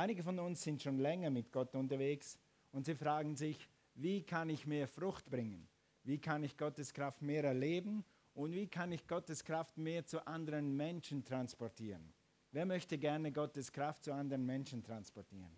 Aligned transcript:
Einige 0.00 0.22
von 0.22 0.38
uns 0.38 0.62
sind 0.62 0.80
schon 0.80 0.98
länger 0.98 1.28
mit 1.28 1.52
Gott 1.52 1.74
unterwegs 1.74 2.38
und 2.72 2.86
sie 2.86 2.94
fragen 2.94 3.36
sich, 3.36 3.68
wie 3.96 4.22
kann 4.22 4.48
ich 4.48 4.66
mehr 4.66 4.88
Frucht 4.88 5.28
bringen? 5.28 5.68
Wie 6.04 6.16
kann 6.16 6.42
ich 6.42 6.56
Gottes 6.56 6.94
Kraft 6.94 7.20
mehr 7.20 7.44
erleben? 7.44 8.02
Und 8.32 8.54
wie 8.54 8.66
kann 8.66 8.92
ich 8.92 9.06
Gottes 9.06 9.44
Kraft 9.44 9.76
mehr 9.76 10.06
zu 10.06 10.26
anderen 10.26 10.74
Menschen 10.74 11.22
transportieren? 11.22 12.14
Wer 12.50 12.64
möchte 12.64 12.96
gerne 12.96 13.30
Gottes 13.30 13.70
Kraft 13.72 14.04
zu 14.04 14.14
anderen 14.14 14.46
Menschen 14.46 14.82
transportieren? 14.82 15.52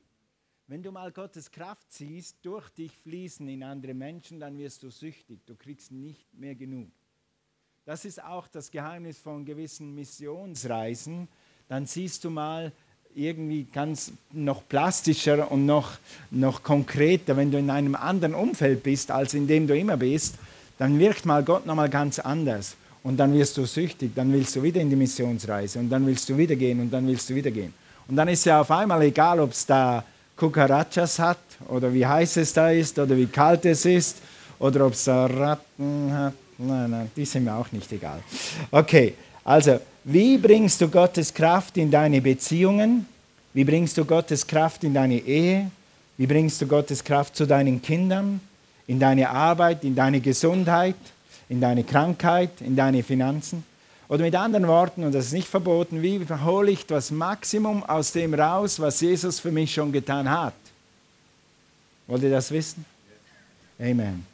Wenn 0.67 0.83
du 0.83 0.91
mal 0.91 1.13
Gottes 1.13 1.49
Kraft 1.49 1.93
siehst, 1.93 2.45
durch 2.45 2.69
dich 2.71 2.99
fließen 2.99 3.47
in 3.47 3.63
andere 3.63 3.95
Menschen, 3.95 4.41
dann 4.41 4.59
wirst 4.59 4.83
du 4.83 4.91
süchtig. 4.91 5.47
Du 5.47 5.55
kriegst 5.55 5.93
nicht 5.93 6.35
mehr 6.35 6.57
genug. 6.57 6.91
Das 7.85 8.05
ist 8.05 8.21
auch 8.21 8.49
das 8.49 8.73
Geheimnis 8.73 9.21
von 9.21 9.45
gewissen 9.45 9.95
Missionsreisen. 9.95 11.29
Dann 11.69 11.87
siehst 11.87 12.25
du 12.25 12.31
mal, 12.31 12.73
irgendwie 13.15 13.67
ganz 13.73 14.13
noch 14.33 14.67
plastischer 14.69 15.51
und 15.51 15.67
noch, 15.67 15.93
noch 16.31 16.63
konkreter, 16.63 17.37
wenn 17.37 17.51
du 17.51 17.59
in 17.59 17.71
einem 17.71 17.95
anderen 17.95 18.35
Umfeld 18.35 18.83
bist, 18.83 19.11
als 19.11 19.35
in 19.35 19.47
dem 19.47 19.67
du 19.67 19.77
immer 19.77 19.97
bist, 19.97 20.37
dann 20.79 20.99
wirkt 20.99 21.27
mal 21.27 21.43
Gott 21.43 21.67
nochmal 21.67 21.89
ganz 21.89 22.19
anders. 22.19 22.77
Und 23.03 23.17
dann 23.17 23.35
wirst 23.35 23.57
du 23.57 23.65
süchtig, 23.65 24.13
dann 24.15 24.33
willst 24.33 24.55
du 24.55 24.63
wieder 24.63 24.81
in 24.81 24.89
die 24.89 24.97
Missionsreise 24.97 25.79
und 25.81 25.91
dann 25.91 26.07
willst 26.07 26.29
du 26.29 26.37
wieder 26.37 26.55
gehen 26.55 26.81
und 26.81 26.91
dann 26.91 27.07
willst 27.07 27.29
du 27.29 27.35
wieder 27.35 27.51
gehen. 27.51 27.75
Und 28.09 28.17
dann 28.17 28.29
ist 28.29 28.45
ja 28.45 28.61
auf 28.61 28.71
einmal 28.71 29.03
egal, 29.03 29.41
ob 29.41 29.51
es 29.51 29.67
da 29.67 30.05
Cucarachas 30.37 31.19
hat 31.19 31.39
oder 31.69 31.93
wie 31.93 32.07
heiß 32.07 32.37
es 32.37 32.53
da 32.53 32.71
ist 32.71 32.99
oder 32.99 33.17
wie 33.17 33.27
kalt 33.27 33.65
es 33.65 33.85
ist 33.85 34.19
oder 34.59 34.87
ob 34.87 34.93
es 34.93 35.05
da 35.05 35.27
Ratten 35.27 36.13
hat. 36.13 36.35
Nein, 36.59 36.91
nein, 36.91 37.11
die 37.17 37.25
sind 37.25 37.45
mir 37.45 37.55
auch 37.55 37.71
nicht 37.73 37.91
egal. 37.93 38.23
Okay, 38.71 39.15
also 39.45 39.81
wie 40.05 40.39
bringst 40.39 40.81
du 40.81 40.89
Gottes 40.89 41.33
Kraft 41.33 41.77
in 41.77 41.91
deine 41.91 42.21
Beziehungen? 42.21 43.07
Wie 43.55 43.65
bringst 43.65 43.97
du 43.99 44.05
Gottes 44.05 44.47
Kraft 44.47 44.83
in 44.85 44.95
deine 44.95 45.19
Ehe? 45.19 45.71
Wie 46.17 46.27
bringst 46.27 46.61
du 46.61 46.67
Gottes 46.67 47.05
Kraft 47.05 47.37
zu 47.37 47.47
deinen 47.47 47.81
Kindern, 47.83 48.41
in 48.87 48.99
deine 48.99 49.31
Arbeit, 49.31 49.85
in 49.85 49.95
deine 49.95 50.21
Gesundheit, 50.21 50.97
in 51.49 51.61
deine 51.61 51.85
Krankheit, 51.85 52.61
in 52.61 52.77
deine 52.77 53.03
Finanzen? 53.03 53.65
Oder 54.09 54.25
mit 54.25 54.35
anderen 54.35 54.67
Worten, 54.67 55.05
und 55.05 55.15
das 55.15 55.27
ist 55.27 55.33
nicht 55.33 55.49
verboten, 55.49 56.03
wie 56.03 56.21
hole 56.45 56.71
ich 56.71 56.85
das 56.85 57.11
Maximum 57.11 57.83
aus 57.85 58.13
dem 58.13 58.35
raus, 58.35 58.79
was 58.79 59.01
Jesus 59.01 59.41
für 59.41 59.51
mich 59.51 59.73
schon 59.73 59.91
getan 59.91 60.29
hat? 60.31 60.55
Wollt 62.07 62.23
ihr 62.23 62.31
das 62.31 62.51
wissen? 62.51 62.85
Amen. 63.81 64.27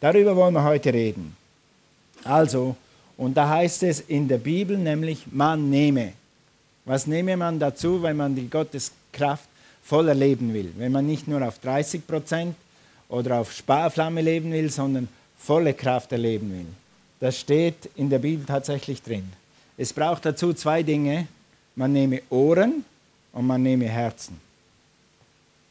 Darüber 0.00 0.36
wollen 0.36 0.54
wir 0.54 0.62
heute 0.62 0.92
reden. 0.92 1.34
Also, 2.22 2.76
und 3.16 3.36
da 3.36 3.48
heißt 3.48 3.82
es 3.82 4.00
in 4.00 4.28
der 4.28 4.38
Bibel 4.38 4.76
nämlich, 4.76 5.26
man 5.30 5.70
nehme. 5.70 6.12
Was 6.84 7.06
nehme 7.06 7.36
man 7.36 7.58
dazu, 7.58 8.02
wenn 8.02 8.16
man 8.16 8.34
die 8.34 8.48
Gotteskraft 8.48 9.48
voll 9.82 10.08
erleben 10.08 10.52
will? 10.54 10.72
Wenn 10.76 10.92
man 10.92 11.06
nicht 11.06 11.26
nur 11.26 11.46
auf 11.46 11.58
30 11.58 12.06
Prozent 12.06 12.54
oder 13.08 13.38
auf 13.40 13.52
Sparflamme 13.52 14.20
leben 14.20 14.52
will, 14.52 14.70
sondern 14.70 15.08
volle 15.38 15.74
Kraft 15.74 16.12
erleben 16.12 16.50
will. 16.52 16.66
Das 17.18 17.40
steht 17.40 17.90
in 17.96 18.10
der 18.10 18.18
Bibel 18.18 18.44
tatsächlich 18.44 19.02
drin. 19.02 19.24
Es 19.76 19.92
braucht 19.92 20.24
dazu 20.24 20.52
zwei 20.52 20.82
Dinge. 20.82 21.26
Man 21.74 21.92
nehme 21.92 22.22
Ohren 22.30 22.84
und 23.32 23.46
man 23.46 23.62
nehme 23.62 23.86
Herzen. 23.86 24.40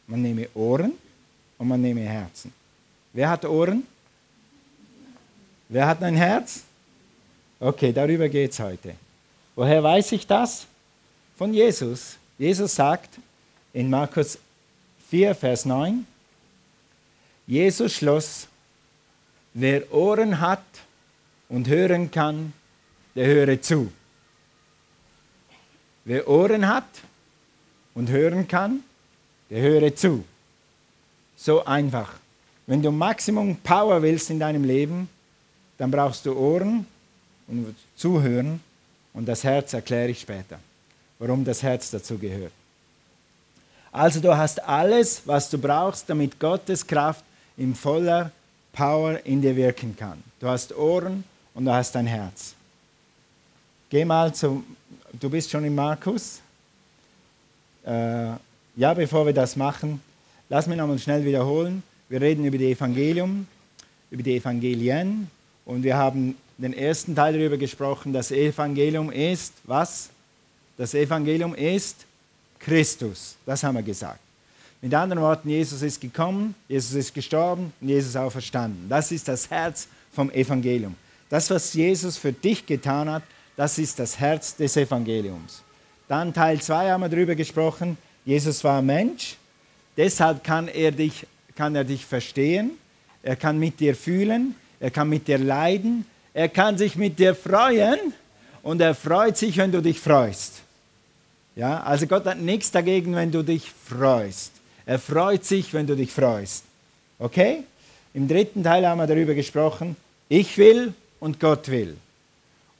Man 0.07 0.21
nehme 0.21 0.47
Ohren 0.53 0.93
und 1.57 1.67
man 1.67 1.81
nehme 1.81 2.01
Herzen. 2.01 2.51
Wer 3.13 3.29
hat 3.29 3.45
Ohren? 3.45 3.83
Wer 5.69 5.87
hat 5.87 6.03
ein 6.03 6.15
Herz? 6.15 6.64
Okay, 7.59 7.93
darüber 7.93 8.27
geht 8.27 8.51
es 8.51 8.59
heute. 8.59 8.95
Woher 9.55 9.81
weiß 9.81 10.11
ich 10.11 10.27
das? 10.27 10.67
Von 11.37 11.53
Jesus. 11.53 12.17
Jesus 12.37 12.75
sagt 12.75 13.17
in 13.71 13.89
Markus 13.89 14.37
4, 15.09 15.33
Vers 15.33 15.63
9, 15.63 16.05
Jesus 17.47 17.93
schloss, 17.93 18.47
wer 19.53 19.93
Ohren 19.93 20.41
hat 20.41 20.63
und 21.47 21.67
hören 21.69 22.11
kann, 22.11 22.51
der 23.15 23.27
höre 23.27 23.61
zu. 23.61 23.91
Wer 26.03 26.27
Ohren 26.27 26.67
hat 26.67 26.89
und 27.93 28.09
hören 28.09 28.47
kann, 28.47 28.83
der 29.49 29.61
höre 29.61 29.95
zu. 29.95 30.25
So 31.37 31.63
einfach. 31.63 32.15
Wenn 32.67 32.81
du 32.81 32.91
Maximum 32.91 33.55
Power 33.57 34.01
willst 34.01 34.29
in 34.29 34.39
deinem 34.39 34.65
Leben, 34.65 35.07
dann 35.77 35.91
brauchst 35.91 36.25
du 36.25 36.35
Ohren 36.35 36.85
und 37.47 37.75
zuhören 37.95 38.59
und 39.13 39.27
das 39.27 39.43
Herz 39.43 39.73
erkläre 39.73 40.09
ich 40.09 40.21
später, 40.21 40.59
warum 41.19 41.45
das 41.45 41.63
Herz 41.63 41.91
dazu 41.91 42.17
gehört. 42.17 42.51
Also 43.91 44.19
du 44.19 44.35
hast 44.35 44.61
alles, 44.61 45.21
was 45.25 45.49
du 45.49 45.57
brauchst, 45.57 46.09
damit 46.09 46.37
Gottes 46.39 46.85
Kraft 46.85 47.23
in 47.55 47.73
voller 47.73 48.31
Power 48.73 49.25
in 49.25 49.41
dir 49.41 49.55
wirken 49.55 49.95
kann. 49.95 50.21
Du 50.39 50.47
hast 50.49 50.75
Ohren 50.75 51.23
und 51.53 51.63
du 51.63 51.71
hast 51.71 51.95
ein 51.95 52.05
Herz. 52.05 52.53
Geh 53.89 54.03
mal 54.03 54.33
zu, 54.35 54.63
du 55.13 55.29
bist 55.29 55.49
schon 55.49 55.63
in 55.63 55.73
Markus. 55.73 56.41
Äh, 57.85 58.31
ja, 58.75 58.93
bevor 58.93 59.25
wir 59.25 59.33
das 59.33 59.55
machen, 59.55 60.01
lass 60.49 60.67
mich 60.67 60.77
nochmal 60.77 60.99
schnell 60.99 61.23
wiederholen. 61.23 61.81
Wir 62.09 62.19
reden 62.19 62.43
über 62.43 62.57
die 62.57 62.71
Evangelium, 62.71 63.47
über 64.11 64.23
die 64.23 64.35
Evangelien 64.35 65.31
und 65.63 65.83
wir 65.83 65.95
haben 65.95 66.35
den 66.57 66.73
ersten 66.73 67.15
Teil 67.15 67.33
darüber 67.37 67.57
gesprochen, 67.57 68.13
das 68.13 68.31
Evangelium 68.31 69.11
ist 69.11 69.53
was? 69.63 70.09
Das 70.77 70.93
Evangelium 70.93 71.55
ist 71.55 72.05
Christus. 72.59 73.35
Das 73.45 73.63
haben 73.63 73.75
wir 73.75 73.83
gesagt. 73.83 74.19
Mit 74.81 74.93
anderen 74.93 75.21
Worten, 75.21 75.49
Jesus 75.49 75.81
ist 75.81 75.99
gekommen, 75.99 76.53
Jesus 76.67 76.93
ist 76.93 77.13
gestorben 77.13 77.73
und 77.81 77.89
Jesus 77.89 78.09
ist 78.09 78.17
auferstanden. 78.17 78.87
Das 78.89 79.11
ist 79.11 79.27
das 79.27 79.49
Herz 79.49 79.87
vom 80.11 80.29
Evangelium. 80.31 80.95
Das, 81.29 81.49
was 81.49 81.73
Jesus 81.73 82.17
für 82.17 82.31
dich 82.31 82.65
getan 82.65 83.09
hat, 83.09 83.23
das 83.55 83.77
ist 83.77 83.99
das 83.99 84.19
Herz 84.19 84.55
des 84.55 84.77
Evangeliums. 84.77 85.63
Dann 86.07 86.33
Teil 86.33 86.61
2 86.61 86.91
haben 86.91 87.01
wir 87.01 87.09
darüber 87.09 87.35
gesprochen. 87.35 87.97
Jesus 88.25 88.63
war 88.63 88.81
Mensch, 88.81 89.37
deshalb 89.97 90.43
kann 90.43 90.67
er, 90.67 90.91
dich, 90.91 91.25
kann 91.55 91.75
er 91.75 91.83
dich 91.83 92.05
verstehen, 92.05 92.71
er 93.23 93.35
kann 93.35 93.57
mit 93.57 93.79
dir 93.79 93.95
fühlen, 93.95 94.55
er 94.79 94.91
kann 94.91 95.09
mit 95.09 95.27
dir 95.27 95.37
leiden, 95.37 96.05
er 96.35 96.49
kann 96.49 96.77
sich 96.77 96.97
mit 96.97 97.17
dir 97.17 97.33
freuen 97.33 98.13
und 98.61 98.81
er 98.81 98.93
freut 98.93 99.37
sich, 99.37 99.55
wenn 99.55 99.71
du 99.71 99.81
dich 99.81 100.01
freust. 100.01 100.55
Ja, 101.55 101.81
also 101.83 102.07
Gott 102.07 102.25
hat 102.25 102.39
nichts 102.39 102.71
dagegen, 102.71 103.15
wenn 103.15 103.31
du 103.31 103.41
dich 103.41 103.71
freust. 103.71 104.51
Er 104.85 104.99
freut 104.99 105.45
sich, 105.45 105.73
wenn 105.73 105.87
du 105.87 105.95
dich 105.95 106.11
freust. 106.11 106.65
Okay? 107.19 107.63
Im 108.13 108.27
dritten 108.27 108.63
Teil 108.63 108.85
haben 108.85 108.97
wir 108.97 109.07
darüber 109.07 109.33
gesprochen, 109.33 109.95
ich 110.27 110.57
will 110.57 110.93
und 111.21 111.39
Gott 111.39 111.69
will. 111.69 111.95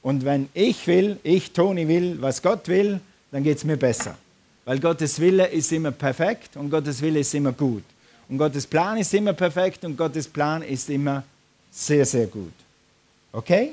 Und 0.02 0.26
wenn 0.26 0.50
ich 0.52 0.86
will, 0.86 1.18
ich, 1.22 1.52
Toni, 1.52 1.88
will, 1.88 2.20
was 2.20 2.42
Gott 2.42 2.68
will, 2.68 3.00
dann 3.32 3.42
geht 3.42 3.56
es 3.56 3.64
mir 3.64 3.78
besser. 3.78 4.18
Weil 4.66 4.80
Gottes 4.80 5.18
Wille 5.18 5.46
ist 5.46 5.72
immer 5.72 5.92
perfekt 5.92 6.58
und 6.58 6.68
Gottes 6.68 7.00
Wille 7.00 7.20
ist 7.20 7.34
immer 7.34 7.52
gut. 7.52 7.84
Und 8.28 8.36
Gottes 8.36 8.66
Plan 8.66 8.98
ist 8.98 9.14
immer 9.14 9.32
perfekt 9.32 9.82
und 9.86 9.96
Gottes 9.96 10.28
Plan 10.28 10.60
ist 10.60 10.90
immer 10.90 11.24
sehr, 11.70 12.04
sehr 12.04 12.26
gut. 12.26 12.52
Okay? 13.36 13.72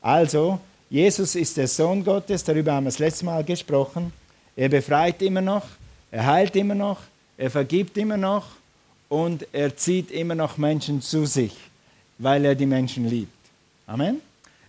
Also, 0.00 0.60
Jesus 0.88 1.34
ist 1.34 1.56
der 1.56 1.66
Sohn 1.66 2.04
Gottes, 2.04 2.44
darüber 2.44 2.74
haben 2.74 2.84
wir 2.84 2.90
das 2.90 3.00
letzte 3.00 3.24
Mal 3.24 3.42
gesprochen. 3.42 4.12
Er 4.54 4.68
befreit 4.68 5.20
immer 5.22 5.40
noch, 5.40 5.66
er 6.12 6.24
heilt 6.24 6.54
immer 6.54 6.76
noch, 6.76 7.00
er 7.36 7.50
vergibt 7.50 7.96
immer 7.98 8.16
noch 8.16 8.46
und 9.08 9.44
er 9.52 9.76
zieht 9.76 10.12
immer 10.12 10.36
noch 10.36 10.56
Menschen 10.56 11.02
zu 11.02 11.26
sich, 11.26 11.52
weil 12.18 12.44
er 12.44 12.54
die 12.54 12.66
Menschen 12.66 13.08
liebt. 13.08 13.34
Amen? 13.88 14.20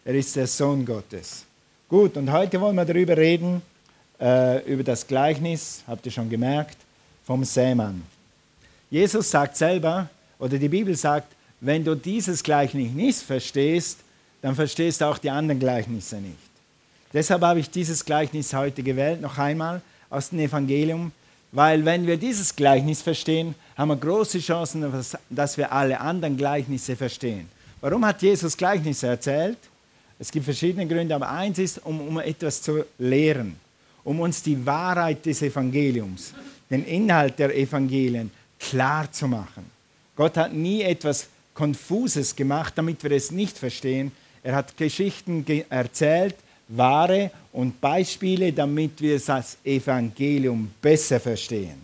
Er 0.03 0.15
ist 0.15 0.35
der 0.35 0.47
Sohn 0.47 0.83
Gottes. 0.83 1.45
Gut, 1.87 2.17
und 2.17 2.31
heute 2.31 2.59
wollen 2.59 2.75
wir 2.75 2.85
darüber 2.85 3.15
reden, 3.15 3.61
äh, 4.19 4.65
über 4.65 4.83
das 4.83 5.05
Gleichnis, 5.05 5.83
habt 5.85 6.07
ihr 6.07 6.11
schon 6.11 6.29
gemerkt, 6.29 6.77
vom 7.23 7.43
Sämann. 7.43 8.01
Jesus 8.89 9.29
sagt 9.29 9.55
selber, 9.57 10.09
oder 10.39 10.57
die 10.57 10.69
Bibel 10.69 10.95
sagt, 10.95 11.27
wenn 11.59 11.83
du 11.83 11.93
dieses 11.93 12.41
Gleichnis 12.41 12.91
nicht 12.93 13.19
verstehst, 13.19 13.99
dann 14.43 14.55
verstehst 14.55 14.99
du 14.99 15.05
auch 15.05 15.17
die 15.17 15.29
anderen 15.29 15.57
Gleichnisse 15.57 16.17
nicht. 16.17 16.35
Deshalb 17.13 17.41
habe 17.43 17.61
ich 17.61 17.69
dieses 17.69 18.03
Gleichnis 18.03 18.53
heute 18.53 18.83
gewählt, 18.83 19.21
noch 19.21 19.37
einmal 19.37 19.81
aus 20.09 20.29
dem 20.29 20.39
Evangelium, 20.39 21.13
weil 21.53 21.85
wenn 21.85 22.05
wir 22.05 22.17
dieses 22.17 22.53
Gleichnis 22.53 23.01
verstehen, 23.01 23.55
haben 23.77 23.87
wir 23.87 23.95
große 23.95 24.39
Chancen, 24.39 24.85
dass 25.29 25.57
wir 25.57 25.71
alle 25.71 25.99
anderen 25.99 26.35
Gleichnisse 26.35 26.97
verstehen. 26.97 27.47
Warum 27.79 28.05
hat 28.05 28.21
Jesus 28.21 28.57
Gleichnisse 28.57 29.07
erzählt? 29.07 29.57
Es 30.19 30.29
gibt 30.29 30.43
verschiedene 30.43 30.87
Gründe, 30.87 31.15
aber 31.15 31.29
eins 31.29 31.57
ist, 31.59 31.85
um, 31.85 32.01
um 32.01 32.19
etwas 32.19 32.61
zu 32.61 32.83
lehren, 32.97 33.55
um 34.03 34.19
uns 34.19 34.43
die 34.43 34.65
Wahrheit 34.65 35.25
des 35.25 35.41
Evangeliums, 35.41 36.33
den 36.69 36.83
Inhalt 36.83 37.39
der 37.39 37.55
Evangelien 37.55 38.29
klar 38.59 39.09
zu 39.09 39.25
machen. 39.25 39.71
Gott 40.17 40.35
hat 40.35 40.53
nie 40.53 40.81
etwas 40.81 41.27
Konfuses 41.53 42.35
gemacht, 42.35 42.73
damit 42.75 43.01
wir 43.03 43.11
es 43.11 43.31
nicht 43.31 43.57
verstehen, 43.57 44.11
er 44.43 44.55
hat 44.55 44.75
Geschichten 44.75 45.45
ge 45.45 45.65
erzählt, 45.69 46.35
wahre 46.67 47.31
und 47.51 47.79
Beispiele, 47.79 48.51
damit 48.51 48.99
wir 49.01 49.19
das 49.19 49.57
Evangelium 49.63 50.71
besser 50.81 51.19
verstehen. 51.19 51.83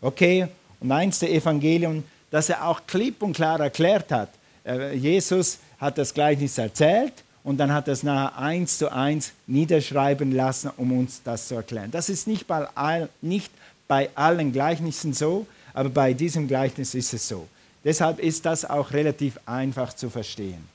Okay, 0.00 0.48
und 0.80 0.90
eins 0.90 1.20
der 1.20 1.32
Evangelium, 1.32 2.02
das 2.30 2.48
er 2.48 2.66
auch 2.66 2.80
klipp 2.86 3.22
und 3.22 3.34
klar 3.34 3.60
erklärt 3.60 4.10
hat. 4.10 4.30
Äh, 4.64 4.96
Jesus 4.96 5.58
hat 5.78 5.96
das 5.98 6.12
Gleichnis 6.12 6.58
erzählt 6.58 7.12
und 7.44 7.58
dann 7.58 7.72
hat 7.72 7.88
er 7.88 7.92
es 7.92 8.02
nachher 8.02 8.36
eins 8.38 8.78
zu 8.78 8.90
eins 8.90 9.32
niederschreiben 9.46 10.32
lassen, 10.32 10.70
um 10.76 10.98
uns 10.98 11.22
das 11.22 11.48
zu 11.48 11.54
erklären. 11.56 11.90
Das 11.90 12.08
ist 12.08 12.26
nicht 12.26 12.46
bei, 12.46 12.66
all, 12.74 13.08
nicht 13.20 13.52
bei 13.86 14.10
allen 14.14 14.52
Gleichnissen 14.52 15.12
so, 15.12 15.46
aber 15.74 15.88
bei 15.88 16.14
diesem 16.14 16.48
Gleichnis 16.48 16.94
ist 16.94 17.14
es 17.14 17.28
so. 17.28 17.46
Deshalb 17.84 18.18
ist 18.20 18.46
das 18.46 18.64
auch 18.64 18.92
relativ 18.92 19.38
einfach 19.44 19.92
zu 19.92 20.08
verstehen. 20.08 20.68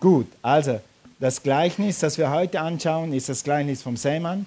Gut, 0.00 0.26
also 0.42 0.80
das 1.18 1.42
Gleichnis, 1.42 2.00
das 2.00 2.18
wir 2.18 2.30
heute 2.30 2.60
anschauen, 2.60 3.12
ist 3.12 3.28
das 3.28 3.42
Gleichnis 3.42 3.82
vom 3.82 3.96
Sämann. 3.96 4.46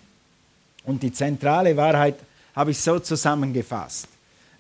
Und 0.84 1.04
die 1.04 1.12
zentrale 1.12 1.76
Wahrheit 1.76 2.16
habe 2.56 2.72
ich 2.72 2.80
so 2.80 3.00
zusammengefasst. 3.00 4.08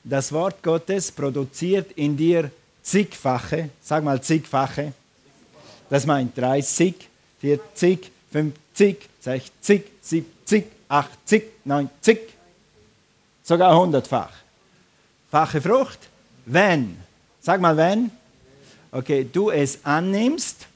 Das 0.03 0.31
Wort 0.31 0.63
Gottes 0.63 1.11
produziert 1.11 1.91
in 1.93 2.15
dir 2.15 2.51
zigfache, 2.81 3.69
sag 3.81 4.03
mal 4.03 4.21
zigfache, 4.21 4.93
das 5.89 6.05
meint 6.05 6.37
30, 6.37 6.95
40, 7.39 8.11
50, 8.31 9.09
60, 9.21 9.83
70, 10.01 10.65
80, 10.87 11.43
90, 11.65 12.19
sogar 13.43 13.77
hundertfach. 13.77 14.31
Fache 15.29 15.61
Frucht, 15.61 15.99
wenn, 16.45 16.97
sag 17.41 17.59
mal 17.59 17.75
wenn, 17.75 18.11
okay, 18.91 19.27
du 19.31 19.49
es 19.49 19.83
annimmst 19.83 20.67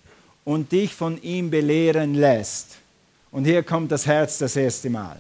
und 0.46 0.72
dich 0.72 0.94
von 0.94 1.22
ihm 1.22 1.50
belehren 1.50 2.16
lässt. 2.16 2.78
Und 3.32 3.46
hier 3.46 3.64
kommt 3.64 3.92
das 3.92 4.06
Herz 4.06 4.38
das 4.38 4.56
erste 4.56 4.90
Mal. 4.90 5.18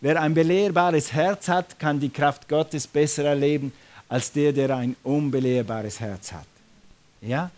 Wer 0.00 0.20
ein 0.20 0.32
belehrbares 0.32 1.12
Herz 1.12 1.48
hat, 1.48 1.78
kann 1.78 2.00
die 2.00 2.08
Kraft 2.08 2.48
Gottes 2.48 2.86
besser 2.86 3.24
erleben 3.24 3.72
als 4.08 4.32
der, 4.32 4.52
der 4.52 4.74
ein 4.76 4.96
unbelehrbares 5.02 6.00
Herz 6.00 6.32
hat. 6.32 6.46
Ja? 7.20 7.50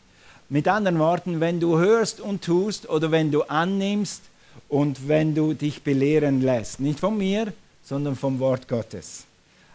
Mit 0.49 0.67
anderen 0.69 0.99
Worten, 0.99 1.41
wenn 1.41 1.61
du 1.61 1.79
hörst 1.79 2.21
und 2.21 2.43
tust 2.43 2.89
oder 2.89 3.11
wenn 3.11 3.31
du 3.31 3.43
annimmst 3.43 4.23
und 4.69 5.09
wenn 5.09 5.35
du 5.35 5.55
dich 5.55 5.83
belehren 5.83 6.43
lässt, 6.43 6.81
nicht 6.81 7.01
von 7.01 7.17
mir, 7.17 7.53
sondern 7.85 8.17
vom 8.17 8.39
Wort 8.39 8.69
Gottes. 8.69 9.25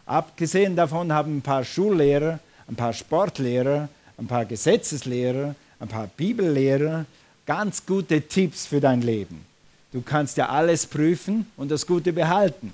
Abgesehen 0.06 0.76
davon 0.76 1.12
haben 1.12 1.38
ein 1.38 1.42
paar 1.42 1.64
Schullehrer, 1.64 2.40
ein 2.68 2.76
paar 2.76 2.94
Sportlehrer, 2.94 3.90
ein 4.18 4.28
paar 4.28 4.46
Gesetzeslehrer, 4.46 5.56
ein 5.80 5.88
paar 5.88 6.08
Bibellehrer 6.16 7.06
ganz 7.48 7.84
gute 7.86 8.22
Tipps 8.22 8.68
für 8.68 8.80
dein 8.80 9.02
Leben. 9.02 9.44
Du 9.92 10.02
kannst 10.02 10.38
ja 10.38 10.50
alles 10.50 10.86
prüfen 10.86 11.50
und 11.58 11.72
das 11.72 11.88
Gute 11.88 12.14
behalten. 12.14 12.74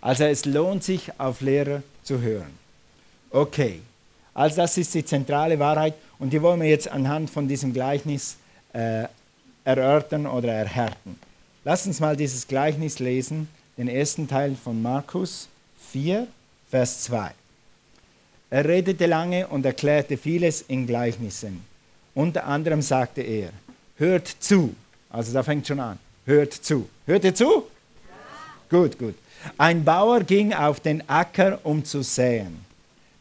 Also 0.00 0.24
es 0.24 0.44
lohnt 0.44 0.82
sich, 0.82 1.12
auf 1.20 1.42
Lehrer 1.42 1.82
zu 2.02 2.20
hören. 2.20 2.50
Okay, 3.30 3.80
also 4.34 4.56
das 4.56 4.76
ist 4.78 4.94
die 4.94 5.04
zentrale 5.04 5.58
Wahrheit 5.58 5.94
und 6.18 6.32
die 6.32 6.42
wollen 6.42 6.60
wir 6.60 6.68
jetzt 6.68 6.88
anhand 6.88 7.30
von 7.30 7.46
diesem 7.46 7.72
Gleichnis 7.72 8.36
äh, 8.72 9.04
erörtern 9.64 10.26
oder 10.26 10.52
erhärten. 10.52 11.18
Lass 11.64 11.86
uns 11.86 12.00
mal 12.00 12.16
dieses 12.16 12.48
Gleichnis 12.48 12.98
lesen, 12.98 13.48
den 13.76 13.88
ersten 13.88 14.26
Teil 14.26 14.56
von 14.56 14.82
Markus 14.82 15.48
4, 15.92 16.26
Vers 16.70 17.04
2. 17.04 17.30
Er 18.50 18.64
redete 18.64 19.06
lange 19.06 19.46
und 19.46 19.64
erklärte 19.64 20.16
vieles 20.16 20.62
in 20.62 20.86
Gleichnissen. 20.86 21.64
Unter 22.14 22.46
anderem 22.46 22.82
sagte 22.82 23.22
er, 23.22 23.50
hört 23.96 24.28
zu. 24.28 24.74
Also 25.10 25.32
da 25.32 25.42
fängt 25.42 25.66
schon 25.66 25.80
an. 25.80 25.98
Hört 26.24 26.52
zu. 26.52 26.88
Hört 27.06 27.24
ihr 27.24 27.34
zu? 27.34 27.44
Ja. 27.44 27.62
Gut, 28.70 28.98
gut. 28.98 29.14
Ein 29.58 29.84
Bauer 29.84 30.20
ging 30.20 30.52
auf 30.52 30.80
den 30.80 31.08
Acker, 31.08 31.58
um 31.64 31.84
zu 31.84 32.02
säen. 32.02 32.64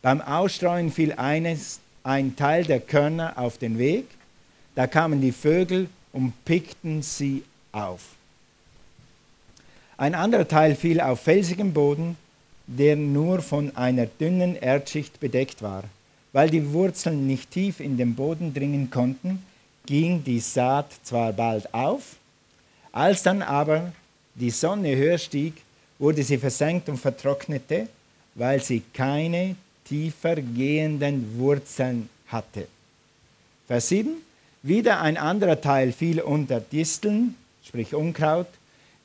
Beim 0.01 0.21
Ausstreuen 0.21 0.91
fiel 0.91 1.13
eines, 1.13 1.79
ein 2.03 2.35
Teil 2.35 2.63
der 2.63 2.79
Körner 2.79 3.37
auf 3.37 3.57
den 3.57 3.77
Weg. 3.77 4.05
Da 4.75 4.87
kamen 4.87 5.21
die 5.21 5.31
Vögel 5.31 5.89
und 6.13 6.33
pickten 6.45 7.01
sie 7.01 7.43
auf. 7.71 8.01
Ein 9.97 10.15
anderer 10.15 10.47
Teil 10.47 10.75
fiel 10.75 10.99
auf 10.99 11.21
felsigem 11.21 11.73
Boden, 11.73 12.17
der 12.65 12.95
nur 12.95 13.41
von 13.41 13.75
einer 13.75 14.05
dünnen 14.05 14.55
Erdschicht 14.55 15.19
bedeckt 15.19 15.61
war. 15.61 15.83
Weil 16.33 16.49
die 16.49 16.71
Wurzeln 16.71 17.27
nicht 17.27 17.51
tief 17.51 17.79
in 17.79 17.97
den 17.97 18.15
Boden 18.15 18.53
dringen 18.53 18.89
konnten, 18.89 19.43
ging 19.91 20.23
die 20.23 20.39
Saat 20.39 20.89
zwar 21.03 21.33
bald 21.33 21.73
auf, 21.73 22.15
als 22.93 23.23
dann 23.23 23.41
aber 23.41 23.91
die 24.35 24.49
Sonne 24.49 24.95
höher 24.95 25.17
stieg, 25.17 25.55
wurde 25.99 26.23
sie 26.23 26.37
versenkt 26.37 26.87
und 26.87 26.97
vertrocknete, 26.97 27.89
weil 28.35 28.63
sie 28.63 28.83
keine 28.93 29.57
tiefer 29.83 30.37
gehenden 30.37 31.37
Wurzeln 31.37 32.07
hatte. 32.27 32.67
Vers 33.67 33.89
7. 33.89 34.11
Wieder 34.63 35.01
ein 35.01 35.17
anderer 35.17 35.59
Teil 35.59 35.91
fiel 35.91 36.21
unter 36.21 36.61
Disteln, 36.61 37.35
sprich 37.61 37.93
Unkraut, 37.93 38.47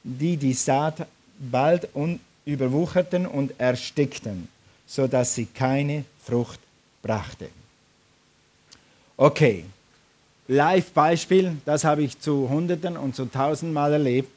die 0.04 0.36
die 0.36 0.54
Saat 0.54 1.04
bald 1.40 1.88
überwucherten 2.44 3.26
und 3.26 3.58
erstickten, 3.58 4.46
sodass 4.86 5.34
sie 5.34 5.46
keine 5.46 6.04
Frucht 6.24 6.60
brachte. 7.02 7.48
Okay, 9.16 9.64
Live-Beispiel, 10.48 11.56
das 11.64 11.84
habe 11.84 12.02
ich 12.02 12.20
zu 12.20 12.48
Hunderten 12.48 12.96
und 12.96 13.16
zu 13.16 13.26
Tausenden 13.26 13.74
Mal 13.74 13.92
erlebt. 13.94 14.30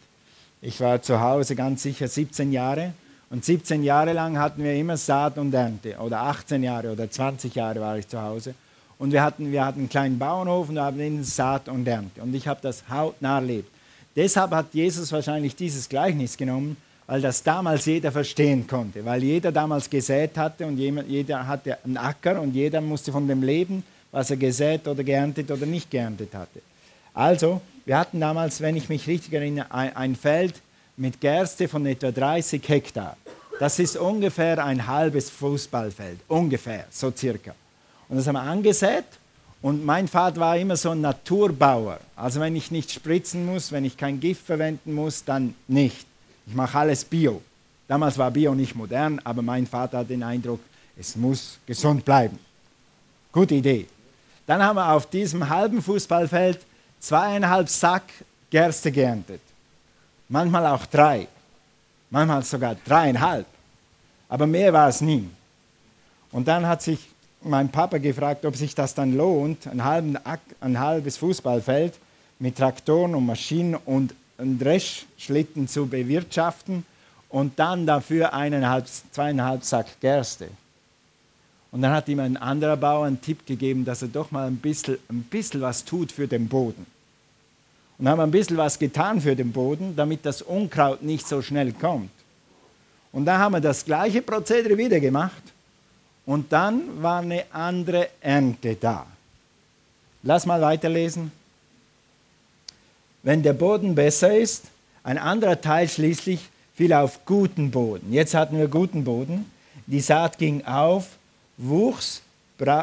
Ich 0.62 0.82
war 0.82 1.02
zu 1.02 1.22
Hause 1.22 1.56
ganz 1.56 1.84
sicher 1.84 2.08
17 2.08 2.52
Jahre 2.52 2.94
und 3.30 3.46
17 3.46 3.84
Jahre 3.84 4.14
lang 4.14 4.40
hatten 4.40 4.64
wir 4.64 4.74
immer 4.74 4.98
Saat 4.98 5.38
und 5.38 5.54
Ernte. 5.54 5.98
Oder 6.00 6.22
18 6.22 6.64
Jahre 6.64 6.92
oder 6.92 7.12
20 7.12 7.54
Jahre 7.54 7.80
war 7.80 7.98
ich 7.98 8.08
zu 8.08 8.20
Hause. 8.20 8.56
Und 8.98 9.12
wir 9.12 9.22
hatten, 9.22 9.52
wir 9.52 9.64
hatten 9.64 9.82
einen 9.82 9.90
kleinen 9.90 10.18
Bauernhof 10.18 10.70
und 10.70 10.76
wir 10.76 10.84
haben 10.84 11.00
in 11.00 11.24
Saat 11.24 11.70
und 11.70 11.88
Ernte. 11.88 12.24
Und 12.24 12.34
ich 12.34 12.48
habe 12.48 12.60
das 12.62 12.84
hautnah 12.90 13.36
erlebt. 13.36 13.70
Deshalb 14.16 14.52
hat 14.52 14.74
Jesus 14.74 15.12
wahrscheinlich 15.12 15.56
dieses 15.56 15.88
Gleichnis 15.88 16.36
genommen, 16.36 16.76
weil 17.06 17.22
das 17.22 17.44
damals 17.44 17.86
jeder 17.86 18.12
verstehen 18.12 18.66
konnte. 18.66 19.06
Weil 19.06 19.24
jeder 19.24 19.52
damals 19.52 19.88
gesät 19.88 20.36
hatte 20.36 20.66
und 20.66 20.78
jeder 20.78 21.46
hatte 21.46 21.78
einen 21.86 21.98
Acker 21.98 22.42
und 22.42 22.56
jeder 22.56 22.82
musste 22.82 23.12
von 23.12 23.28
dem 23.28 23.44
leben, 23.44 23.84
was 24.12 24.32
er 24.32 24.38
gesät 24.38 24.88
oder 24.88 25.04
geerntet 25.04 25.52
oder 25.52 25.66
nicht 25.66 25.90
geerntet 25.92 26.34
hatte. 26.34 26.62
Also, 27.14 27.62
wir 27.86 27.98
hatten 27.98 28.20
damals, 28.20 28.62
wenn 28.62 28.76
ich 28.76 28.90
mich 28.90 29.08
richtig 29.08 29.34
erinnere, 29.34 29.72
ein 29.72 30.16
Feld 30.16 30.62
mit 30.98 31.20
Gerste 31.20 31.68
von 31.68 31.86
etwa 31.86 32.12
30 32.12 32.68
Hektar. 32.68 33.18
Das 33.60 33.80
ist 33.80 33.98
ungefähr 33.98 34.64
ein 34.64 34.88
halbes 34.88 35.30
Fußballfeld, 35.30 36.20
ungefähr, 36.28 36.86
so 36.90 37.12
circa. 37.12 37.54
Und 38.08 38.18
das 38.18 38.28
haben 38.28 38.36
wir 38.36 38.42
angesät 38.42 39.06
und 39.62 39.86
mein 39.86 40.08
Vater 40.08 40.40
war 40.40 40.58
immer 40.58 40.78
so 40.78 40.92
ein 40.92 41.02
Naturbauer. 41.02 42.00
Also 42.16 42.40
wenn 42.40 42.56
ich 42.56 42.72
nicht 42.72 42.92
spritzen 42.92 43.46
muss, 43.46 43.72
wenn 43.72 43.84
ich 43.84 43.98
kein 43.98 44.20
Gift 44.20 44.46
verwenden 44.46 44.94
muss, 44.94 45.26
dann 45.26 45.56
nicht. 45.68 46.06
Ich 46.48 46.56
mache 46.56 46.78
alles 46.78 47.04
Bio. 47.04 47.42
Damals 47.88 48.18
war 48.18 48.32
Bio 48.32 48.56
nicht 48.56 48.76
modern, 48.76 49.20
aber 49.24 49.42
mein 49.42 49.68
Vater 49.68 50.00
hat 50.00 50.10
den 50.10 50.24
Eindruck, 50.24 50.62
es 50.98 51.16
muss 51.16 51.60
gesund 51.66 52.06
bleiben. 52.06 52.40
Gute 53.32 53.56
Idee. 53.56 53.88
Dann 54.50 54.62
haben 54.64 54.78
wir 54.78 54.92
auf 54.92 55.06
diesem 55.06 55.48
halben 55.48 55.82
Fußballfeld 55.82 56.60
zweieinhalb 57.00 57.70
Sack 57.70 58.04
Gerste 58.50 58.92
geerntet 58.92 59.42
manchmal 60.30 60.66
auch 60.68 60.86
drei, 60.86 61.28
manchmal 62.10 62.44
sogar 62.44 62.76
dreieinhalb. 62.76 63.46
Aber 64.30 64.48
mehr 64.48 64.72
war 64.72 64.88
es 64.88 65.02
nie. 65.02 65.28
Und 66.32 66.48
dann 66.48 66.66
hat 66.66 66.84
sich 66.84 67.00
mein 67.42 67.70
Papa 67.70 67.98
gefragt, 67.98 68.46
ob 68.46 68.56
sich 68.56 68.76
das 68.76 68.94
dann 68.94 69.18
lohnt, 69.18 69.66
ein, 69.68 69.84
halben, 69.84 70.18
ein 70.62 70.80
halbes 70.80 71.18
Fußballfeld 71.18 71.96
mit 72.38 72.58
Traktoren 72.58 73.16
und 73.16 73.26
Maschinen 73.26 73.76
und 73.76 74.14
einen 74.38 74.60
Dreschschlitten 74.60 75.68
zu 75.68 75.88
bewirtschaften 75.88 76.86
und 77.30 77.58
dann 77.58 77.86
dafür 77.86 78.34
eineinhalb, 78.34 78.88
zweieinhalb 78.88 79.64
Sack 79.64 80.00
Gerste. 80.00 80.50
Und 81.72 81.82
dann 81.82 81.92
hat 81.92 82.08
ihm 82.08 82.20
ein 82.20 82.38
anderer 82.38 82.78
Bauer 82.78 83.06
einen 83.06 83.22
Tipp 83.22 83.46
gegeben, 83.46 83.86
dass 83.86 84.02
er 84.02 84.08
doch 84.08 84.32
mal 84.32 84.48
ein 84.48 84.58
bisschen, 84.58 84.98
ein 85.10 85.24
bisschen 85.24 85.62
was 85.62 85.86
tut 85.86 86.12
für 86.12 86.28
den 86.28 86.48
Boden 86.48 86.86
und 88.00 88.08
haben 88.08 88.22
ein 88.22 88.32
bisschen 88.32 88.58
was 88.58 88.80
getan 88.80 89.20
für 89.20 89.36
den 89.36 89.52
Boden, 89.52 89.96
damit 89.96 90.26
das 90.26 90.42
Unkraut 90.42 91.04
nicht 91.04 91.28
so 91.28 91.42
schnell 91.42 91.74
kommt. 91.74 92.10
Und 93.12 93.26
da 93.26 93.38
haben 93.38 93.54
wir 93.54 93.60
das 93.62 93.84
gleiche 93.84 94.22
Prozedere 94.22 94.78
wieder 94.78 95.00
gemacht 95.00 95.44
und 96.26 96.52
dann 96.52 97.02
war 97.02 97.20
eine 97.20 97.44
andere 97.52 98.08
Ernte 98.22 98.76
da. 98.76 99.06
Lass 100.24 100.46
mal 100.46 100.62
weiterlesen. 100.62 101.32
Wenn 103.22 103.44
der 103.44 103.54
Boden 103.54 103.96
besser 103.96 104.38
ist, 104.38 104.66
ein 105.04 105.18
anderer 105.18 105.60
Teil 105.60 105.90
schließlich 105.90 106.40
fiel 106.76 106.94
auf 106.94 107.26
guten 107.26 107.72
Boden. 107.72 108.14
Jetzt 108.14 108.34
hatten 108.34 108.58
wir 108.58 108.70
guten 108.70 109.04
Boden. 109.04 109.52
Die 109.88 110.00
Saat 110.00 110.38
ging 110.38 110.64
auf, 110.66 111.18
wuchs 111.60 112.22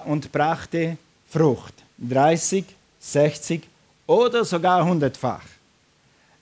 und 0.04 0.30
brachte 0.30 0.97
Frucht. 1.28 1.75
30, 1.99 2.64
60, 3.00 3.62
oder 4.06 4.45
sogar 4.45 4.85
hundertfach. 4.85 5.42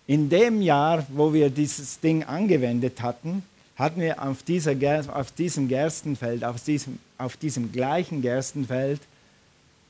In 0.06 0.28
dem 0.28 0.60
Jahr, 0.60 1.06
wo 1.08 1.32
wir 1.32 1.48
dieses 1.48 1.98
Ding 1.98 2.24
angewendet 2.24 3.00
hatten, 3.00 3.42
hatten 3.76 4.00
wir 4.00 4.22
auf, 4.22 4.42
dieser, 4.42 4.74
auf 5.16 5.32
diesem 5.32 5.68
Gerstenfeld, 5.68 6.44
auf 6.44 6.62
diesem, 6.62 6.98
auf 7.16 7.36
diesem 7.36 7.72
gleichen 7.72 8.20
Gerstenfeld, 8.20 9.00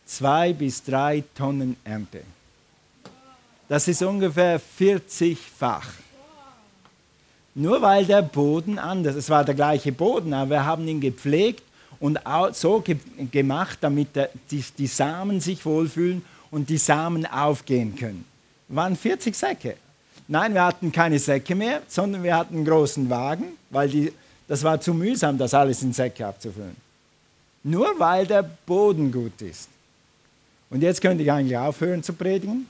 zwei 0.07 0.53
bis 0.53 0.83
drei 0.83 1.25
Tonnen 1.35 1.77
Ernte. 1.83 2.23
Das 3.69 3.89
ist 3.89 4.03
ungefähr 4.03 4.61
40-fach. 4.79 5.89
Nur 7.57 7.81
weil 7.83 8.05
der 8.05 8.23
Boden 8.23 8.79
anders, 8.79 9.17
es 9.17 9.31
war 9.31 9.45
der 9.45 9.55
gleiche 9.55 9.93
Boden, 9.93 10.33
aber 10.35 10.51
wir 10.51 10.65
haben 10.65 10.87
ihn 10.87 11.01
gepflegt 11.01 11.63
und 12.05 12.19
so 12.53 12.81
ge 12.81 12.99
gemacht, 13.33 13.79
damit 13.81 14.09
die, 14.51 14.63
die 14.77 14.87
Samen 14.87 15.41
sich 15.41 15.65
wohlfühlen 15.65 16.23
und 16.51 16.69
die 16.69 16.77
Samen 16.77 17.25
aufgehen 17.25 17.97
können. 17.97 18.27
Waren 18.69 18.95
40 18.95 19.35
Säcke. 19.35 19.77
Nein, 20.29 20.53
wir 20.53 20.67
hatten 20.67 20.93
keine 20.93 21.19
Säcke 21.19 21.55
mehr, 21.55 21.81
sondern 21.89 22.23
wir 22.23 22.37
hatten 22.37 22.57
einen 22.57 22.67
großen 22.67 23.09
Wagen, 23.09 23.45
weil 23.71 23.89
die, 23.89 24.13
das 24.47 24.63
war 24.63 24.79
zu 24.83 24.93
mühsam, 24.93 25.39
das 25.39 25.55
alles 25.55 25.83
in 25.83 25.95
Säcke 25.95 26.27
abzufüllen. 26.27 26.77
Nur 27.63 27.99
weil 27.99 28.27
der 28.27 28.43
Boden 28.43 29.11
gut 29.11 29.41
ist. 29.41 29.71
Und 30.69 30.83
jetzt 30.83 31.01
könnte 31.01 31.23
ich 31.23 31.33
eigentlich 31.33 31.57
aufhören 31.57 32.03
zu 32.03 32.13
predigen. 32.13 32.67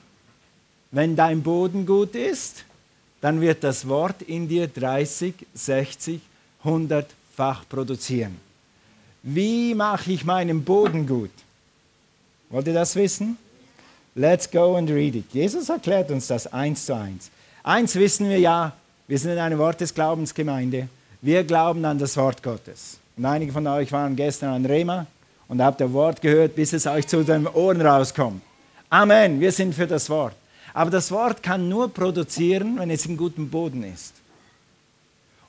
Wenn 0.93 1.17
dein 1.17 1.43
Boden 1.43 1.87
gut 1.87 2.15
ist, 2.15 2.65
dann 3.21 3.41
wird 3.41 3.65
das 3.65 3.89
Wort 3.89 4.23
in 4.23 4.47
dir 4.47 4.69
30, 4.69 5.35
60, 5.55 6.21
100-fach 6.65 7.69
produzieren. 7.69 8.37
Wie 9.27 9.75
mache 9.75 10.13
ich 10.13 10.27
meinen 10.27 10.65
Boden 10.65 11.07
gut? 11.07 11.31
Wollt 12.51 12.67
ihr 12.67 12.75
das 12.75 12.95
wissen? 12.95 13.39
Let's 14.15 14.51
go 14.51 14.77
and 14.77 14.91
read 14.91 15.15
it. 15.15 15.25
Jesus 15.33 15.71
erklärt 15.71 16.11
uns 16.11 16.27
das 16.27 16.53
eins 16.53 16.85
zu 16.85 16.95
eins. 16.95 17.31
Eins 17.63 17.95
wissen 17.95 18.29
wir 18.29 18.39
ja, 18.39 18.73
wir 19.09 19.19
sind 19.19 19.31
in 19.31 19.39
einer 19.39 19.57
Wort 19.57 19.81
des 19.81 19.95
Glaubensgemeinde. 19.95 20.89
Wir 21.23 21.43
glauben 21.43 21.83
an 21.87 21.99
das 21.99 22.19
Wort 22.19 22.43
Gottes. 22.43 22.99
Und 23.17 23.25
einige 23.25 23.51
von 23.51 23.67
euch 23.67 23.91
waren 23.93 24.15
gestern 24.15 24.51
an 24.51 24.67
Rema 24.67 25.07
und 25.49 25.63
habt 25.63 25.81
das 25.81 25.95
Wort 25.95 26.21
gehört, 26.21 26.55
bis 26.55 26.75
es 26.75 26.87
euch 26.87 27.07
zu 27.07 27.25
den 27.25 27.47
Ohren 27.47 27.81
rauskommt. 27.81 28.43
Amen, 28.91 29.41
wir 29.41 29.53
sind 29.53 29.75
für 29.75 29.87
das 29.87 30.11
Wort. 30.11 30.37
Aber 30.75 30.91
das 30.91 31.11
Wort 31.11 31.43
kann 31.43 31.71
nur 31.71 31.89
produzieren, 31.89 32.79
wenn 32.79 32.91
es 32.91 33.07
in 33.07 33.17
gutem 33.17 33.49
Boden 33.49 33.85
ist. 33.85 34.13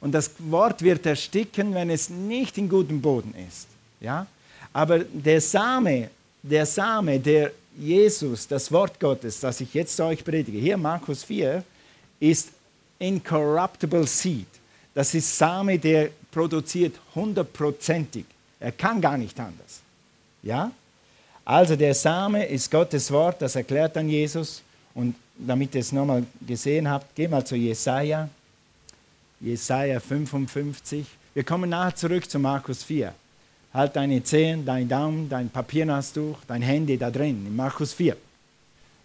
Und 0.01 0.11
das 0.11 0.31
Wort 0.39 0.81
wird 0.81 1.05
ersticken, 1.05 1.73
wenn 1.73 1.89
es 1.89 2.09
nicht 2.09 2.57
in 2.57 2.69
gutem 2.69 3.01
Boden 3.01 3.33
ist. 3.47 3.67
Ja? 3.99 4.27
Aber 4.73 4.99
der 4.99 5.41
Same, 5.41 6.09
der 6.43 6.65
Same, 6.65 7.19
der 7.19 7.51
Jesus, 7.77 8.47
das 8.47 8.71
Wort 8.71 8.99
Gottes, 8.99 9.39
das 9.39 9.61
ich 9.61 9.73
jetzt 9.73 9.99
euch 9.99 10.23
predige, 10.23 10.57
hier 10.57 10.77
Markus 10.77 11.23
4, 11.23 11.63
ist 12.19 12.49
incorruptible 12.99 14.07
seed. 14.07 14.47
Das 14.93 15.13
ist 15.13 15.37
Same, 15.37 15.77
der 15.77 16.09
produziert 16.31 16.95
hundertprozentig. 17.13 18.25
Er 18.59 18.71
kann 18.71 19.01
gar 19.01 19.17
nicht 19.17 19.39
anders. 19.39 19.81
Ja? 20.41 20.71
Also 21.43 21.75
der 21.75 21.93
Same 21.93 22.45
ist 22.45 22.71
Gottes 22.71 23.11
Wort, 23.11 23.41
das 23.41 23.55
erklärt 23.55 23.95
dann 23.95 24.09
Jesus. 24.09 24.61
Und 24.93 25.15
damit 25.37 25.75
ihr 25.75 25.81
es 25.81 25.91
nochmal 25.91 26.23
gesehen 26.45 26.89
habt, 26.89 27.13
geh 27.15 27.27
mal 27.27 27.45
zu 27.45 27.55
Jesaja. 27.55 28.29
Jesaja 29.39 29.99
55. 29.99 31.05
Wir 31.33 31.43
kommen 31.43 31.69
nachher 31.69 31.95
zurück 31.95 32.29
zu 32.29 32.39
Markus 32.39 32.83
4. 32.83 33.13
Halt 33.73 33.95
deine 33.95 34.23
Zehen, 34.23 34.65
dein 34.65 34.87
Daumen, 34.87 35.27
dein 35.27 35.49
Papiernasstuch, 35.49 36.37
dein 36.47 36.61
Handy 36.61 36.97
da 36.97 37.11
drin, 37.11 37.45
in 37.45 37.55
Markus 37.55 37.93
4. 37.93 38.15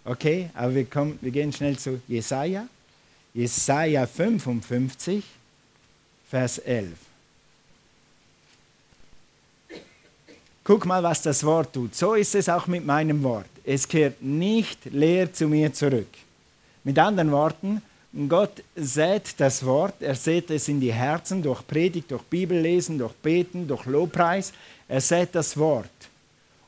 Okay, 0.04 0.50
aber 0.54 0.74
wir, 0.74 0.84
kommen, 0.84 1.18
wir 1.20 1.30
gehen 1.30 1.52
schnell 1.52 1.76
zu 1.76 2.00
Jesaja. 2.06 2.66
Jesaja 3.34 4.06
55, 4.06 5.24
Vers 6.28 6.58
11. 6.58 6.90
Guck 10.62 10.86
mal, 10.86 11.02
was 11.02 11.22
das 11.22 11.42
Wort 11.42 11.72
tut. 11.72 11.94
So 11.94 12.14
ist 12.14 12.34
es 12.34 12.48
auch 12.48 12.68
mit 12.68 12.86
meinem 12.86 13.22
Wort. 13.24 13.48
Es 13.64 13.88
kehrt 13.88 14.22
nicht 14.22 14.84
leer 14.86 15.32
zu 15.32 15.48
mir 15.48 15.72
zurück. 15.72 16.06
Mit 16.84 16.98
anderen 16.98 17.32
Worten, 17.32 17.82
Gott 18.28 18.62
sät 18.74 19.34
das 19.38 19.64
Wort, 19.64 19.94
er 20.00 20.16
sät 20.16 20.50
es 20.50 20.66
in 20.66 20.80
die 20.80 20.92
Herzen 20.92 21.42
durch 21.42 21.64
Predigt, 21.66 22.10
durch 22.10 22.22
Bibellesen, 22.22 22.98
durch 22.98 23.12
Beten, 23.14 23.68
durch 23.68 23.86
Lobpreis. 23.86 24.52
Er 24.88 25.00
sät 25.00 25.28
das 25.32 25.56
Wort. 25.56 25.88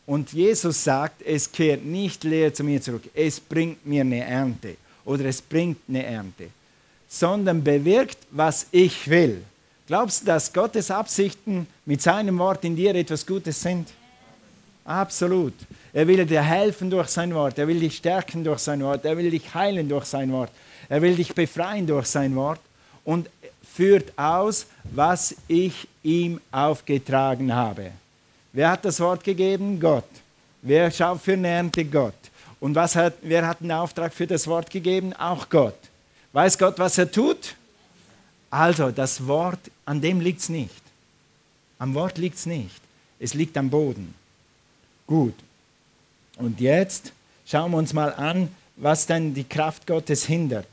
Und 0.07 0.33
Jesus 0.33 0.85
sagt, 0.85 1.23
es 1.23 1.51
kehrt 1.51 1.85
nicht 1.85 2.23
leer 2.25 2.55
zu 2.55 2.63
mir 2.63 2.81
zurück, 2.81 3.03
es 3.15 3.41
bringt 3.41 3.85
mir 3.85 4.03
eine 4.03 4.25
Ernte 4.25 4.77
oder 5.05 5.25
es 5.25 5.41
bringt 5.41 5.79
eine 5.89 6.05
Ernte, 6.05 6.49
sondern 7.09 7.63
bewirkt, 7.63 8.19
was 8.31 8.67
ich 8.71 9.09
will. 9.09 9.43
Glaubst 9.87 10.23
du, 10.23 10.27
dass 10.27 10.53
Gottes 10.53 10.91
Absichten 10.91 11.67
mit 11.85 12.03
seinem 12.03 12.39
Wort 12.39 12.65
in 12.65 12.77
dir 12.77 12.95
etwas 12.95 13.27
Gutes 13.27 13.61
sind? 13.61 13.89
Absolut. 14.85 15.55
Er 15.93 16.07
will 16.07 16.25
dir 16.25 16.43
helfen 16.43 16.91
durch 16.91 17.09
sein 17.09 17.35
Wort, 17.35 17.59
er 17.59 17.69
will 17.69 17.79
dich 17.79 17.97
stärken 17.97 18.43
durch 18.43 18.61
sein 18.61 18.83
Wort, 18.83 19.05
er 19.05 19.17
will 19.17 19.31
dich 19.31 19.55
heilen 19.55 19.89
durch 19.89 20.07
sein 20.07 20.31
Wort. 20.33 20.51
Er 20.89 21.03
will 21.03 21.17
dich 21.17 21.35
befreien 21.35 21.87
durch 21.87 22.07
sein 22.07 22.35
Wort 22.35 22.61
und 23.05 23.29
führt 23.75 24.17
aus, 24.19 24.67
was 24.85 25.35
ich 25.49 25.89
ihm 26.03 26.41
aufgetragen 26.51 27.55
habe. 27.55 27.93
Wer 28.53 28.71
hat 28.71 28.85
das 28.85 29.01
Wort 29.01 29.25
gegeben? 29.25 29.81
Gott. 29.81 30.05
Wer 30.61 30.91
schaut 30.91 31.21
für 31.21 31.33
eine 31.33 31.49
Ernte? 31.49 31.85
Gott. 31.85 32.15
Und 32.61 32.75
was 32.75 32.95
hat, 32.95 33.15
wer 33.23 33.47
hat 33.47 33.61
einen 33.61 33.73
Auftrag 33.73 34.13
für 34.13 34.27
das 34.27 34.47
Wort 34.47 34.71
gegeben? 34.71 35.13
Auch 35.15 35.49
Gott. 35.49 35.79
Weiß 36.33 36.57
Gott, 36.57 36.79
was 36.79 36.99
er 36.99 37.11
tut? 37.11 37.55
Also, 38.51 38.91
das 38.91 39.27
Wort, 39.27 39.59
an 39.85 40.01
dem 40.01 40.21
liegt 40.21 40.41
es 40.41 40.49
nicht. 40.49 40.83
Am 41.79 41.95
Wort 41.95 42.19
liegt 42.19 42.37
es 42.37 42.47
nicht. 42.47 42.81
Es 43.19 43.35
liegt 43.35 43.57
am 43.57 43.71
Boden. 43.71 44.15
Gut. 45.07 45.35
Und 46.37 46.61
jetzt 46.61 47.13
schauen 47.47 47.71
wir 47.73 47.79
uns 47.79 47.93
mal 47.93 48.13
an, 48.15 48.49
was 48.77 49.07
denn 49.07 49.35
die 49.35 49.45
Kraft 49.45 49.87
Gottes 49.87 50.25
hindert. 50.25 50.67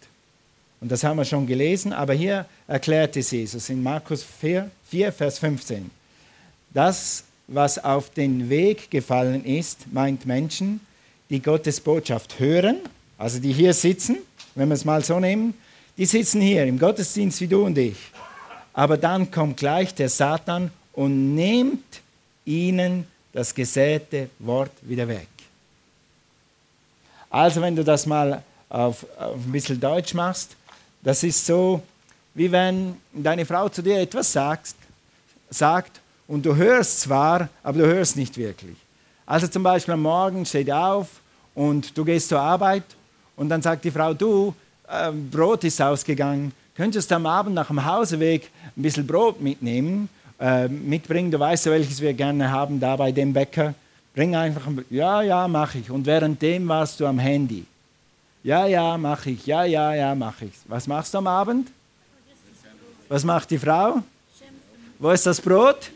Und 0.82 0.92
das 0.92 1.04
haben 1.04 1.18
wir 1.18 1.26
schon 1.26 1.46
gelesen, 1.46 1.92
aber 1.92 2.14
hier 2.14 2.46
erklärt 2.68 3.18
es 3.18 3.32
Jesus 3.32 3.70
in 3.70 3.84
Markus 3.84 4.24
4, 4.24 4.72
4, 4.90 5.12
Vers 5.12 5.40
15. 5.40 5.92
Das, 6.74 7.24
was 7.48 7.84
auf 7.84 8.12
den 8.12 8.50
Weg 8.50 8.90
gefallen 8.90 9.44
ist, 9.44 9.92
meint 9.92 10.26
Menschen, 10.26 10.80
die 11.30 11.42
Gottes 11.42 11.82
Botschaft 11.82 12.40
hören, 12.40 12.78
also 13.18 13.40
die 13.40 13.52
hier 13.52 13.74
sitzen, 13.74 14.18
wenn 14.56 14.70
wir 14.70 14.76
es 14.76 14.86
mal 14.86 15.04
so 15.04 15.20
nehmen, 15.20 15.54
die 15.98 16.06
sitzen 16.06 16.42
hier 16.42 16.66
im 16.66 16.80
Gottesdienst 16.80 17.42
wie 17.42 17.48
du 17.48 17.66
und 17.66 17.78
ich. 17.78 17.98
Aber 18.74 18.98
dann 18.98 19.30
kommt 19.30 19.58
gleich 19.58 19.94
der 19.94 20.08
Satan 20.08 20.72
und 20.94 21.36
nimmt 21.36 22.02
ihnen 22.46 23.06
das 23.34 23.54
gesäte 23.54 24.30
Wort 24.40 24.72
wieder 24.82 25.08
weg. 25.08 25.28
Also 27.30 27.62
wenn 27.62 27.76
du 27.76 27.84
das 27.84 28.06
mal 28.06 28.44
auf, 28.70 29.06
auf 29.18 29.36
ein 29.36 29.52
bisschen 29.52 29.80
Deutsch 29.80 30.14
machst, 30.14 30.56
das 31.02 31.24
ist 31.24 31.46
so, 31.46 31.82
wie 32.34 32.52
wenn 32.52 32.96
deine 33.14 33.46
Frau 33.46 33.70
zu 33.70 33.82
dir 33.82 34.00
etwas 34.00 34.32
sagt, 34.32 34.76
sagt 35.50 36.02
und 36.28 36.46
du 36.46 36.56
hörst 36.56 37.02
zwar, 37.02 37.50
aber 37.64 37.80
du 37.80 37.86
hörst 37.86 38.16
nicht 38.16 38.38
wirklich. 38.38 38.76
Also 39.26 39.48
zum 39.48 39.64
Beispiel 39.64 39.94
am 39.94 40.02
Morgen 40.02 40.46
steht 40.46 40.72
auf 40.72 41.08
und 41.54 41.98
du 41.98 42.04
gehst 42.04 42.30
zur 42.30 42.40
Arbeit 42.40 42.84
und 43.36 43.50
dann 43.50 43.62
sagt 43.62 43.86
die 43.86 43.92
Frau, 43.92 44.14
du, 44.14 44.54
äh, 44.88 45.12
Brot 45.12 45.64
ist 45.64 45.82
ausgegangen, 45.82 46.52
könntest 46.76 47.12
du 47.12 47.16
am 47.16 47.26
Abend 47.26 47.56
nach 47.56 47.68
dem 47.68 47.84
Hauseweg 47.84 48.50
ein 48.76 48.82
bisschen 48.82 49.06
Brot 49.06 49.40
mitnehmen, 49.40 50.10
äh, 50.40 50.68
mitbringen, 50.68 51.32
du 51.32 51.40
weißt 51.40 51.66
ja, 51.66 51.72
welches 51.74 52.02
wir 52.02 52.14
gerne 52.14 52.52
haben 52.52 52.80
da 52.80 52.96
bei 52.96 53.12
dem 53.12 53.34
Bäcker. 53.34 53.74
Bring 54.20 54.36
einfach, 54.36 54.68
ein, 54.68 54.84
ja, 54.90 55.22
ja, 55.22 55.48
mache 55.48 55.78
ich. 55.78 55.90
Und 55.90 56.06
währenddem 56.06 56.68
warst 56.68 57.00
du 57.00 57.06
am 57.06 57.20
Handy. 57.20 57.66
Ja, 58.44 58.68
ja, 58.68 58.98
mache 58.98 59.30
ich. 59.30 59.46
Ja, 59.46 59.64
ja, 59.64 59.96
ja, 59.96 60.14
mache 60.14 60.44
ich. 60.44 60.52
Was 60.66 60.88
machst 60.88 61.14
du 61.14 61.20
am 61.20 61.28
Abend? 61.28 61.72
Was 63.08 63.24
macht 63.24 63.50
die 63.50 63.58
Frau? 63.58 64.04
Wo 65.00 65.12
ist 65.12 65.26
das 65.26 65.40
Brot? 65.40 65.92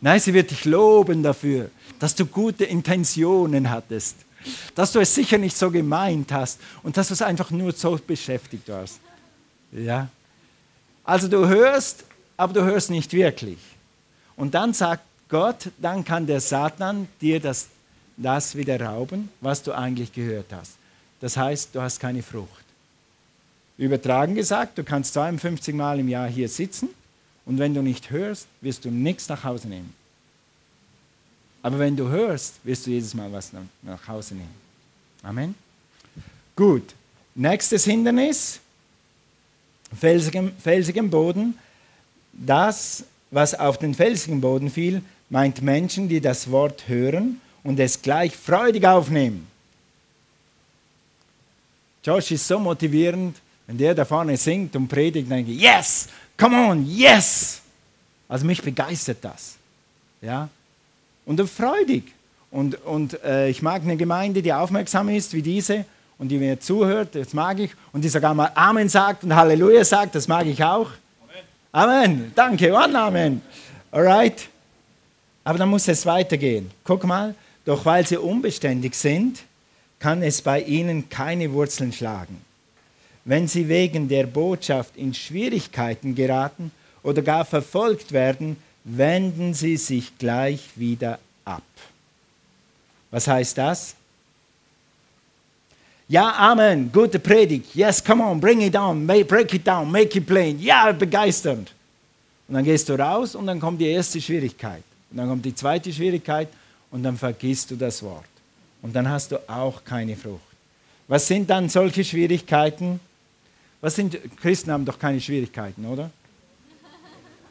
Nein, 0.00 0.18
sie 0.18 0.32
wird 0.32 0.50
dich 0.50 0.64
loben 0.64 1.22
dafür, 1.22 1.68
dass 1.98 2.14
du 2.14 2.24
gute 2.24 2.64
Intentionen 2.64 3.68
hattest, 3.68 4.16
dass 4.74 4.92
du 4.92 5.00
es 5.00 5.14
sicher 5.14 5.36
nicht 5.36 5.58
so 5.58 5.70
gemeint 5.70 6.32
hast 6.32 6.58
und 6.82 6.96
dass 6.96 7.08
du 7.08 7.12
es 7.12 7.20
einfach 7.20 7.50
nur 7.50 7.72
so 7.72 8.00
beschäftigt 8.06 8.66
warst. 8.70 8.98
Ja? 9.72 10.08
Also 11.04 11.28
du 11.28 11.46
hörst, 11.46 12.02
aber 12.38 12.54
du 12.54 12.64
hörst 12.64 12.88
nicht 12.88 13.12
wirklich. 13.12 13.58
Und 14.36 14.54
dann 14.54 14.72
sagt 14.72 15.02
Gott, 15.28 15.70
dann 15.78 16.04
kann 16.04 16.26
der 16.26 16.40
Satan 16.40 17.08
dir 17.20 17.40
das, 17.40 17.68
das 18.16 18.56
wieder 18.56 18.80
rauben, 18.80 19.28
was 19.40 19.62
du 19.62 19.72
eigentlich 19.72 20.12
gehört 20.12 20.52
hast. 20.52 20.72
Das 21.20 21.36
heißt, 21.36 21.74
du 21.74 21.80
hast 21.80 21.98
keine 21.98 22.22
Frucht. 22.22 22.64
Übertragen 23.78 24.34
gesagt, 24.34 24.78
du 24.78 24.84
kannst 24.84 25.14
52 25.14 25.74
Mal 25.74 26.00
im 26.00 26.08
Jahr 26.08 26.28
hier 26.28 26.48
sitzen 26.48 26.88
und 27.44 27.58
wenn 27.58 27.74
du 27.74 27.82
nicht 27.82 28.10
hörst, 28.10 28.46
wirst 28.60 28.84
du 28.84 28.90
nichts 28.90 29.28
nach 29.28 29.44
Hause 29.44 29.68
nehmen. 29.68 29.92
Aber 31.62 31.78
wenn 31.78 31.96
du 31.96 32.08
hörst, 32.08 32.54
wirst 32.64 32.86
du 32.86 32.90
jedes 32.90 33.12
Mal 33.14 33.32
was 33.32 33.50
nach 33.82 34.08
Hause 34.08 34.34
nehmen. 34.34 34.54
Amen. 35.22 35.54
Gut. 36.54 36.94
Nächstes 37.34 37.84
Hindernis, 37.84 38.60
felsigem, 39.98 40.52
felsigem 40.58 41.10
Boden. 41.10 41.58
Das, 42.32 43.04
was 43.30 43.54
auf 43.54 43.78
den 43.78 43.94
felsigen 43.94 44.40
Boden 44.40 44.70
fiel, 44.70 45.02
meint 45.28 45.62
Menschen, 45.62 46.08
die 46.08 46.20
das 46.20 46.50
Wort 46.50 46.88
hören 46.88 47.40
und 47.62 47.78
es 47.80 48.00
gleich 48.00 48.36
freudig 48.36 48.84
aufnehmen. 48.86 49.46
Josh 52.04 52.30
ist 52.30 52.46
so 52.46 52.58
motivierend, 52.58 53.36
wenn 53.66 53.78
der 53.78 53.94
da 53.94 54.04
vorne 54.04 54.36
singt 54.36 54.76
und 54.76 54.86
predigt, 54.86 55.28
denke 55.28 55.50
ich, 55.50 55.60
yes, 55.60 56.08
come 56.38 56.56
on, 56.56 56.86
yes. 56.86 57.60
Also 58.28 58.46
mich 58.46 58.62
begeistert 58.62 59.18
das. 59.20 59.56
Ja? 60.20 60.48
Und 61.24 61.40
freudig. 61.50 62.04
Und, 62.50 62.82
und 62.84 63.22
äh, 63.24 63.48
ich 63.48 63.60
mag 63.62 63.82
eine 63.82 63.96
Gemeinde, 63.96 64.40
die 64.40 64.52
aufmerksam 64.52 65.08
ist 65.08 65.32
wie 65.32 65.42
diese 65.42 65.84
und 66.18 66.28
die 66.28 66.38
mir 66.38 66.58
zuhört, 66.60 67.14
das 67.14 67.32
mag 67.34 67.58
ich. 67.58 67.72
Und 67.92 68.02
die 68.02 68.08
sogar 68.08 68.34
mal 68.34 68.50
Amen 68.54 68.88
sagt 68.88 69.24
und 69.24 69.34
Halleluja 69.34 69.84
sagt, 69.84 70.14
das 70.14 70.28
mag 70.28 70.46
ich 70.46 70.62
auch. 70.62 70.90
Amen. 71.72 72.12
Amen. 72.12 72.32
Danke, 72.34 72.72
One 72.72 72.98
Amen. 72.98 73.42
Alright. 73.90 74.48
Aber 75.46 75.58
dann 75.58 75.68
muss 75.68 75.86
es 75.86 76.04
weitergehen. 76.04 76.72
Guck 76.82 77.04
mal, 77.04 77.32
doch 77.64 77.84
weil 77.84 78.04
sie 78.04 78.16
unbeständig 78.16 78.96
sind, 78.96 79.44
kann 80.00 80.20
es 80.20 80.42
bei 80.42 80.60
ihnen 80.60 81.08
keine 81.08 81.52
Wurzeln 81.52 81.92
schlagen. 81.92 82.40
Wenn 83.24 83.46
sie 83.46 83.68
wegen 83.68 84.08
der 84.08 84.26
Botschaft 84.26 84.96
in 84.96 85.14
Schwierigkeiten 85.14 86.16
geraten 86.16 86.72
oder 87.04 87.22
gar 87.22 87.44
verfolgt 87.44 88.10
werden, 88.10 88.56
wenden 88.82 89.54
sie 89.54 89.76
sich 89.76 90.18
gleich 90.18 90.68
wieder 90.74 91.20
ab. 91.44 91.62
Was 93.12 93.28
heißt 93.28 93.56
das? 93.56 93.94
Ja, 96.08 96.34
Amen, 96.38 96.90
gute 96.90 97.20
Predigt. 97.20 97.72
Yes, 97.72 98.02
come 98.02 98.24
on, 98.24 98.40
bring 98.40 98.62
it 98.62 98.74
down, 98.74 99.06
break 99.06 99.54
it 99.54 99.64
down, 99.64 99.92
make 99.92 100.18
it 100.18 100.26
plain. 100.26 100.58
Ja, 100.58 100.90
begeisternd. 100.90 101.72
Und 102.48 102.54
dann 102.56 102.64
gehst 102.64 102.88
du 102.88 102.94
raus 102.94 103.36
und 103.36 103.46
dann 103.46 103.60
kommt 103.60 103.80
die 103.80 103.86
erste 103.86 104.20
Schwierigkeit. 104.20 104.82
Dann 105.16 105.28
kommt 105.28 105.44
die 105.44 105.54
zweite 105.54 105.92
Schwierigkeit 105.92 106.48
und 106.90 107.02
dann 107.02 107.16
vergisst 107.16 107.70
du 107.70 107.76
das 107.76 108.02
Wort. 108.02 108.24
Und 108.82 108.94
dann 108.94 109.08
hast 109.08 109.32
du 109.32 109.48
auch 109.48 109.82
keine 109.84 110.16
Frucht. 110.16 110.40
Was 111.08 111.26
sind 111.26 111.48
dann 111.48 111.68
solche 111.68 112.04
Schwierigkeiten? 112.04 113.00
Was 113.80 113.96
sind, 113.96 114.18
Christen 114.40 114.70
haben 114.70 114.84
doch 114.84 114.98
keine 114.98 115.20
Schwierigkeiten, 115.20 115.84
oder? 115.86 116.10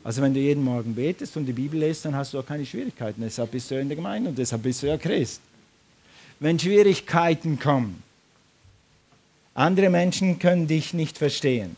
Also 0.04 0.22
wenn 0.22 0.34
du 0.34 0.40
jeden 0.40 0.64
Morgen 0.64 0.94
betest 0.94 1.36
und 1.36 1.46
die 1.46 1.54
Bibel 1.54 1.80
liest, 1.80 2.06
dann 2.06 2.16
hast 2.16 2.34
du 2.34 2.40
auch 2.40 2.46
keine 2.46 2.66
Schwierigkeiten. 2.66 3.22
Deshalb 3.22 3.52
bist 3.52 3.72
du 3.72 3.76
ja 3.76 3.82
in 3.82 3.90
der 3.90 3.96
Gemeinde 3.96 4.30
und 4.30 4.38
deshalb 4.38 4.62
bist 4.62 4.84
du 4.84 4.88
ja 4.88 4.98
Christ. 4.98 5.42
Wenn 6.40 6.60
Schwierigkeiten 6.60 7.58
kommen, 7.58 8.04
andere 9.56 9.90
Menschen 9.90 10.38
können 10.38 10.68
dich 10.68 10.94
nicht 10.94 11.18
verstehen. 11.18 11.76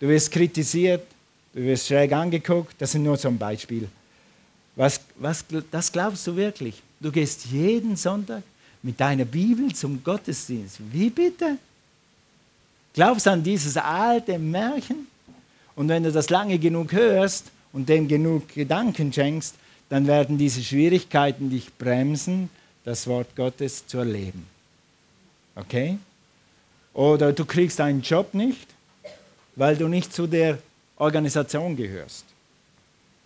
Du 0.00 0.08
wirst 0.08 0.30
kritisiert, 0.30 1.06
du 1.54 1.62
wirst 1.62 1.86
schräg 1.86 2.12
angeguckt, 2.12 2.74
das 2.78 2.92
sind 2.92 3.04
nur 3.04 3.16
so 3.16 3.28
ein 3.28 3.38
Beispiel. 3.38 3.88
Was, 4.78 5.00
was, 5.16 5.44
das 5.72 5.90
glaubst 5.90 6.24
du 6.28 6.36
wirklich? 6.36 6.80
Du 7.00 7.10
gehst 7.10 7.46
jeden 7.46 7.96
Sonntag 7.96 8.44
mit 8.80 9.00
deiner 9.00 9.24
Bibel 9.24 9.74
zum 9.74 10.04
Gottesdienst. 10.04 10.78
Wie 10.92 11.10
bitte? 11.10 11.58
Glaubst 12.94 13.26
an 13.26 13.42
dieses 13.42 13.76
alte 13.76 14.38
Märchen? 14.38 15.08
Und 15.74 15.88
wenn 15.88 16.04
du 16.04 16.12
das 16.12 16.30
lange 16.30 16.60
genug 16.60 16.92
hörst 16.92 17.46
und 17.72 17.88
dem 17.88 18.06
genug 18.06 18.54
Gedanken 18.54 19.12
schenkst, 19.12 19.56
dann 19.88 20.06
werden 20.06 20.38
diese 20.38 20.62
Schwierigkeiten 20.62 21.50
dich 21.50 21.74
bremsen, 21.74 22.48
das 22.84 23.08
Wort 23.08 23.34
Gottes 23.34 23.84
zu 23.84 23.98
erleben. 23.98 24.46
Okay? 25.56 25.98
Oder 26.94 27.32
du 27.32 27.44
kriegst 27.44 27.80
einen 27.80 28.02
Job 28.02 28.32
nicht, 28.32 28.68
weil 29.56 29.76
du 29.76 29.88
nicht 29.88 30.12
zu 30.12 30.28
der 30.28 30.58
Organisation 30.98 31.76
gehörst. 31.76 32.24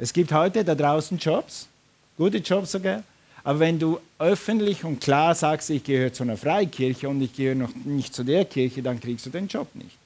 Es 0.02 0.12
gibt 0.12 0.32
heute 0.32 0.64
da 0.64 0.75
draußen 0.75 1.16
Jobs, 1.16 1.68
gute 2.16 2.38
Jobs 2.38 2.73
sogar, 2.73 3.04
aber 3.44 3.61
wenn 3.61 3.78
du 3.78 4.00
öffentlich 4.18 4.82
und 4.82 5.00
klar 5.00 5.32
sagst, 5.32 5.71
ich 5.71 5.84
gehöre 5.84 6.12
zu 6.12 6.25
einer 6.25 6.36
Freikirche 6.36 7.08
und 7.08 7.23
ich 7.23 7.32
gehöre 7.32 7.54
noch 7.54 7.73
nicht 7.84 8.12
zu 8.12 8.25
der 8.25 8.45
Kirche, 8.45 8.82
dann 8.82 8.99
kriegst 8.99 9.26
du 9.26 9.30
den 9.30 9.47
Job 9.47 9.69
nicht. 9.75 9.97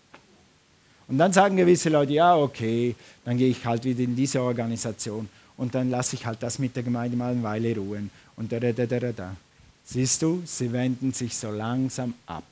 Und 1.08 1.16
dann 1.16 1.32
sagen 1.32 1.56
gewisse 1.56 1.88
Leute, 1.88 2.12
ja, 2.12 2.36
okay, 2.36 2.94
dann 3.24 3.38
gehe 3.38 3.48
ich 3.48 3.64
halt 3.64 3.84
wieder 3.84 4.00
in 4.00 4.14
diese 4.14 4.42
Organisation 4.42 5.30
und 5.56 5.74
dann 5.74 5.88
lasse 5.88 6.14
ich 6.16 6.26
halt 6.26 6.42
das 6.42 6.58
mit 6.58 6.76
der 6.76 6.82
Gemeinde 6.82 7.16
mal 7.16 7.32
eine 7.32 7.42
Weile 7.42 7.74
ruhen. 7.74 8.10
Und 8.36 8.52
da, 8.52 8.60
da, 8.60 8.72
da, 8.72 8.84
da, 8.84 9.12
da. 9.12 9.36
Siehst 9.82 10.20
du, 10.20 10.42
sie 10.44 10.70
wenden 10.74 11.14
sich 11.14 11.34
so 11.34 11.50
langsam 11.50 12.12
ab 12.26 12.44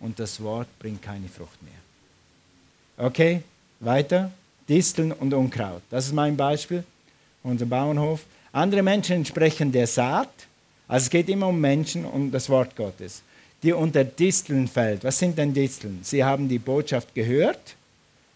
und 0.00 0.18
das 0.18 0.38
Wort 0.42 0.68
bringt 0.78 1.00
keine 1.00 1.28
Frucht 1.28 1.62
mehr. 1.62 3.06
Okay, 3.06 3.42
weiter. 3.78 4.30
Disteln 4.70 5.10
und 5.10 5.34
Unkraut. 5.34 5.82
Das 5.90 6.06
ist 6.06 6.14
mein 6.14 6.36
Beispiel, 6.36 6.84
unser 7.42 7.66
Bauernhof. 7.66 8.20
Andere 8.52 8.82
Menschen 8.82 9.16
entsprechen 9.16 9.72
der 9.72 9.86
Saat. 9.86 10.30
Also 10.88 11.04
es 11.04 11.10
geht 11.10 11.28
immer 11.28 11.48
um 11.48 11.60
Menschen 11.60 12.04
und 12.04 12.30
das 12.32 12.48
Wort 12.48 12.74
Gottes, 12.76 13.22
die 13.62 13.72
unter 13.72 14.04
Disteln 14.04 14.66
fällt. 14.66 15.04
Was 15.04 15.18
sind 15.18 15.38
denn 15.38 15.54
Disteln? 15.54 16.00
Sie 16.02 16.24
haben 16.24 16.48
die 16.48 16.58
Botschaft 16.58 17.14
gehört 17.14 17.76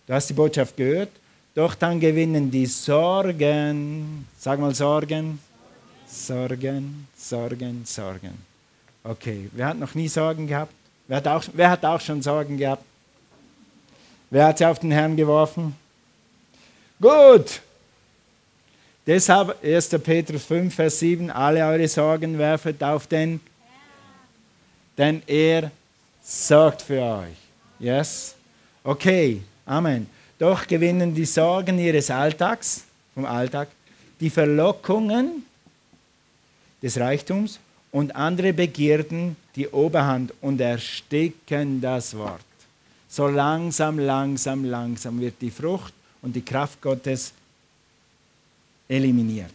Du 0.07 0.13
hast 0.13 0.29
die 0.29 0.35
Botschaft 0.35 0.77
gehört, 0.77 1.09
doch 1.55 1.75
dann 1.75 1.99
gewinnen 1.99 2.51
die 2.51 2.67
Sorgen. 2.67 4.27
Sag 4.39 4.61
mal 4.61 4.75
Sorgen. 4.75 5.41
Sorgen, 6.07 7.09
Sorgen, 7.17 7.83
Sorgen. 7.87 8.39
Okay, 9.03 9.49
wer 9.53 9.69
hat 9.69 9.79
noch 9.79 9.95
nie 9.95 10.09
Sorgen 10.09 10.47
gehabt? 10.47 10.75
Wer 11.09 11.17
hat 11.17 11.27
auch, 11.27 11.45
wer 11.55 11.71
hat 11.71 11.85
auch 11.85 12.01
schon 12.01 12.21
Sorgen 12.21 12.59
gehabt? 12.59 12.85
Wer 14.29 14.47
hat 14.47 14.59
sie 14.59 14.67
auf 14.67 14.79
den 14.79 14.91
Herrn 14.91 15.17
geworfen? 15.17 15.75
Gut. 17.01 17.63
Deshalb 19.07 19.63
1. 19.63 19.89
Petrus 20.03 20.45
5, 20.45 20.75
Vers 20.75 20.99
7, 20.99 21.31
alle 21.31 21.67
eure 21.67 21.89
Sorgen 21.89 22.39
werfet 22.39 22.83
auf 22.83 23.07
den, 23.07 23.39
denn 24.97 25.23
er 25.27 25.71
sorgt 26.23 26.83
für 26.83 27.03
euch. 27.03 27.37
Yes? 27.79 28.35
Okay, 28.83 29.43
Amen. 29.67 30.07
Doch 30.39 30.67
gewinnen 30.67 31.15
die 31.15 31.25
Sorgen 31.25 31.79
ihres 31.79 32.11
Alltags, 32.11 32.85
vom 33.15 33.25
Alltag, 33.25 33.69
die 34.21 34.31
Verlockungen 34.31 35.45
des 36.83 36.99
Reichtums 36.99 37.59
und 37.93 38.15
andere 38.15 38.53
Begierden 38.53 39.37
die 39.57 39.69
Oberhand 39.69 40.35
und 40.41 40.61
ersticken 40.61 41.81
das 41.81 42.17
Wort. 42.17 42.45
So 43.09 43.29
langsam, 43.29 43.99
langsam, 43.99 44.65
langsam 44.65 45.21
wird 45.21 45.35
die 45.41 45.51
Frucht 45.51 45.95
und 46.21 46.35
die 46.35 46.45
Kraft 46.45 46.83
Gottes 46.83 47.33
eliminiert. 48.89 49.53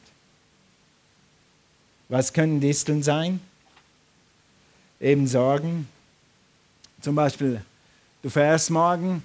Was 2.08 2.34
können 2.34 2.60
Disteln 2.60 3.04
sein? 3.04 3.40
Eben 5.00 5.28
Sorgen. 5.28 5.88
Zum 7.02 7.16
Beispiel, 7.16 7.62
du 8.22 8.30
fährst 8.30 8.70
morgen 8.72 9.24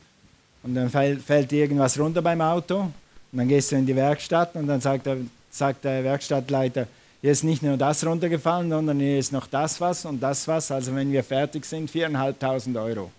und 0.62 0.75
dann 0.75 0.90
fällt, 0.90 1.23
fällt 1.23 1.53
irgendwas 1.53 1.99
runter 1.99 2.23
beim 2.23 2.40
Auto 2.40 2.81
und 2.81 2.93
dann 3.38 3.49
gehst 3.49 3.73
du 3.73 3.77
in 3.77 3.87
die 3.87 3.97
Werkstatt 3.97 4.55
und 4.55 4.67
dann 4.67 4.81
sagt 4.81 5.07
der, 5.07 5.17
sagt 5.51 5.85
der 5.85 6.05
Werkstattleiter, 6.05 6.87
hier 7.21 7.33
ist 7.33 7.43
nicht 7.43 7.62
nur 7.62 7.79
das 7.79 8.05
runtergefallen, 8.05 8.69
sondern 8.69 9.01
hier 9.01 9.19
ist 9.19 9.33
noch 9.33 9.47
das 9.47 9.81
was 9.81 10.05
und 10.05 10.21
das 10.21 10.47
was. 10.47 10.71
Also 10.71 10.95
wenn 10.95 11.11
wir 11.11 11.25
fertig 11.25 11.64
sind, 11.64 11.90
4.500 11.90 12.85
Euro. 12.85 13.11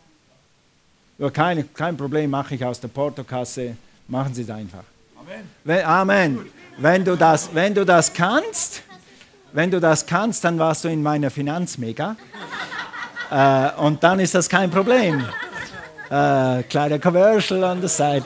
Ja, 1.17 1.29
kein, 1.31 1.73
kein 1.73 1.97
Problem, 1.97 2.29
mache 2.29 2.53
ich 2.53 2.63
aus 2.63 2.79
der 2.79 2.89
Portokasse. 2.89 3.75
Machen 4.07 4.33
Sie 4.33 4.43
es 4.43 4.49
einfach. 4.51 4.83
Amen. 5.17 5.83
Amen. 5.83 6.39
Wenn 6.77 7.05
du, 7.05 7.15
das, 7.15 7.49
wenn 7.53 7.73
du 7.73 7.85
das 7.85 8.13
kannst, 8.13 8.83
wenn 9.53 9.71
du 9.71 9.79
das 9.79 10.05
kannst, 10.05 10.43
dann 10.43 10.59
warst 10.59 10.83
du 10.83 10.89
in 10.89 11.01
meiner 11.01 11.31
Finanzmega. 11.31 12.15
äh, 13.31 13.71
und 13.79 14.03
dann 14.03 14.19
ist 14.19 14.35
das 14.35 14.49
kein 14.49 14.69
Problem 14.69 15.23
äh, 16.09 16.63
kleiner 16.63 16.99
Commercial 16.99 17.63
an 17.63 17.79
der 17.79 17.89
Seite. 17.89 18.25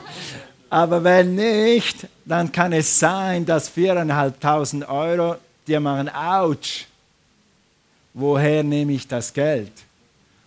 Aber 0.68 1.02
wenn 1.02 1.34
nicht, 1.34 2.06
dann 2.24 2.50
kann 2.52 2.72
es 2.72 2.98
sein, 2.98 3.44
dass 3.44 3.70
4.500 3.74 4.88
Euro 4.88 5.36
dir 5.66 5.80
machen, 5.80 6.08
ouch, 6.08 6.86
woher 8.14 8.62
nehme 8.62 8.92
ich 8.92 9.06
das 9.06 9.32
Geld? 9.32 9.72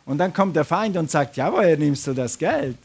Und 0.05 0.17
dann 0.17 0.33
kommt 0.33 0.55
der 0.55 0.65
Feind 0.65 0.97
und 0.97 1.09
sagt, 1.09 1.37
ja, 1.37 1.51
woher 1.51 1.77
nimmst 1.77 2.07
du 2.07 2.13
das 2.13 2.37
Geld? 2.37 2.77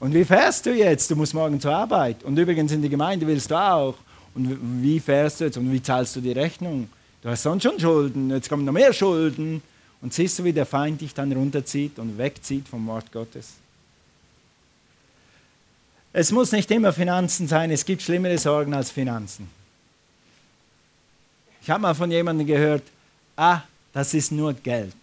Und 0.00 0.14
wie 0.14 0.24
fährst 0.24 0.64
du 0.66 0.70
jetzt? 0.70 1.10
Du 1.10 1.16
musst 1.16 1.34
morgen 1.34 1.60
zur 1.60 1.74
Arbeit. 1.74 2.22
Und 2.22 2.38
übrigens 2.38 2.72
in 2.72 2.82
die 2.82 2.88
Gemeinde 2.88 3.26
willst 3.26 3.50
du 3.50 3.54
auch. 3.56 3.94
Und 4.38 4.82
wie 4.82 5.00
fährst 5.00 5.40
du 5.40 5.44
jetzt? 5.44 5.56
Und 5.56 5.72
wie 5.72 5.82
zahlst 5.82 6.14
du 6.16 6.20
die 6.20 6.32
Rechnung? 6.32 6.88
Du 7.22 7.28
hast 7.28 7.42
sonst 7.42 7.64
schon 7.64 7.78
Schulden, 7.78 8.30
jetzt 8.30 8.48
kommen 8.48 8.64
noch 8.64 8.72
mehr 8.72 8.92
Schulden. 8.92 9.60
Und 10.00 10.14
siehst 10.14 10.38
du, 10.38 10.44
wie 10.44 10.52
der 10.52 10.64
Feind 10.64 11.00
dich 11.00 11.12
dann 11.12 11.32
runterzieht 11.32 11.98
und 11.98 12.16
wegzieht 12.16 12.68
vom 12.68 12.86
Wort 12.86 13.10
Gottes? 13.10 13.54
Es 16.12 16.30
muss 16.30 16.52
nicht 16.52 16.70
immer 16.70 16.92
Finanzen 16.92 17.48
sein, 17.48 17.70
es 17.72 17.84
gibt 17.84 18.00
schlimmere 18.00 18.38
Sorgen 18.38 18.72
als 18.72 18.90
Finanzen. 18.90 19.50
Ich 21.60 21.68
habe 21.68 21.82
mal 21.82 21.94
von 21.94 22.10
jemandem 22.10 22.46
gehört, 22.46 22.84
ah, 23.36 23.62
das 23.92 24.14
ist 24.14 24.30
nur 24.30 24.54
Geld. 24.54 24.94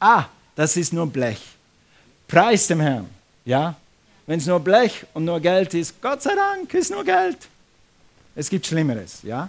Ah, 0.00 0.24
das 0.54 0.76
ist 0.76 0.92
nur 0.92 1.06
Blech. 1.06 1.40
Preis 2.26 2.66
dem 2.66 2.80
Herrn. 2.80 3.06
Ja? 3.44 3.76
wenn 4.26 4.40
es 4.40 4.46
nur 4.46 4.60
Blech 4.60 5.06
und 5.14 5.24
nur 5.24 5.40
Geld 5.40 5.72
ist, 5.74 6.00
Gott 6.02 6.22
sei 6.22 6.34
Dank, 6.34 6.72
ist 6.74 6.90
nur 6.90 7.04
Geld. 7.04 7.38
Es 8.36 8.50
gibt 8.50 8.66
Schlimmeres, 8.66 9.22
ja? 9.22 9.48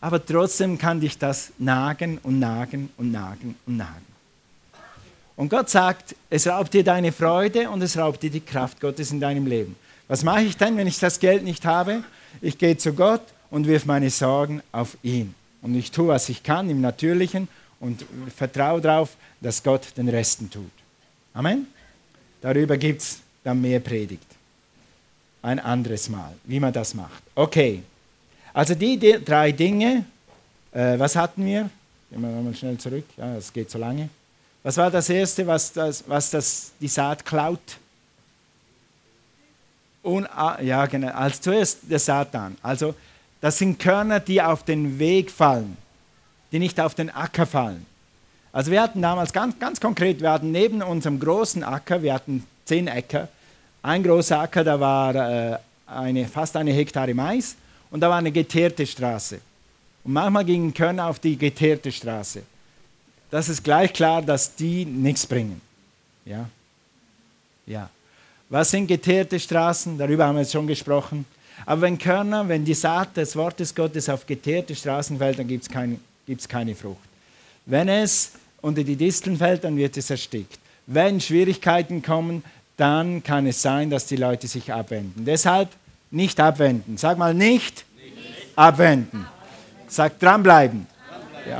Aber 0.00 0.24
trotzdem 0.24 0.78
kann 0.78 1.00
dich 1.00 1.18
das 1.18 1.52
nagen 1.58 2.18
und 2.22 2.38
nagen 2.38 2.88
und 2.96 3.10
nagen 3.10 3.56
und 3.66 3.76
nagen. 3.76 4.06
Und 5.34 5.48
Gott 5.48 5.68
sagt, 5.68 6.14
es 6.30 6.46
raubt 6.46 6.72
dir 6.72 6.84
deine 6.84 7.10
Freude 7.10 7.68
und 7.68 7.82
es 7.82 7.98
raubt 7.98 8.22
dir 8.22 8.30
die 8.30 8.40
Kraft 8.40 8.80
Gottes 8.80 9.10
in 9.10 9.20
deinem 9.20 9.46
Leben. 9.46 9.74
Was 10.06 10.22
mache 10.22 10.42
ich 10.42 10.56
denn, 10.56 10.76
wenn 10.76 10.86
ich 10.86 11.00
das 11.00 11.18
Geld 11.18 11.42
nicht 11.42 11.64
habe? 11.64 12.04
Ich 12.40 12.56
gehe 12.56 12.76
zu 12.76 12.92
Gott 12.92 13.22
und 13.50 13.66
wirf 13.66 13.84
meine 13.86 14.08
Sorgen 14.08 14.62
auf 14.70 14.96
ihn. 15.02 15.34
Und 15.60 15.74
ich 15.74 15.90
tue, 15.90 16.08
was 16.08 16.28
ich 16.28 16.44
kann 16.44 16.70
im 16.70 16.80
Natürlichen 16.80 17.48
und 17.80 18.06
vertraue 18.34 18.80
darauf, 18.80 19.16
dass 19.40 19.62
Gott 19.62 19.96
den 19.96 20.08
Resten 20.08 20.48
tut. 20.48 20.70
Amen. 21.34 21.66
Darüber 22.40 22.76
gibt 22.76 23.02
es 23.02 23.18
dann 23.42 23.60
mehr 23.60 23.80
Predigt. 23.80 24.28
Ein 25.42 25.58
anderes 25.58 26.08
Mal, 26.08 26.32
wie 26.44 26.60
man 26.60 26.72
das 26.72 26.94
macht. 26.94 27.22
Okay. 27.34 27.82
Also 28.56 28.74
die, 28.74 28.98
drei 29.22 29.52
Dinge, 29.52 30.06
äh, 30.72 30.98
was 30.98 31.14
hatten 31.14 31.44
wir? 31.44 31.68
Gehen 32.10 32.22
wir 32.22 32.30
mal 32.30 32.54
schnell 32.54 32.78
zurück, 32.78 33.04
ja, 33.18 33.36
es 33.36 33.52
geht 33.52 33.70
so 33.70 33.76
lange. 33.76 34.08
Was 34.62 34.78
war 34.78 34.90
das 34.90 35.10
Erste, 35.10 35.46
was, 35.46 35.74
das, 35.74 36.02
was 36.06 36.30
das, 36.30 36.72
die 36.80 36.88
Saat 36.88 37.22
klaut? 37.22 37.60
Und, 40.02 40.24
ah, 40.34 40.58
ja, 40.62 40.86
genau, 40.86 41.08
als 41.08 41.38
zuerst 41.42 41.80
der 41.82 41.98
Satan. 41.98 42.56
Also 42.62 42.94
das 43.42 43.58
sind 43.58 43.78
Körner, 43.78 44.20
die 44.20 44.40
auf 44.40 44.62
den 44.62 44.98
Weg 44.98 45.30
fallen, 45.30 45.76
die 46.50 46.58
nicht 46.58 46.80
auf 46.80 46.94
den 46.94 47.10
Acker 47.10 47.44
fallen. 47.44 47.84
Also 48.52 48.70
wir 48.70 48.80
hatten 48.80 49.02
damals 49.02 49.34
ganz, 49.34 49.58
ganz 49.58 49.78
konkret, 49.78 50.22
wir 50.22 50.32
hatten 50.32 50.50
neben 50.50 50.80
unserem 50.80 51.20
großen 51.20 51.62
Acker, 51.62 52.02
wir 52.02 52.14
hatten 52.14 52.42
zehn 52.64 52.88
Äcker, 52.88 53.28
ein 53.82 54.02
großer 54.02 54.40
Acker, 54.40 54.64
da 54.64 54.80
war 54.80 55.14
äh, 55.14 55.58
eine, 55.86 56.26
fast 56.26 56.56
eine 56.56 56.72
Hektare 56.72 57.12
Mais 57.12 57.54
und 57.96 58.00
da 58.00 58.10
war 58.10 58.18
eine 58.18 58.30
geteerte 58.30 58.86
Straße. 58.86 59.40
Und 60.04 60.12
manchmal 60.12 60.44
gingen 60.44 60.74
Körner 60.74 61.06
auf 61.06 61.18
die 61.18 61.34
geteerte 61.34 61.90
Straße. 61.90 62.42
Das 63.30 63.48
ist 63.48 63.64
gleich 63.64 63.90
klar, 63.90 64.20
dass 64.20 64.54
die 64.54 64.84
nichts 64.84 65.26
bringen. 65.26 65.62
Ja? 66.26 66.46
Ja. 67.64 67.88
Was 68.50 68.70
sind 68.70 68.86
geteerte 68.86 69.40
Straßen? 69.40 69.96
Darüber 69.96 70.26
haben 70.26 70.34
wir 70.34 70.42
jetzt 70.42 70.52
schon 70.52 70.66
gesprochen. 70.66 71.24
Aber 71.64 71.80
wenn 71.80 71.96
Körner, 71.96 72.46
wenn 72.46 72.66
die 72.66 72.74
Saat 72.74 73.16
des 73.16 73.34
Wortes 73.34 73.74
Gottes 73.74 74.10
auf 74.10 74.26
geteerte 74.26 74.74
Straßen 74.74 75.16
fällt, 75.16 75.38
dann 75.38 75.48
gibt 75.48 75.62
es 75.62 75.68
kein, 75.70 75.98
keine 76.48 76.74
Frucht. 76.74 76.98
Wenn 77.64 77.88
es 77.88 78.32
unter 78.60 78.84
die 78.84 78.96
Disteln 78.96 79.38
fällt, 79.38 79.64
dann 79.64 79.74
wird 79.74 79.96
es 79.96 80.10
erstickt. 80.10 80.58
Wenn 80.86 81.18
Schwierigkeiten 81.18 82.02
kommen, 82.02 82.44
dann 82.76 83.22
kann 83.22 83.46
es 83.46 83.62
sein, 83.62 83.88
dass 83.88 84.04
die 84.04 84.16
Leute 84.16 84.48
sich 84.48 84.70
abwenden. 84.70 85.24
Deshalb 85.24 85.70
nicht 86.10 86.38
abwenden. 86.40 86.96
Sag 86.96 87.18
mal 87.18 87.34
nicht, 87.34 87.74
nicht. 87.76 87.85
Abwenden. 88.56 89.26
Sag 89.86 90.18
dranbleiben. 90.18 90.86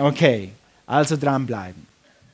okay, 0.00 0.50
also 0.86 1.16
dranbleiben. 1.16 1.86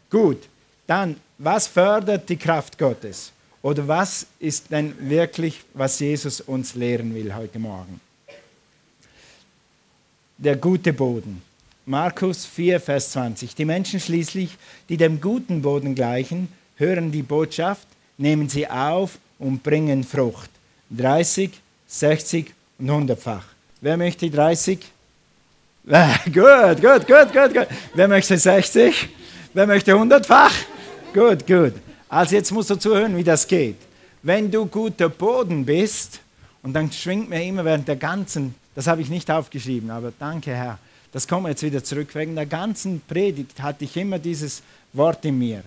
Gut, 0.09 0.48
dann, 0.87 1.16
was 1.38 1.66
fördert 1.66 2.29
die 2.29 2.37
Kraft 2.37 2.79
Gottes? 2.79 3.33
Oder 3.61 3.87
was 3.87 4.27
ist 4.38 4.70
denn 4.70 4.94
wirklich, 5.09 5.61
was 5.75 5.98
Jesus 6.01 6.40
uns 6.40 6.75
lehren 6.75 7.14
will 7.14 7.35
heute 7.35 7.59
Morgen? 7.59 8.01
Der 10.38 10.57
gute 10.57 10.92
Boden. 10.92 11.42
Markus 11.87 12.44
4, 12.46 12.81
Vers 12.81 13.11
20. 13.12 13.55
Die 13.55 13.64
Menschen 13.64 14.01
schließlich, 14.01 14.57
die 14.88 14.96
dem 14.96 15.20
guten 15.20 15.62
Boden 15.62 15.94
gleichen, 15.94 16.48
hören 16.77 17.12
die 17.12 17.22
Botschaft, 17.22 17.87
nehmen 18.18 18.48
sie 18.48 18.68
auf 18.68 19.18
und 19.38 19.62
bringen 19.62 20.05
Frucht. 20.05 20.51
30, 20.90 21.51
60 21.87 22.53
und 22.79 22.90
100-fach. 22.90 23.51
Wer 23.83 23.97
möchte 23.97 24.31
30? 24.31 24.79
Ah, 25.90 26.14
gut, 26.27 26.81
gut, 26.81 27.05
gut, 27.05 27.33
gut, 27.33 27.53
gut. 27.53 27.66
Wer 27.95 28.07
möchte 28.07 28.38
60? 28.38 29.09
Wer 29.53 29.66
möchte 29.66 29.92
100-fach? 29.92 30.53
Gut, 31.12 31.45
gut. 31.45 31.73
Also 32.09 32.37
jetzt 32.37 32.53
musst 32.53 32.71
du 32.71 32.77
zuhören, 32.77 33.16
wie 33.16 33.25
das 33.25 33.45
geht. 33.45 33.75
Wenn 34.23 34.49
du 34.49 34.66
guter 34.66 35.09
Boden 35.09 35.64
bist, 35.64 36.21
und 36.62 36.75
dann 36.75 36.92
schwingt 36.92 37.29
mir 37.29 37.42
immer 37.42 37.64
während 37.64 37.88
der 37.88 37.97
ganzen, 37.97 38.55
das 38.77 38.87
habe 38.87 39.03
ich 39.03 39.09
nicht 39.09 39.29
aufgeschrieben, 39.29 39.90
aber 39.90 40.12
danke 40.16 40.53
Herr, 40.53 40.79
das 41.11 41.29
wir 41.29 41.49
jetzt 41.49 41.64
wieder 41.64 41.83
zurück. 41.83 42.14
Wegen 42.14 42.37
der 42.37 42.47
ganzen 42.47 43.01
Predigt 43.01 43.61
hatte 43.61 43.85
ich 43.85 43.97
immer 43.97 44.21
dieses 44.21 44.62
Wort 44.92 45.25
in 45.25 45.40
mir. 45.40 45.64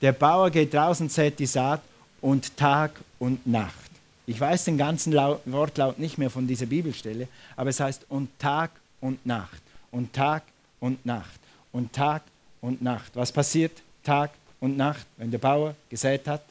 Der 0.00 0.12
Bauer 0.12 0.50
geht 0.50 0.72
draußen, 0.72 1.08
sät 1.08 1.40
die 1.40 1.46
Saat 1.46 1.80
und 2.20 2.56
Tag 2.56 2.92
und 3.18 3.44
Nacht. 3.44 3.85
Ich 4.26 4.40
weiß 4.40 4.64
den 4.64 4.76
ganzen 4.76 5.12
Laut, 5.12 5.40
Wortlaut 5.44 5.98
nicht 5.98 6.18
mehr 6.18 6.30
von 6.30 6.48
dieser 6.48 6.66
Bibelstelle, 6.66 7.28
aber 7.54 7.70
es 7.70 7.78
heißt 7.78 8.06
und 8.08 8.28
Tag 8.40 8.72
und 9.00 9.24
Nacht 9.24 9.62
und 9.92 10.12
Tag 10.12 10.42
und 10.80 11.06
Nacht 11.06 11.40
und 11.72 11.92
Tag 11.92 12.22
und 12.60 12.82
Nacht. 12.82 13.14
Was 13.14 13.30
passiert 13.30 13.72
Tag 14.02 14.32
und 14.58 14.76
Nacht, 14.76 15.06
wenn 15.16 15.30
der 15.30 15.38
Bauer 15.38 15.76
gesät 15.88 16.26
hat? 16.26 16.42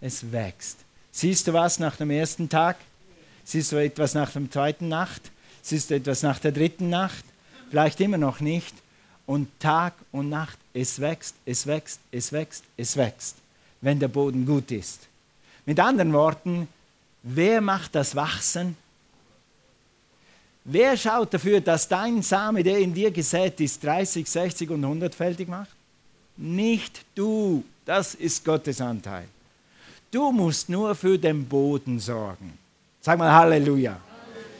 Es 0.00 0.32
wächst. 0.32 0.78
Siehst 1.12 1.46
du 1.48 1.52
was 1.52 1.78
nach 1.78 1.96
dem 1.96 2.10
ersten 2.10 2.48
Tag? 2.48 2.76
Siehst 3.44 3.72
du 3.72 3.76
etwas 3.76 4.14
nach 4.14 4.30
der 4.30 4.50
zweiten 4.50 4.88
Nacht? 4.88 5.30
Siehst 5.62 5.90
du 5.90 5.94
etwas 5.96 6.22
nach 6.22 6.38
der 6.38 6.52
dritten 6.52 6.88
Nacht? 6.88 7.24
Vielleicht 7.70 8.00
immer 8.00 8.18
noch 8.18 8.40
nicht. 8.40 8.74
Und 9.26 9.48
Tag 9.60 9.94
und 10.12 10.28
Nacht, 10.28 10.58
es 10.72 11.00
wächst, 11.00 11.34
es 11.44 11.66
wächst, 11.66 12.00
es 12.10 12.32
wächst, 12.32 12.64
es 12.76 12.96
wächst, 12.96 13.36
wenn 13.80 13.98
der 13.98 14.08
Boden 14.08 14.46
gut 14.46 14.70
ist. 14.70 15.08
Mit 15.66 15.80
anderen 15.80 16.12
Worten, 16.12 16.68
wer 17.22 17.60
macht 17.60 17.94
das 17.94 18.14
Wachsen? 18.14 18.76
Wer 20.64 20.96
schaut 20.96 21.34
dafür, 21.34 21.60
dass 21.60 21.86
dein 21.86 22.22
Same, 22.22 22.62
der 22.62 22.78
in 22.78 22.94
dir 22.94 23.10
gesät 23.10 23.60
ist, 23.60 23.84
30, 23.84 24.28
60 24.28 24.70
und 24.70 24.84
100-fältig 24.84 25.48
macht? 25.48 25.70
Nicht 26.36 27.04
du. 27.14 27.64
Das 27.84 28.14
ist 28.14 28.44
Gottes 28.44 28.80
Anteil. 28.80 29.26
Du 30.10 30.32
musst 30.32 30.68
nur 30.68 30.94
für 30.94 31.18
den 31.18 31.46
Boden 31.46 32.00
sorgen. 32.00 32.58
Sag 33.00 33.18
mal 33.18 33.32
Halleluja. 33.32 33.96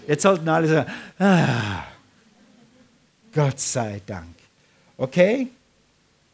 Jetzt 0.07 0.23
sollten 0.23 0.49
alle 0.49 0.69
sagen, 0.69 0.92
ah, 1.19 1.85
Gott 3.33 3.59
sei 3.59 4.01
Dank. 4.07 4.35
Okay? 4.97 5.49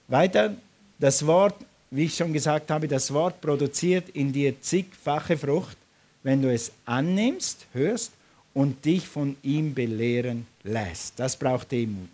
Weiter. 0.08 0.54
Das 0.98 1.26
Wort, 1.26 1.56
wie 1.92 2.04
ich 2.04 2.16
schon 2.16 2.32
gesagt 2.32 2.70
habe, 2.70 2.88
das 2.88 3.12
Wort 3.12 3.40
produziert 3.42 4.08
in 4.14 4.32
dir 4.32 4.60
zigfache 4.60 5.36
Frucht, 5.36 5.76
wenn 6.22 6.40
du 6.40 6.52
es 6.52 6.72
annimmst, 6.86 7.66
hörst 7.74 8.12
und 8.54 8.82
dich 8.84 9.06
von 9.06 9.36
ihm 9.42 9.74
belehren 9.74 10.46
lässt. 10.64 11.12
Das 11.18 11.36
braucht 11.36 11.70
Demut. 11.70 12.08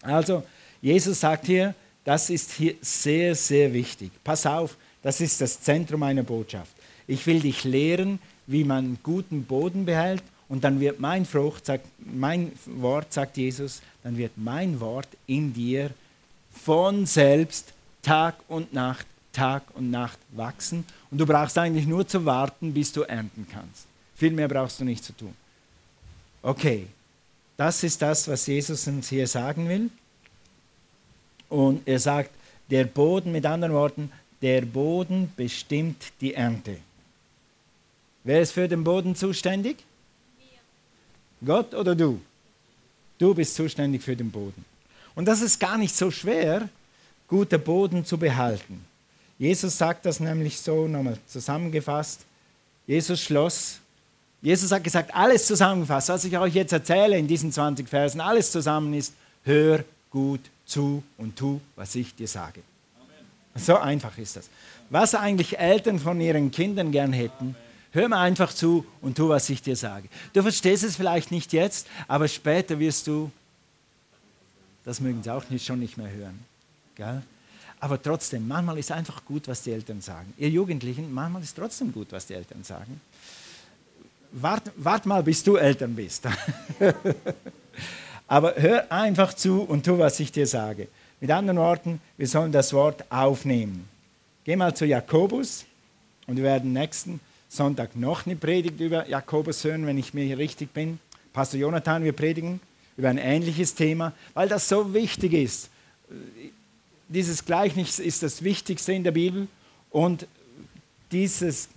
Also, 0.00 0.42
Jesus 0.80 1.20
sagt 1.20 1.46
hier, 1.46 1.74
das 2.04 2.30
ist 2.30 2.52
hier 2.52 2.74
sehr, 2.80 3.34
sehr 3.34 3.72
wichtig. 3.74 4.10
Pass 4.24 4.46
auf, 4.46 4.76
das 5.02 5.20
ist 5.20 5.42
das 5.42 5.60
Zentrum 5.60 6.00
meiner 6.00 6.22
Botschaft. 6.22 6.72
Ich 7.06 7.26
will 7.26 7.40
dich 7.40 7.64
lehren, 7.64 8.18
wie 8.46 8.64
man 8.64 8.96
guten 9.02 9.44
Boden 9.44 9.84
behält 9.84 10.22
und 10.48 10.64
dann 10.64 10.80
wird 10.80 11.00
mein 11.00 11.26
Frucht, 11.26 11.66
sagt, 11.66 11.86
mein 11.98 12.52
Wort, 12.64 13.12
sagt 13.12 13.36
Jesus, 13.36 13.82
dann 14.02 14.16
wird 14.16 14.32
mein 14.36 14.80
Wort 14.80 15.08
in 15.26 15.52
dir 15.52 15.90
von 16.50 17.04
selbst 17.04 17.74
Tag 18.02 18.36
und 18.48 18.72
Nacht, 18.72 19.06
Tag 19.32 19.62
und 19.74 19.90
Nacht 19.90 20.18
wachsen. 20.32 20.84
Und 21.10 21.18
du 21.18 21.26
brauchst 21.26 21.56
eigentlich 21.58 21.86
nur 21.86 22.06
zu 22.06 22.24
warten, 22.24 22.72
bis 22.72 22.92
du 22.92 23.02
ernten 23.02 23.46
kannst. 23.50 23.86
Viel 24.16 24.32
mehr 24.32 24.48
brauchst 24.48 24.80
du 24.80 24.84
nicht 24.84 25.04
zu 25.04 25.12
tun. 25.12 25.34
Okay, 26.42 26.86
das 27.56 27.82
ist 27.84 28.00
das, 28.00 28.26
was 28.28 28.46
Jesus 28.46 28.86
uns 28.86 29.08
hier 29.08 29.26
sagen 29.26 29.68
will. 29.68 29.90
Und 31.48 31.86
er 31.86 31.98
sagt, 31.98 32.30
der 32.70 32.84
Boden, 32.84 33.32
mit 33.32 33.44
anderen 33.44 33.74
Worten, 33.74 34.12
der 34.40 34.62
Boden 34.62 35.32
bestimmt 35.36 36.12
die 36.20 36.34
Ernte. 36.34 36.78
Wer 38.24 38.40
ist 38.40 38.52
für 38.52 38.68
den 38.68 38.84
Boden 38.84 39.14
zuständig? 39.14 39.78
Gott 41.44 41.74
oder 41.74 41.94
du? 41.94 42.20
Du 43.18 43.34
bist 43.34 43.54
zuständig 43.54 44.02
für 44.02 44.16
den 44.16 44.30
Boden. 44.30 44.64
Und 45.14 45.26
das 45.26 45.42
ist 45.42 45.58
gar 45.58 45.76
nicht 45.76 45.94
so 45.94 46.10
schwer, 46.10 46.68
guter 47.30 47.58
Boden 47.58 48.04
zu 48.04 48.18
behalten. 48.18 48.84
Jesus 49.38 49.78
sagt 49.78 50.04
das 50.04 50.20
nämlich 50.20 50.60
so, 50.60 50.86
nochmal 50.86 51.16
zusammengefasst. 51.26 52.26
Jesus 52.86 53.20
schloss, 53.22 53.78
Jesus 54.42 54.72
hat 54.72 54.82
gesagt, 54.82 55.14
alles 55.14 55.46
zusammengefasst, 55.46 56.08
was 56.08 56.24
ich 56.24 56.36
euch 56.36 56.54
jetzt 56.54 56.72
erzähle 56.72 57.16
in 57.16 57.28
diesen 57.28 57.52
20 57.52 57.88
Versen, 57.88 58.20
alles 58.20 58.50
zusammen 58.50 58.92
ist, 58.94 59.14
hör 59.44 59.84
gut 60.10 60.40
zu 60.66 61.02
und 61.18 61.36
tu, 61.36 61.60
was 61.76 61.94
ich 61.94 62.14
dir 62.14 62.26
sage. 62.26 62.60
Amen. 62.96 63.64
So 63.64 63.76
einfach 63.78 64.18
ist 64.18 64.36
das. 64.36 64.50
Was 64.90 65.14
eigentlich 65.14 65.58
Eltern 65.58 65.98
von 65.98 66.20
ihren 66.20 66.50
Kindern 66.50 66.90
gern 66.90 67.12
hätten, 67.12 67.54
hör 67.92 68.08
mir 68.08 68.18
einfach 68.18 68.52
zu 68.52 68.84
und 69.02 69.16
tu, 69.16 69.28
was 69.28 69.48
ich 69.50 69.62
dir 69.62 69.76
sage. 69.76 70.08
Du 70.32 70.42
verstehst 70.42 70.82
es 70.82 70.96
vielleicht 70.96 71.30
nicht 71.30 71.52
jetzt, 71.52 71.86
aber 72.08 72.26
später 72.26 72.78
wirst 72.80 73.06
du, 73.06 73.30
das 74.84 75.00
mögen 75.00 75.22
sie 75.22 75.32
auch 75.32 75.48
nicht, 75.48 75.64
schon 75.64 75.78
nicht 75.78 75.96
mehr 75.96 76.10
hören. 76.10 76.49
Gell? 76.94 77.22
Aber 77.80 78.00
trotzdem, 78.00 78.46
manchmal 78.46 78.78
ist 78.78 78.92
einfach 78.92 79.24
gut, 79.24 79.48
was 79.48 79.62
die 79.62 79.72
Eltern 79.72 80.02
sagen. 80.02 80.32
Ihr 80.36 80.50
Jugendlichen, 80.50 81.12
manchmal 81.12 81.42
ist 81.42 81.56
trotzdem 81.56 81.92
gut, 81.92 82.08
was 82.10 82.26
die 82.26 82.34
Eltern 82.34 82.62
sagen. 82.62 83.00
Wart, 84.32 84.70
wart 84.76 85.06
mal, 85.06 85.22
bis 85.22 85.42
du 85.42 85.56
Eltern 85.56 85.94
bist. 85.96 86.26
Aber 88.28 88.54
hör 88.56 88.92
einfach 88.92 89.34
zu 89.34 89.62
und 89.62 89.84
tu, 89.84 89.98
was 89.98 90.20
ich 90.20 90.30
dir 90.30 90.46
sage. 90.46 90.88
Mit 91.20 91.30
anderen 91.30 91.58
Worten, 91.58 92.00
wir 92.16 92.28
sollen 92.28 92.52
das 92.52 92.72
Wort 92.72 93.04
aufnehmen. 93.10 93.88
Geh 94.44 94.56
mal 94.56 94.74
zu 94.74 94.86
Jakobus 94.86 95.64
und 96.26 96.36
wir 96.36 96.44
werden 96.44 96.72
nächsten 96.72 97.18
Sonntag 97.48 97.96
noch 97.96 98.26
eine 98.26 98.36
Predigt 98.36 98.78
über 98.78 99.08
Jakobus 99.08 99.64
hören, 99.64 99.86
wenn 99.86 99.98
ich 99.98 100.14
mir 100.14 100.38
richtig 100.38 100.72
bin. 100.72 101.00
Pastor 101.32 101.58
Jonathan, 101.58 102.04
wir 102.04 102.12
predigen 102.12 102.60
über 102.96 103.08
ein 103.08 103.18
ähnliches 103.18 103.74
Thema, 103.74 104.12
weil 104.34 104.48
das 104.48 104.68
so 104.68 104.94
wichtig 104.94 105.32
ist. 105.32 105.70
Dieses 107.12 107.44
Gleichnis 107.44 107.98
ist 107.98 108.22
das 108.22 108.44
Wichtigste 108.44 108.92
in 108.92 109.02
der 109.02 109.10
Bibel 109.10 109.48
und 109.90 110.28
dieses 111.10 111.68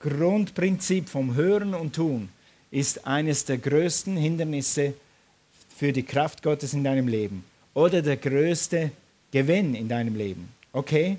Grundprinzip 0.00 1.08
vom 1.08 1.34
Hören 1.34 1.72
und 1.72 1.94
Tun 1.94 2.28
ist 2.70 3.06
eines 3.06 3.46
der 3.46 3.56
größten 3.56 4.14
Hindernisse 4.14 4.92
für 5.74 5.90
die 5.90 6.02
Kraft 6.02 6.42
Gottes 6.42 6.74
in 6.74 6.84
deinem 6.84 7.08
Leben 7.08 7.44
oder 7.72 8.02
der 8.02 8.18
größte 8.18 8.90
Gewinn 9.30 9.74
in 9.74 9.88
deinem 9.88 10.16
Leben. 10.16 10.50
Okay? 10.74 11.16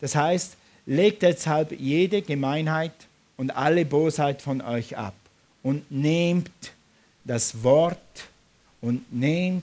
Das 0.00 0.16
heißt, 0.16 0.56
legt 0.84 1.22
deshalb 1.22 1.78
jede 1.78 2.22
Gemeinheit 2.22 3.06
und 3.36 3.52
alle 3.52 3.84
Bosheit 3.84 4.42
von 4.42 4.60
euch 4.60 4.96
ab 4.96 5.14
und 5.62 5.88
nehmt 5.92 6.50
das 7.24 7.62
Wort 7.62 8.00
und 8.80 9.12
nehmt 9.12 9.62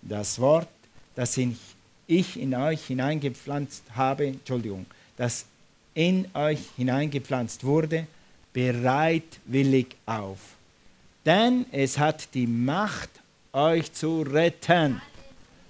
das 0.00 0.40
Wort, 0.40 0.68
das 1.14 1.34
ich 2.10 2.38
in 2.38 2.54
euch 2.54 2.86
hineingepflanzt 2.86 3.84
habe, 3.94 4.26
Entschuldigung, 4.26 4.86
das 5.16 5.46
in 5.94 6.26
euch 6.34 6.60
hineingepflanzt 6.76 7.64
wurde, 7.64 8.06
bereitwillig 8.52 9.96
auf. 10.06 10.38
Denn 11.24 11.66
es 11.70 11.98
hat 11.98 12.34
die 12.34 12.46
Macht, 12.46 13.10
euch 13.52 13.92
zu 13.92 14.22
retten. 14.22 15.00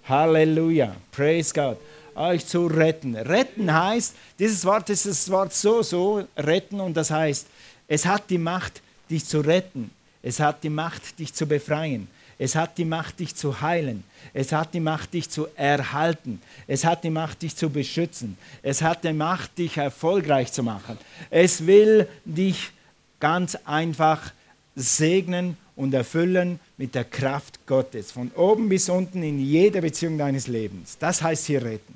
Halleluja, 0.09 0.97
praise 1.13 1.53
God. 1.53 1.79
Euch 2.15 2.47
zu 2.47 2.67
retten. 2.67 3.15
Retten 3.17 3.73
heißt, 3.73 4.15
dieses 4.39 4.65
Wort 4.65 4.91
ist 4.91 5.07
das 5.07 5.31
Wort 5.31 5.55
so, 5.55 5.83
so, 5.83 6.27
retten 6.37 6.81
und 6.81 6.97
das 6.97 7.11
heißt, 7.11 7.47
es 7.89 8.05
hat 8.05 8.29
die 8.31 8.39
Macht, 8.39 8.83
dich 9.09 9.25
zu 9.25 9.41
retten. 9.41 9.91
Es 10.23 10.39
hat 10.41 10.63
die 10.63 10.71
Macht, 10.71 11.19
dich 11.19 11.33
zu 11.33 11.47
befreien. 11.47 12.09
Es 12.43 12.55
hat 12.55 12.79
die 12.79 12.87
Macht, 12.87 13.21
dich 13.21 13.35
zu 13.37 13.61
heilen. 13.61 14.03
Es 14.33 14.51
hat 14.51 14.73
die 14.73 14.81
Macht, 14.81 15.13
dich 15.13 15.29
zu 15.29 15.47
erhalten. 15.57 16.41
Es 16.67 16.87
hat 16.87 17.05
die 17.05 17.11
Macht, 17.11 17.43
dich 17.43 17.55
zu 17.55 17.69
beschützen. 17.69 18.39
Es 18.63 18.81
hat 18.81 19.05
die 19.05 19.13
Macht, 19.13 19.59
dich 19.59 19.77
erfolgreich 19.77 20.51
zu 20.51 20.63
machen. 20.63 20.97
Es 21.29 21.67
will 21.67 22.09
dich 22.25 22.71
ganz 23.21 23.59
einfach 23.67 24.33
segnen 24.75 25.59
und 25.77 25.93
erfüllen 25.93 26.59
mit 26.79 26.95
der 26.95 27.05
Kraft 27.05 27.67
Gottes, 27.67 28.11
von 28.11 28.31
oben 28.31 28.71
bis 28.71 28.89
unten 28.89 29.23
in 29.23 29.39
jeder 29.39 29.83
Beziehung 29.83 30.17
deines 30.17 30.47
Lebens. 30.47 30.97
Das 30.99 31.21
heißt 31.21 31.45
hier 31.45 31.63
retten. 31.63 31.95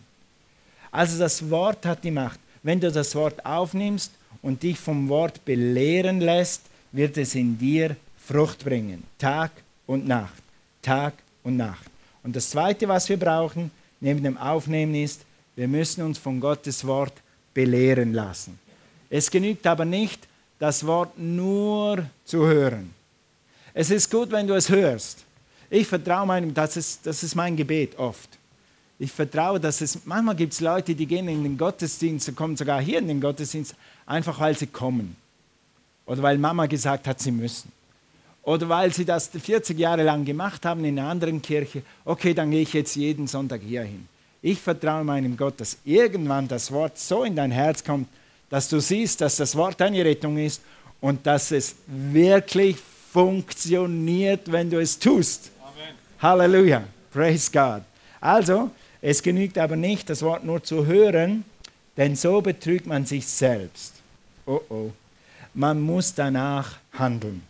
Also 0.93 1.19
das 1.19 1.49
Wort 1.49 1.87
hat 1.87 2.05
die 2.05 2.11
Macht. 2.11 2.39
Wenn 2.63 2.81
du 2.81 2.93
das 2.93 3.15
Wort 3.15 3.47
aufnimmst 3.47 4.13
und 4.43 4.63
dich 4.63 4.79
vom 4.79 5.09
Wort 5.09 5.43
belehren 5.47 6.21
lässt, 6.21 6.61
wird 6.93 7.17
es 7.17 7.35
in 7.35 7.57
dir 7.57 7.97
Frucht 8.19 8.63
bringen, 8.63 9.05
Tag 9.19 9.64
und 9.87 10.07
Nacht, 10.07 10.43
Tag 10.83 11.15
und 11.43 11.57
Nacht. 11.57 11.91
Und 12.23 12.35
das 12.35 12.51
Zweite, 12.51 12.89
was 12.89 13.09
wir 13.09 13.19
brauchen, 13.19 13.71
neben 14.01 14.23
dem 14.23 14.37
Aufnehmen 14.37 14.95
ist, 14.95 15.25
wir 15.57 15.69
müssen 15.69 16.03
uns 16.03 16.19
von 16.19 16.41
Gottes 16.41 16.87
Wort 16.87 17.15
belehren 17.53 18.13
lassen. 18.13 18.59
Es 19.11 19.31
genügt 19.31 19.67
aber 19.67 19.85
nicht, 19.85 20.27
das 20.59 20.87
Wort 20.87 21.19
nur 21.19 22.07
zu 22.25 22.47
hören. 22.47 22.93
Es 23.73 23.91
ist 23.91 24.11
gut, 24.11 24.31
wenn 24.31 24.47
du 24.47 24.55
es 24.55 24.69
hörst. 24.69 25.25
Ich 25.71 25.87
vertraue 25.87 26.27
meinem, 26.27 26.55
das 26.55 26.77
ist, 26.77 27.07
das 27.07 27.23
ist 27.23 27.35
mein 27.35 27.57
Gebet 27.57 27.99
oft. 27.99 28.29
Ich 28.99 29.11
vertraue, 29.11 29.59
dass 29.59 29.81
es, 29.81 30.05
manchmal 30.05 30.37
gibt 30.37 30.53
es 30.53 30.61
Leute, 30.61 30.95
die 30.95 31.07
gehen 31.07 31.29
in 31.29 31.43
den 31.43 31.59
Gottesdienst, 31.59 32.35
kommen 32.37 32.57
sogar 32.57 32.81
hier 32.81 32.99
in 32.99 33.09
den 33.09 33.21
Gottesdienst, 33.21 33.75
einfach 34.07 34.39
weil 34.39 34.57
sie 34.57 34.69
kommen. 34.69 35.17
Oder 36.07 36.23
weil 36.23 36.39
Mama 36.39 36.67
gesagt 36.67 37.07
hat, 37.07 37.21
sie 37.21 37.33
müssen. 37.33 37.73
Oder 38.45 38.69
weil 38.69 38.93
sie 38.93 39.05
das 39.05 39.29
40 39.29 39.79
Jahre 39.79 40.03
lang 40.03 40.25
gemacht 40.25 40.65
haben 40.67 40.85
in 40.85 40.99
einer 40.99 41.09
anderen 41.09 41.41
Kirche. 41.41 41.83
Okay, 42.05 42.35
dann 42.35 42.51
gehe 42.51 42.63
ich 42.63 42.73
jetzt 42.75 42.95
jeden 42.95 43.27
Sonntag 43.27 43.63
hier 43.63 43.83
hin. 43.83 44.07
Ich 44.43 44.61
vertraue 44.61 45.05
meinem 45.05 45.37
Gott, 45.37 45.59
dass 45.61 45.79
irgendwann 45.85 46.47
das 46.47 46.71
Wort 46.71 46.99
so 46.99 47.25
in 47.25 47.35
dein 47.35 47.51
Herz 47.51 47.83
kommt, 47.83 48.09
dass 48.51 48.69
du 48.69 48.79
siehst, 48.81 49.23
dass 49.23 49.37
das 49.37 49.57
Wort 49.57 49.81
deine 49.81 50.05
Rettung 50.05 50.37
ist 50.37 50.61
und 51.01 51.27
dass 51.27 51.51
es 51.51 51.77
wirklich 51.87 52.77
funktioniert, 53.13 54.53
wenn 54.53 54.69
du 54.69 54.79
es 54.79 54.99
tust. 54.99 55.51
Amen. 55.63 55.95
Halleluja. 56.21 56.85
Praise 57.11 57.51
God. 57.51 57.83
Also, 58.21 58.71
es 59.01 59.23
genügt 59.23 59.57
aber 59.57 59.77
nicht, 59.77 60.11
das 60.11 60.21
Wort 60.23 60.45
nur 60.45 60.63
zu 60.63 60.85
hören, 60.85 61.45
denn 61.97 62.17
so 62.17 62.43
betrügt 62.43 62.87
man 62.87 63.07
sich 63.07 63.27
selbst. 63.27 63.95
Oh 64.47 64.61
oh. 64.69 64.91
Man 65.55 65.81
muss 65.81 66.13
danach 66.15 66.77
handeln. 66.93 67.43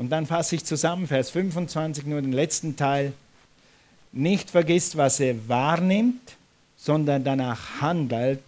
Und 0.00 0.08
dann 0.08 0.24
fasse 0.24 0.56
ich 0.56 0.64
zusammen, 0.64 1.06
Vers 1.06 1.28
25, 1.28 2.06
nur 2.06 2.22
den 2.22 2.32
letzten 2.32 2.74
Teil. 2.74 3.12
Nicht 4.12 4.48
vergisst, 4.48 4.96
was 4.96 5.20
er 5.20 5.46
wahrnimmt, 5.46 6.38
sondern 6.74 7.22
danach 7.22 7.82
handelt, 7.82 8.40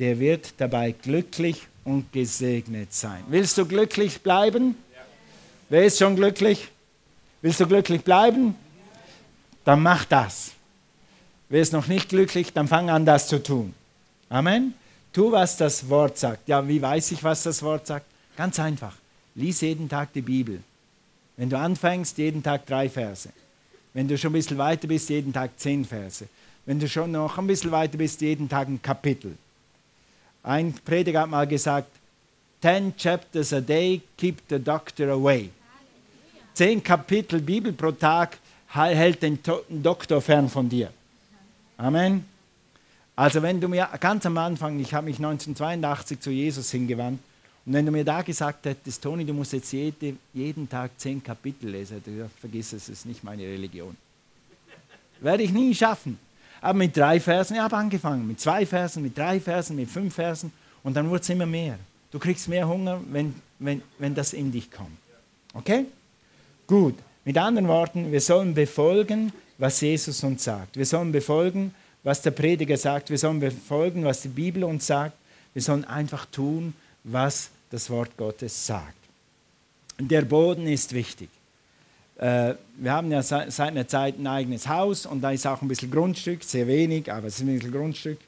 der 0.00 0.18
wird 0.18 0.54
dabei 0.56 0.90
glücklich 0.90 1.68
und 1.84 2.12
gesegnet 2.12 2.92
sein. 2.92 3.22
Willst 3.28 3.56
du 3.56 3.66
glücklich 3.66 4.20
bleiben? 4.22 4.74
Wer 5.68 5.84
ist 5.84 6.00
schon 6.00 6.16
glücklich? 6.16 6.72
Willst 7.40 7.60
du 7.60 7.68
glücklich 7.68 8.02
bleiben? 8.02 8.56
Dann 9.64 9.84
mach 9.84 10.04
das. 10.06 10.54
Wer 11.48 11.62
ist 11.62 11.72
noch 11.72 11.86
nicht 11.86 12.08
glücklich, 12.08 12.52
dann 12.52 12.66
fang 12.66 12.90
an, 12.90 13.06
das 13.06 13.28
zu 13.28 13.40
tun. 13.40 13.74
Amen. 14.28 14.74
Tu, 15.12 15.30
was 15.30 15.56
das 15.56 15.88
Wort 15.88 16.18
sagt. 16.18 16.48
Ja, 16.48 16.66
wie 16.66 16.82
weiß 16.82 17.12
ich, 17.12 17.22
was 17.22 17.44
das 17.44 17.62
Wort 17.62 17.86
sagt? 17.86 18.06
Ganz 18.36 18.58
einfach. 18.58 18.94
Lies 19.36 19.60
jeden 19.60 19.88
Tag 19.88 20.12
die 20.14 20.22
Bibel. 20.22 20.64
Wenn 21.40 21.48
du 21.48 21.56
anfängst, 21.56 22.18
jeden 22.18 22.42
Tag 22.42 22.66
drei 22.66 22.90
Verse. 22.90 23.30
Wenn 23.94 24.06
du 24.06 24.18
schon 24.18 24.28
ein 24.28 24.34
bisschen 24.34 24.58
weiter 24.58 24.86
bist, 24.86 25.08
jeden 25.08 25.32
Tag 25.32 25.52
zehn 25.56 25.86
Verse. 25.86 26.28
Wenn 26.66 26.78
du 26.78 26.86
schon 26.86 27.12
noch 27.12 27.38
ein 27.38 27.46
bisschen 27.46 27.70
weiter 27.70 27.96
bist, 27.96 28.20
jeden 28.20 28.46
Tag 28.46 28.68
ein 28.68 28.82
Kapitel. 28.82 29.38
Ein 30.42 30.74
Prediger 30.84 31.22
hat 31.22 31.30
mal 31.30 31.46
gesagt, 31.46 31.88
ten 32.60 32.94
chapters 32.94 33.54
a 33.54 33.60
day 33.62 34.02
keep 34.18 34.42
the 34.50 34.58
doctor 34.58 35.08
away. 35.08 35.48
Zehn 36.52 36.82
Kapitel 36.82 37.40
Bibel 37.40 37.72
pro 37.72 37.92
Tag 37.92 38.36
hält 38.68 39.22
den 39.22 39.38
Doktor 39.70 40.20
fern 40.20 40.46
von 40.46 40.68
dir. 40.68 40.92
Amen. 41.78 42.26
Also 43.16 43.40
wenn 43.40 43.62
du 43.62 43.68
mir 43.68 43.88
ganz 43.98 44.26
am 44.26 44.36
Anfang, 44.36 44.78
ich 44.78 44.92
habe 44.92 45.06
mich 45.06 45.16
1982 45.16 46.20
zu 46.20 46.30
Jesus 46.30 46.70
hingewandt, 46.70 47.18
und 47.70 47.74
wenn 47.74 47.86
du 47.86 47.92
mir 47.92 48.04
da 48.04 48.20
gesagt 48.20 48.66
hättest, 48.66 49.00
Toni, 49.00 49.24
du 49.24 49.32
musst 49.32 49.52
jetzt 49.52 49.70
jede, 49.72 50.16
jeden 50.34 50.68
Tag 50.68 50.90
zehn 50.96 51.22
Kapitel 51.22 51.70
lesen, 51.70 52.02
gesagt, 52.04 52.32
vergiss 52.40 52.72
es, 52.72 52.82
es 52.82 52.88
ist 52.88 53.06
nicht 53.06 53.22
meine 53.22 53.44
Religion. 53.44 53.96
Werde 55.20 55.44
ich 55.44 55.52
nie 55.52 55.72
schaffen. 55.72 56.18
Aber 56.60 56.76
mit 56.76 56.96
drei 56.96 57.20
Versen, 57.20 57.54
ich 57.54 57.60
habe 57.60 57.76
angefangen, 57.76 58.26
mit 58.26 58.40
zwei 58.40 58.66
Versen, 58.66 59.04
mit 59.04 59.16
drei 59.16 59.38
Versen, 59.38 59.76
mit 59.76 59.88
fünf 59.88 60.16
Versen 60.16 60.50
und 60.82 60.96
dann 60.96 61.08
wurde 61.08 61.20
es 61.20 61.28
immer 61.28 61.46
mehr. 61.46 61.78
Du 62.10 62.18
kriegst 62.18 62.48
mehr 62.48 62.66
Hunger, 62.66 63.00
wenn, 63.08 63.36
wenn, 63.60 63.82
wenn 64.00 64.16
das 64.16 64.32
in 64.32 64.50
dich 64.50 64.68
kommt. 64.68 64.98
Okay? 65.54 65.84
Gut, 66.66 66.96
mit 67.24 67.38
anderen 67.38 67.68
Worten, 67.68 68.10
wir 68.10 68.20
sollen 68.20 68.52
befolgen, 68.52 69.32
was 69.58 69.80
Jesus 69.80 70.24
uns 70.24 70.42
sagt. 70.42 70.76
Wir 70.76 70.86
sollen 70.86 71.12
befolgen, 71.12 71.72
was 72.02 72.20
der 72.20 72.32
Prediger 72.32 72.76
sagt. 72.76 73.10
Wir 73.10 73.18
sollen 73.18 73.38
befolgen, 73.38 74.04
was 74.04 74.22
die 74.22 74.28
Bibel 74.28 74.64
uns 74.64 74.88
sagt. 74.88 75.16
Wir 75.54 75.62
sollen 75.62 75.84
einfach 75.84 76.26
tun, 76.26 76.74
was 77.04 77.50
das 77.70 77.88
Wort 77.90 78.16
Gottes 78.16 78.66
sagt. 78.66 78.94
Der 79.98 80.22
Boden 80.22 80.66
ist 80.66 80.92
wichtig. 80.92 81.28
Äh, 82.18 82.54
wir 82.76 82.92
haben 82.92 83.10
ja 83.10 83.22
seit 83.22 83.60
einer 83.60 83.86
Zeit 83.86 84.18
ein 84.18 84.26
eigenes 84.26 84.68
Haus 84.68 85.06
und 85.06 85.20
da 85.20 85.30
ist 85.30 85.46
auch 85.46 85.62
ein 85.62 85.68
bisschen 85.68 85.90
Grundstück, 85.90 86.42
sehr 86.44 86.66
wenig, 86.66 87.10
aber 87.10 87.28
es 87.28 87.36
ist 87.36 87.40
ein 87.40 87.54
bisschen 87.54 87.72
Grundstück. 87.72 88.18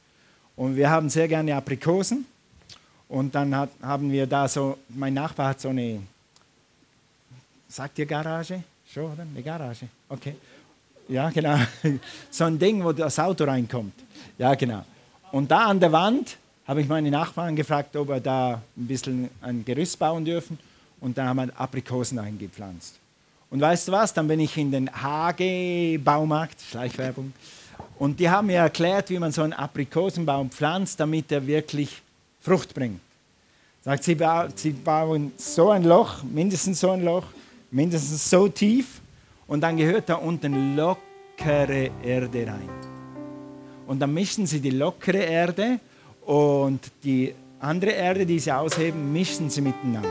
Und 0.56 0.76
wir 0.76 0.90
haben 0.90 1.08
sehr 1.08 1.28
gerne 1.28 1.54
Aprikosen. 1.54 2.26
Und 3.08 3.34
dann 3.34 3.54
hat, 3.54 3.70
haben 3.82 4.10
wir 4.10 4.26
da 4.26 4.48
so, 4.48 4.78
mein 4.88 5.12
Nachbar 5.12 5.48
hat 5.48 5.60
so 5.60 5.68
eine 5.68 6.00
Sagt 7.72 7.98
ihr 7.98 8.04
Garage? 8.04 8.62
Schon, 8.92 9.12
oder? 9.12 9.22
Eine 9.22 9.42
Garage. 9.42 9.88
Okay. 10.06 10.34
Ja, 11.08 11.30
genau. 11.30 11.56
So 12.30 12.44
ein 12.44 12.58
Ding, 12.58 12.84
wo 12.84 12.92
das 12.92 13.18
Auto 13.18 13.44
reinkommt. 13.44 13.94
Ja, 14.36 14.54
genau. 14.54 14.84
Und 15.30 15.50
da 15.50 15.68
an 15.68 15.80
der 15.80 15.90
Wand 15.90 16.36
habe 16.66 16.80
ich 16.80 16.88
meine 16.88 17.10
Nachbarn 17.10 17.56
gefragt, 17.56 17.96
ob 17.96 18.08
wir 18.08 18.20
da 18.20 18.62
ein 18.76 18.86
bisschen 18.86 19.28
ein 19.40 19.64
Gerüst 19.64 19.98
bauen 19.98 20.24
dürfen. 20.24 20.58
Und 21.00 21.18
dann 21.18 21.26
haben 21.26 21.36
wir 21.36 21.60
Aprikosen 21.60 22.18
eingepflanzt. 22.18 22.94
Und 23.50 23.60
weißt 23.60 23.88
du 23.88 23.92
was? 23.92 24.14
Dann 24.14 24.28
bin 24.28 24.40
ich 24.40 24.56
in 24.56 24.70
den 24.70 24.90
Hage 24.90 25.98
Baumarkt, 25.98 26.60
Schleichwerbung, 26.60 27.32
Und 27.98 28.18
die 28.18 28.30
haben 28.30 28.46
mir 28.46 28.58
erklärt, 28.58 29.10
wie 29.10 29.18
man 29.18 29.32
so 29.32 29.42
einen 29.42 29.52
Aprikosenbaum 29.52 30.50
pflanzt, 30.50 31.00
damit 31.00 31.30
er 31.32 31.46
wirklich 31.46 32.00
Frucht 32.40 32.72
bringt. 32.74 33.00
Sagt, 33.84 34.04
sie, 34.04 34.16
sie 34.54 34.70
bauen 34.70 35.32
so 35.36 35.70
ein 35.70 35.82
Loch, 35.82 36.22
mindestens 36.22 36.78
so 36.78 36.90
ein 36.90 37.04
Loch, 37.04 37.26
mindestens 37.70 38.30
so 38.30 38.46
tief, 38.48 39.00
und 39.48 39.60
dann 39.60 39.76
gehört 39.76 40.08
da 40.08 40.14
unten 40.14 40.76
lockere 40.76 41.90
Erde 42.02 42.46
rein. 42.46 42.70
Und 43.86 43.98
dann 43.98 44.14
mischen 44.14 44.46
sie 44.46 44.60
die 44.60 44.70
lockere 44.70 45.18
Erde 45.18 45.80
und 46.26 46.80
die 47.02 47.34
andere 47.60 47.92
Erde, 47.92 48.26
die 48.26 48.38
sie 48.38 48.52
ausheben, 48.52 49.12
mischen 49.12 49.50
sie 49.50 49.60
miteinander. 49.60 50.08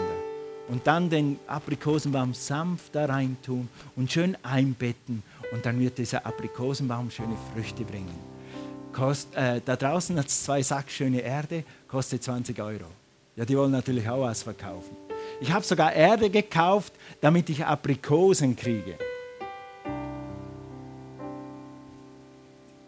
Und 0.70 0.88
dann 0.88 1.10
den 1.10 1.38
Aprikosenbaum 1.48 2.34
sanft 2.34 2.96
da 2.96 3.06
rein 3.06 3.36
tun 3.44 3.68
und 3.96 4.10
schön 4.10 4.38
einbetten. 4.42 5.22
Und 5.52 5.66
dann 5.66 5.78
wird 5.80 5.98
dieser 5.98 6.26
Aprikosenbaum 6.26 7.12
schöne 7.12 7.36
Früchte 7.54 7.84
bringen. 7.84 8.16
Kost, 8.94 9.36
äh, 9.36 9.60
da 9.64 9.76
draußen 9.76 10.18
hat 10.18 10.28
es 10.28 10.44
zwei 10.44 10.62
Sack 10.62 10.90
schöne 10.90 11.20
Erde, 11.20 11.64
kostet 11.88 12.24
20 12.24 12.62
Euro. 12.62 12.86
Ja, 13.36 13.44
die 13.44 13.58
wollen 13.58 13.72
natürlich 13.72 14.08
auch 14.08 14.22
was 14.22 14.44
verkaufen. 14.44 14.96
Ich 15.42 15.52
habe 15.52 15.66
sogar 15.66 15.94
Erde 15.94 16.30
gekauft, 16.30 16.94
damit 17.20 17.50
ich 17.50 17.66
Aprikosen 17.66 18.56
kriege. 18.56 18.98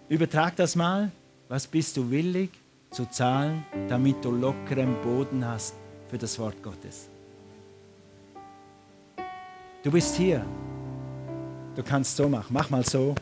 Übertrag 0.08 0.56
das 0.56 0.76
mal. 0.76 1.12
Was 1.50 1.68
bist 1.68 1.98
du 1.98 2.10
willig 2.10 2.50
zu 2.94 3.10
zahlen, 3.10 3.66
damit 3.90 4.24
du 4.24 4.32
lockeren 4.32 4.96
Boden 5.02 5.46
hast 5.46 5.74
für 6.08 6.18
das 6.18 6.38
Wort 6.38 6.62
Gottes? 6.62 7.10
Du 9.84 9.92
bist 9.92 10.16
hier. 10.16 10.46
Du 11.76 11.84
kannst 11.84 12.16
so 12.16 12.30
machen. 12.30 12.48
Mach 12.52 12.70
mal 12.70 12.86
so. 12.86 13.16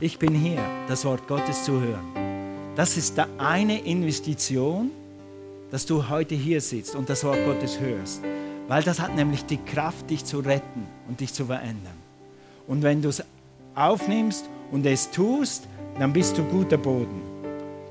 Ich 0.00 0.18
bin 0.18 0.34
hier, 0.34 0.62
das 0.86 1.04
Wort 1.04 1.26
Gottes 1.26 1.64
zu 1.64 1.80
hören. 1.80 2.74
Das 2.76 2.96
ist 2.96 3.18
eine 3.38 3.80
Investition, 3.84 4.90
dass 5.70 5.86
du 5.86 6.08
heute 6.08 6.34
hier 6.34 6.60
sitzt 6.60 6.94
und 6.94 7.08
das 7.08 7.24
Wort 7.24 7.44
Gottes 7.44 7.80
hörst. 7.80 8.22
Weil 8.68 8.82
das 8.82 9.00
hat 9.00 9.16
nämlich 9.16 9.44
die 9.46 9.56
Kraft, 9.56 10.08
dich 10.10 10.24
zu 10.24 10.40
retten 10.40 10.86
und 11.08 11.20
dich 11.20 11.32
zu 11.32 11.46
verändern. 11.46 11.98
Und 12.66 12.82
wenn 12.82 13.02
du 13.02 13.08
es 13.08 13.22
aufnimmst 13.74 14.44
und 14.70 14.86
es 14.86 15.10
tust, 15.10 15.66
dann 15.98 16.12
bist 16.12 16.38
du 16.38 16.44
guter 16.44 16.76
Boden. 16.76 17.29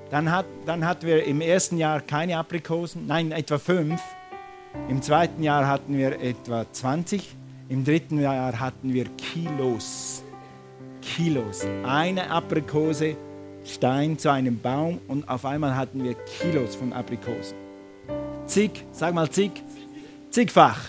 Dann, 0.10 0.32
hat, 0.32 0.46
dann 0.66 0.86
hatten 0.86 1.06
wir 1.06 1.24
im 1.24 1.40
ersten 1.40 1.78
Jahr 1.78 2.02
keine 2.02 2.38
Aprikosen, 2.38 3.06
nein, 3.06 3.32
etwa 3.32 3.60
fünf. 3.60 4.02
Im 4.88 5.02
zweiten 5.02 5.44
Jahr 5.44 5.68
hatten 5.68 5.98
wir 5.98 6.20
etwa 6.20 6.66
20. 6.72 7.36
Im 7.70 7.84
dritten 7.84 8.20
Jahr 8.20 8.60
hatten 8.60 8.94
wir 8.94 9.06
Kilos. 9.18 10.24
Kilos. 11.02 11.66
Eine 11.86 12.32
Aprikose, 12.32 13.16
Stein 13.64 14.18
zu 14.18 14.32
einem 14.32 14.60
Baum 14.60 15.00
und 15.08 15.30
auf 15.30 15.46
einmal 15.46 15.76
hatten 15.76 16.04
wir 16.04 16.16
Kilos 16.16 16.76
von 16.76 16.92
Aprikosen. 16.92 17.56
Zig, 18.48 18.86
sag 18.92 19.14
mal 19.14 19.30
zig, 19.30 19.52
zigfach. 20.32 20.80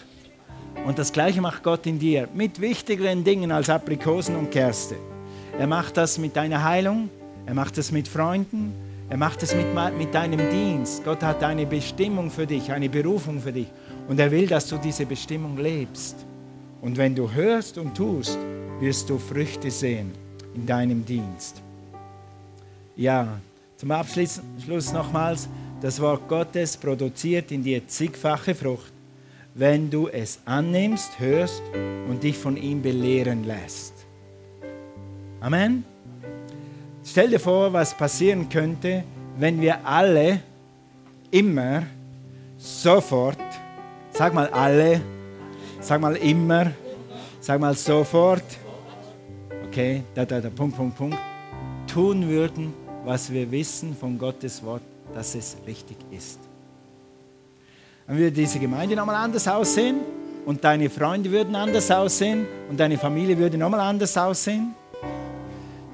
Und 0.86 0.98
das 0.98 1.12
Gleiche 1.12 1.42
macht 1.42 1.62
Gott 1.62 1.86
in 1.86 1.98
dir 1.98 2.26
mit 2.32 2.58
wichtigeren 2.60 3.22
Dingen 3.22 3.52
als 3.52 3.68
Aprikosen 3.68 4.36
und 4.36 4.50
Kerste. 4.50 4.96
Er 5.58 5.66
macht 5.66 5.98
das 5.98 6.16
mit 6.16 6.36
deiner 6.36 6.64
Heilung, 6.64 7.10
er 7.44 7.52
macht 7.54 7.76
das 7.76 7.92
mit 7.92 8.08
Freunden, 8.08 8.72
er 9.10 9.16
macht 9.16 9.42
es 9.42 9.54
mit, 9.56 9.66
mit 9.98 10.14
deinem 10.14 10.38
Dienst. 10.50 11.04
Gott 11.04 11.22
hat 11.22 11.42
eine 11.42 11.66
Bestimmung 11.66 12.30
für 12.30 12.46
dich, 12.46 12.70
eine 12.70 12.88
Berufung 12.88 13.40
für 13.40 13.52
dich. 13.52 13.66
Und 14.06 14.20
er 14.20 14.30
will, 14.30 14.46
dass 14.46 14.68
du 14.68 14.78
diese 14.78 15.04
Bestimmung 15.04 15.56
lebst. 15.56 16.24
Und 16.80 16.96
wenn 16.96 17.14
du 17.16 17.30
hörst 17.30 17.76
und 17.76 17.96
tust, 17.96 18.38
wirst 18.78 19.10
du 19.10 19.18
Früchte 19.18 19.68
sehen 19.68 20.12
in 20.54 20.64
deinem 20.64 21.04
Dienst. 21.04 21.60
Ja, 22.96 23.40
zum 23.76 23.90
Abschluss 23.90 24.92
nochmals, 24.92 25.48
das 25.80 26.00
Wort 26.00 26.28
Gottes 26.28 26.76
produziert 26.76 27.50
in 27.50 27.64
dir 27.64 27.86
zigfache 27.88 28.54
Frucht, 28.54 28.92
wenn 29.54 29.90
du 29.90 30.06
es 30.06 30.38
annimmst, 30.44 31.18
hörst 31.18 31.62
und 32.08 32.22
dich 32.22 32.38
von 32.38 32.56
ihm 32.56 32.80
belehren 32.80 33.44
lässt. 33.44 33.94
Amen. 35.40 35.89
Stell 37.04 37.30
dir 37.30 37.40
vor, 37.40 37.72
was 37.72 37.96
passieren 37.96 38.48
könnte, 38.48 39.04
wenn 39.38 39.60
wir 39.60 39.86
alle 39.86 40.40
immer 41.30 41.84
sofort, 42.58 43.38
sag 44.10 44.34
mal 44.34 44.48
alle, 44.48 45.00
sag 45.80 46.00
mal 46.00 46.16
immer, 46.16 46.72
sag 47.40 47.58
mal 47.58 47.74
sofort, 47.74 48.44
okay, 49.66 50.02
da, 50.14 50.26
da, 50.26 50.40
da, 50.40 50.50
Punkt, 50.50 50.76
Punkt, 50.76 50.96
Punkt, 50.96 51.18
tun 51.86 52.28
würden, 52.28 52.74
was 53.04 53.32
wir 53.32 53.50
wissen 53.50 53.96
von 53.96 54.18
Gottes 54.18 54.62
Wort, 54.62 54.82
dass 55.14 55.34
es 55.34 55.56
richtig 55.66 55.96
ist. 56.10 56.38
Dann 58.06 58.18
würde 58.18 58.32
diese 58.32 58.58
Gemeinde 58.58 58.94
nochmal 58.94 59.16
anders 59.16 59.48
aussehen 59.48 60.00
und 60.44 60.62
deine 60.62 60.90
Freunde 60.90 61.30
würden 61.30 61.54
anders 61.54 61.90
aussehen 61.90 62.46
und 62.68 62.78
deine 62.78 62.98
Familie 62.98 63.38
würde 63.38 63.56
nochmal 63.56 63.80
anders 63.80 64.16
aussehen 64.18 64.74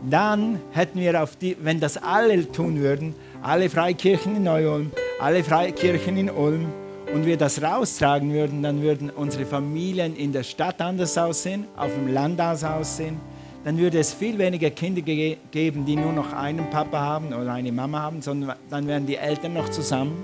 dann 0.08 0.60
hätten 0.72 1.00
wir 1.00 1.22
auf 1.22 1.36
die, 1.36 1.56
wenn 1.60 1.80
das 1.80 1.96
alle 1.96 2.50
tun 2.50 2.80
würden, 2.80 3.14
alle 3.42 3.68
Freikirchen 3.68 4.36
in 4.36 4.44
Neu-Ulm, 4.44 4.90
alle 5.20 5.42
Freikirchen 5.42 6.16
in 6.16 6.30
Ulm, 6.30 6.66
und 7.14 7.24
wir 7.24 7.36
das 7.36 7.62
raustragen 7.62 8.32
würden, 8.32 8.62
dann 8.62 8.82
würden 8.82 9.10
unsere 9.10 9.46
Familien 9.46 10.16
in 10.16 10.32
der 10.32 10.42
Stadt 10.42 10.80
anders 10.80 11.16
aussehen, 11.16 11.64
auf 11.76 11.92
dem 11.94 12.12
Land 12.12 12.40
aussehen. 12.40 13.16
Dann 13.64 13.78
würde 13.78 13.98
es 13.98 14.12
viel 14.12 14.38
weniger 14.38 14.70
Kinder 14.70 15.02
ge 15.02 15.36
geben, 15.50 15.84
die 15.84 15.96
nur 15.96 16.12
noch 16.12 16.32
einen 16.32 16.68
Papa 16.70 16.98
haben 16.98 17.28
oder 17.28 17.52
eine 17.52 17.72
Mama 17.72 18.00
haben, 18.00 18.22
sondern 18.22 18.56
dann 18.70 18.86
wären 18.86 19.06
die 19.06 19.16
Eltern 19.16 19.54
noch 19.54 19.68
zusammen. 19.68 20.16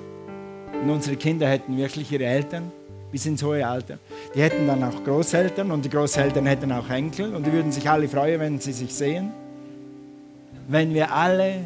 Und 0.83 0.91
unsere 0.91 1.17
Kinder 1.17 1.49
hätten 1.49 1.77
wirklich 1.77 2.11
ihre 2.13 2.25
Eltern 2.25 2.71
bis 3.11 3.27
ins 3.27 3.43
hohe 3.43 3.67
Alter. 3.67 3.99
Die 4.35 4.41
hätten 4.41 4.67
dann 4.67 4.83
auch 4.85 5.05
Großeltern 5.05 5.71
und 5.71 5.85
die 5.85 5.91
Großeltern 5.91 6.47
hätten 6.47 6.73
auch 6.73 6.89
Enkel 6.89 7.35
und 7.35 7.47
die 7.47 7.53
würden 7.53 7.73
sich 7.73 7.89
alle 7.89 8.09
freuen, 8.09 8.41
wenn 8.41 8.59
sie 8.59 8.73
sich 8.73 8.93
sehen 8.93 9.33
wenn 10.73 10.95
wir 10.95 11.13
alle 11.13 11.65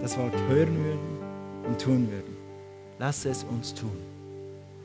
das 0.00 0.16
Wort 0.16 0.32
hören 0.48 0.76
würden 0.84 1.18
und 1.66 1.80
tun 1.80 2.08
würden. 2.08 2.36
Lass 3.00 3.24
es 3.24 3.42
uns 3.42 3.74
tun. 3.74 3.96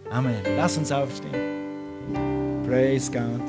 Amen. 0.09 0.41
Lass 0.55 0.75
uns 0.75 0.91
aufstehen. 0.91 2.63
Praise 2.67 3.11
God. 3.11 3.41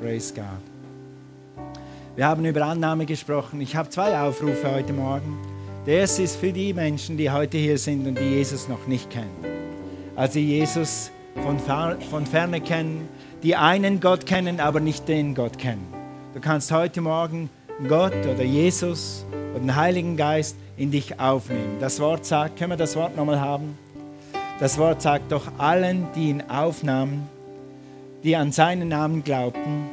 Praise 0.00 0.32
God. 0.32 1.64
Wir 2.14 2.26
haben 2.26 2.44
über 2.44 2.64
Annahme 2.64 3.04
gesprochen. 3.04 3.60
Ich 3.60 3.74
habe 3.74 3.88
zwei 3.88 4.16
Aufrufe 4.20 4.72
heute 4.72 4.92
Morgen. 4.92 5.38
Der 5.86 5.98
erste 5.98 6.22
ist 6.22 6.36
für 6.36 6.52
die 6.52 6.72
Menschen, 6.72 7.16
die 7.16 7.28
heute 7.28 7.58
hier 7.58 7.78
sind 7.78 8.06
und 8.06 8.16
die 8.16 8.36
Jesus 8.36 8.68
noch 8.68 8.86
nicht 8.86 9.10
kennen. 9.10 9.34
Also 10.14 10.38
Jesus 10.38 11.10
von, 11.42 11.58
von 11.58 12.26
ferne 12.26 12.60
kennen, 12.60 13.08
die 13.42 13.56
einen 13.56 13.98
Gott 13.98 14.24
kennen, 14.24 14.60
aber 14.60 14.78
nicht 14.78 15.08
den 15.08 15.34
Gott 15.34 15.58
kennen. 15.58 15.86
Du 16.32 16.40
kannst 16.40 16.70
heute 16.70 17.00
Morgen 17.00 17.50
Gott 17.88 18.14
oder 18.26 18.42
Jesus 18.42 19.24
oder 19.50 19.60
den 19.60 19.76
Heiligen 19.76 20.16
Geist 20.16 20.56
in 20.76 20.90
dich 20.90 21.18
aufnehmen. 21.18 21.78
Das 21.80 22.00
Wort 22.00 22.24
sagt, 22.24 22.58
können 22.58 22.70
wir 22.70 22.76
das 22.76 22.96
Wort 22.96 23.16
nochmal 23.16 23.40
haben? 23.40 23.76
Das 24.60 24.78
Wort 24.78 25.02
sagt 25.02 25.32
doch 25.32 25.46
allen, 25.58 26.06
die 26.14 26.30
ihn 26.30 26.42
aufnahmen, 26.48 27.28
die 28.22 28.36
an 28.36 28.52
seinen 28.52 28.88
Namen 28.88 29.24
glaubten, 29.24 29.90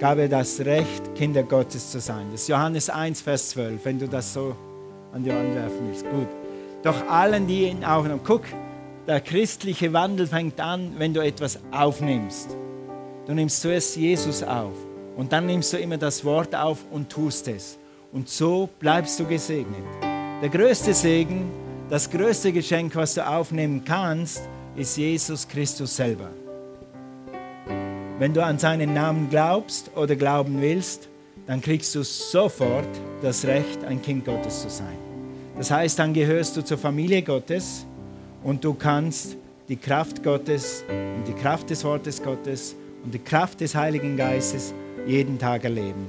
gab 0.00 0.18
er 0.18 0.28
das 0.28 0.60
Recht, 0.60 1.14
Kinder 1.14 1.42
Gottes 1.42 1.90
zu 1.90 2.00
sein. 2.00 2.26
Das 2.32 2.42
ist 2.42 2.48
Johannes 2.48 2.90
1, 2.90 3.20
Vers 3.20 3.50
12, 3.50 3.84
wenn 3.84 3.98
du 3.98 4.08
das 4.08 4.32
so 4.32 4.56
an 5.12 5.22
die 5.22 5.30
Wand 5.30 5.54
werfen 5.54 5.88
willst. 5.88 6.04
Gut. 6.10 6.28
Doch 6.82 7.08
allen, 7.08 7.46
die 7.46 7.68
ihn 7.68 7.84
aufnahmen, 7.84 8.20
guck, 8.24 8.42
der 9.06 9.20
christliche 9.20 9.92
Wandel 9.92 10.26
fängt 10.26 10.60
an, 10.60 10.94
wenn 10.98 11.14
du 11.14 11.20
etwas 11.20 11.58
aufnimmst. 11.70 12.56
Du 13.26 13.34
nimmst 13.34 13.60
zuerst 13.60 13.96
Jesus 13.96 14.42
auf. 14.42 14.74
Und 15.18 15.32
dann 15.32 15.46
nimmst 15.46 15.72
du 15.72 15.78
immer 15.78 15.96
das 15.96 16.24
Wort 16.24 16.54
auf 16.54 16.78
und 16.92 17.10
tust 17.10 17.48
es. 17.48 17.76
Und 18.12 18.28
so 18.28 18.68
bleibst 18.78 19.18
du 19.18 19.24
gesegnet. 19.24 19.82
Der 20.40 20.48
größte 20.48 20.94
Segen, 20.94 21.50
das 21.90 22.08
größte 22.08 22.52
Geschenk, 22.52 22.94
was 22.94 23.14
du 23.14 23.28
aufnehmen 23.28 23.82
kannst, 23.84 24.48
ist 24.76 24.96
Jesus 24.96 25.48
Christus 25.48 25.96
selber. 25.96 26.30
Wenn 28.20 28.32
du 28.32 28.44
an 28.44 28.60
seinen 28.60 28.94
Namen 28.94 29.28
glaubst 29.28 29.90
oder 29.96 30.14
glauben 30.14 30.60
willst, 30.60 31.08
dann 31.48 31.60
kriegst 31.60 31.96
du 31.96 32.04
sofort 32.04 32.86
das 33.20 33.44
Recht, 33.44 33.82
ein 33.82 34.00
Kind 34.00 34.24
Gottes 34.24 34.62
zu 34.62 34.70
sein. 34.70 34.98
Das 35.56 35.72
heißt, 35.72 35.98
dann 35.98 36.14
gehörst 36.14 36.56
du 36.56 36.62
zur 36.62 36.78
Familie 36.78 37.22
Gottes 37.22 37.84
und 38.44 38.62
du 38.62 38.72
kannst 38.72 39.36
die 39.68 39.78
Kraft 39.78 40.22
Gottes 40.22 40.84
und 40.88 41.26
die 41.26 41.34
Kraft 41.42 41.70
des 41.70 41.82
Wortes 41.82 42.22
Gottes 42.22 42.76
und 43.02 43.12
die 43.12 43.18
Kraft 43.18 43.60
des 43.60 43.74
Heiligen 43.74 44.16
Geistes 44.16 44.72
jeden 45.08 45.38
Tag 45.38 45.64
erleben. 45.64 46.06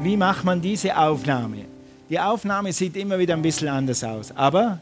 Wie 0.00 0.16
macht 0.16 0.44
man 0.44 0.60
diese 0.60 0.96
Aufnahme? 0.96 1.66
Die 2.08 2.18
Aufnahme 2.18 2.72
sieht 2.72 2.96
immer 2.96 3.18
wieder 3.18 3.34
ein 3.34 3.42
bisschen 3.42 3.68
anders 3.68 4.02
aus, 4.02 4.32
aber 4.34 4.80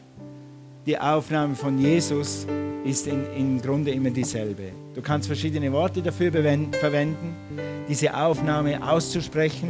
die 0.85 0.97
Aufnahme 0.97 1.55
von 1.55 1.77
Jesus 1.77 2.47
ist 2.83 3.05
in, 3.07 3.23
im 3.37 3.61
Grunde 3.61 3.91
immer 3.91 4.09
dieselbe. 4.09 4.71
Du 4.95 5.01
kannst 5.01 5.27
verschiedene 5.27 5.71
Worte 5.71 6.01
dafür 6.01 6.31
verwenden, 6.31 7.35
diese 7.87 8.15
Aufnahme 8.15 8.81
auszusprechen, 8.81 9.69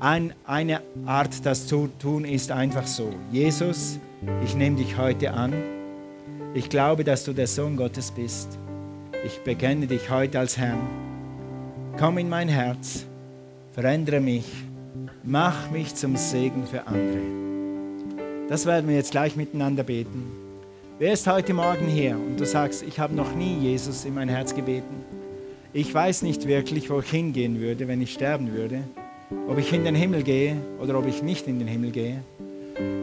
Ein, 0.00 0.34
eine 0.46 0.80
Art, 1.06 1.46
das 1.46 1.68
zu 1.68 1.88
tun, 2.00 2.24
ist 2.24 2.50
einfach 2.50 2.88
so. 2.88 3.14
Jesus, 3.30 4.00
ich 4.44 4.56
nehme 4.56 4.76
dich 4.76 4.98
heute 4.98 5.32
an. 5.32 5.52
Ich 6.54 6.68
glaube, 6.68 7.04
dass 7.04 7.22
du 7.22 7.32
der 7.32 7.46
Sohn 7.46 7.76
Gottes 7.76 8.10
bist. 8.10 8.58
Ich 9.24 9.38
bekenne 9.44 9.86
dich 9.86 10.10
heute 10.10 10.40
als 10.40 10.58
Herrn. 10.58 10.80
Komm 11.98 12.18
in 12.18 12.28
mein 12.28 12.48
Herz, 12.48 13.06
verändere 13.72 14.20
mich, 14.20 14.44
mach 15.22 15.70
mich 15.70 15.94
zum 15.94 16.16
Segen 16.16 16.66
für 16.66 16.86
andere. 16.86 17.20
Das 18.48 18.66
werden 18.66 18.88
wir 18.88 18.96
jetzt 18.96 19.12
gleich 19.12 19.36
miteinander 19.36 19.82
beten. 19.82 20.24
Wer 20.98 21.12
ist 21.12 21.26
heute 21.26 21.54
Morgen 21.54 21.86
hier 21.86 22.16
und 22.16 22.38
du 22.38 22.46
sagst, 22.46 22.82
ich 22.82 22.98
habe 22.98 23.14
noch 23.14 23.34
nie 23.34 23.58
Jesus 23.58 24.04
in 24.04 24.14
mein 24.14 24.28
Herz 24.28 24.54
gebeten? 24.54 25.04
Ich 25.72 25.92
weiß 25.92 26.22
nicht 26.22 26.46
wirklich, 26.46 26.90
wo 26.90 27.00
ich 27.00 27.10
hingehen 27.10 27.60
würde, 27.60 27.88
wenn 27.88 28.02
ich 28.02 28.12
sterben 28.12 28.52
würde 28.52 28.82
ob 29.48 29.58
ich 29.58 29.72
in 29.72 29.84
den 29.84 29.94
Himmel 29.94 30.22
gehe 30.22 30.56
oder 30.80 30.98
ob 30.98 31.06
ich 31.06 31.22
nicht 31.22 31.46
in 31.46 31.58
den 31.58 31.68
Himmel 31.68 31.90
gehe. 31.90 32.22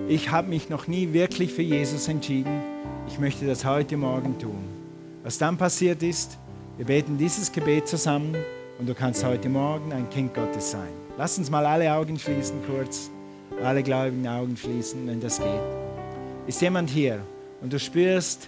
Ich 0.08 0.32
habe 0.32 0.50
mich 0.50 0.70
noch 0.70 0.88
nie 0.88 1.14
wirklich 1.14 1.54
für 1.54 1.62
Jesus 1.62 2.08
entschieden. 2.08 2.62
Ich 3.08 3.20
möchte 3.20 3.46
das 3.46 3.66
heute 3.66 3.98
Morgen 3.98 4.38
tun. 4.40 4.64
Was 5.24 5.38
dann 5.38 5.58
passiert 5.58 6.02
ist, 6.04 6.38
wir 6.78 6.86
beten 6.86 7.18
dieses 7.18 7.52
Gebet 7.52 7.88
zusammen 7.88 8.36
und 8.80 8.88
du 8.88 8.96
kannst 8.96 9.24
heute 9.26 9.50
Morgen 9.50 9.92
ein 9.92 10.10
Kind 10.10 10.34
Gottes 10.34 10.72
sein. 10.72 10.90
Lass 11.18 11.38
uns 11.38 11.52
mal 11.52 11.66
alle 11.66 11.94
Augen 11.94 12.18
schließen 12.18 12.60
kurz. 12.66 13.12
Alle 13.62 13.84
gläubigen 13.84 14.26
Augen 14.26 14.56
schließen, 14.56 15.06
wenn 15.06 15.20
das 15.20 15.38
geht. 15.38 15.48
Ist 16.48 16.62
jemand 16.62 16.90
hier 16.90 17.20
und 17.62 17.74
du 17.74 17.78
spürst, 17.78 18.48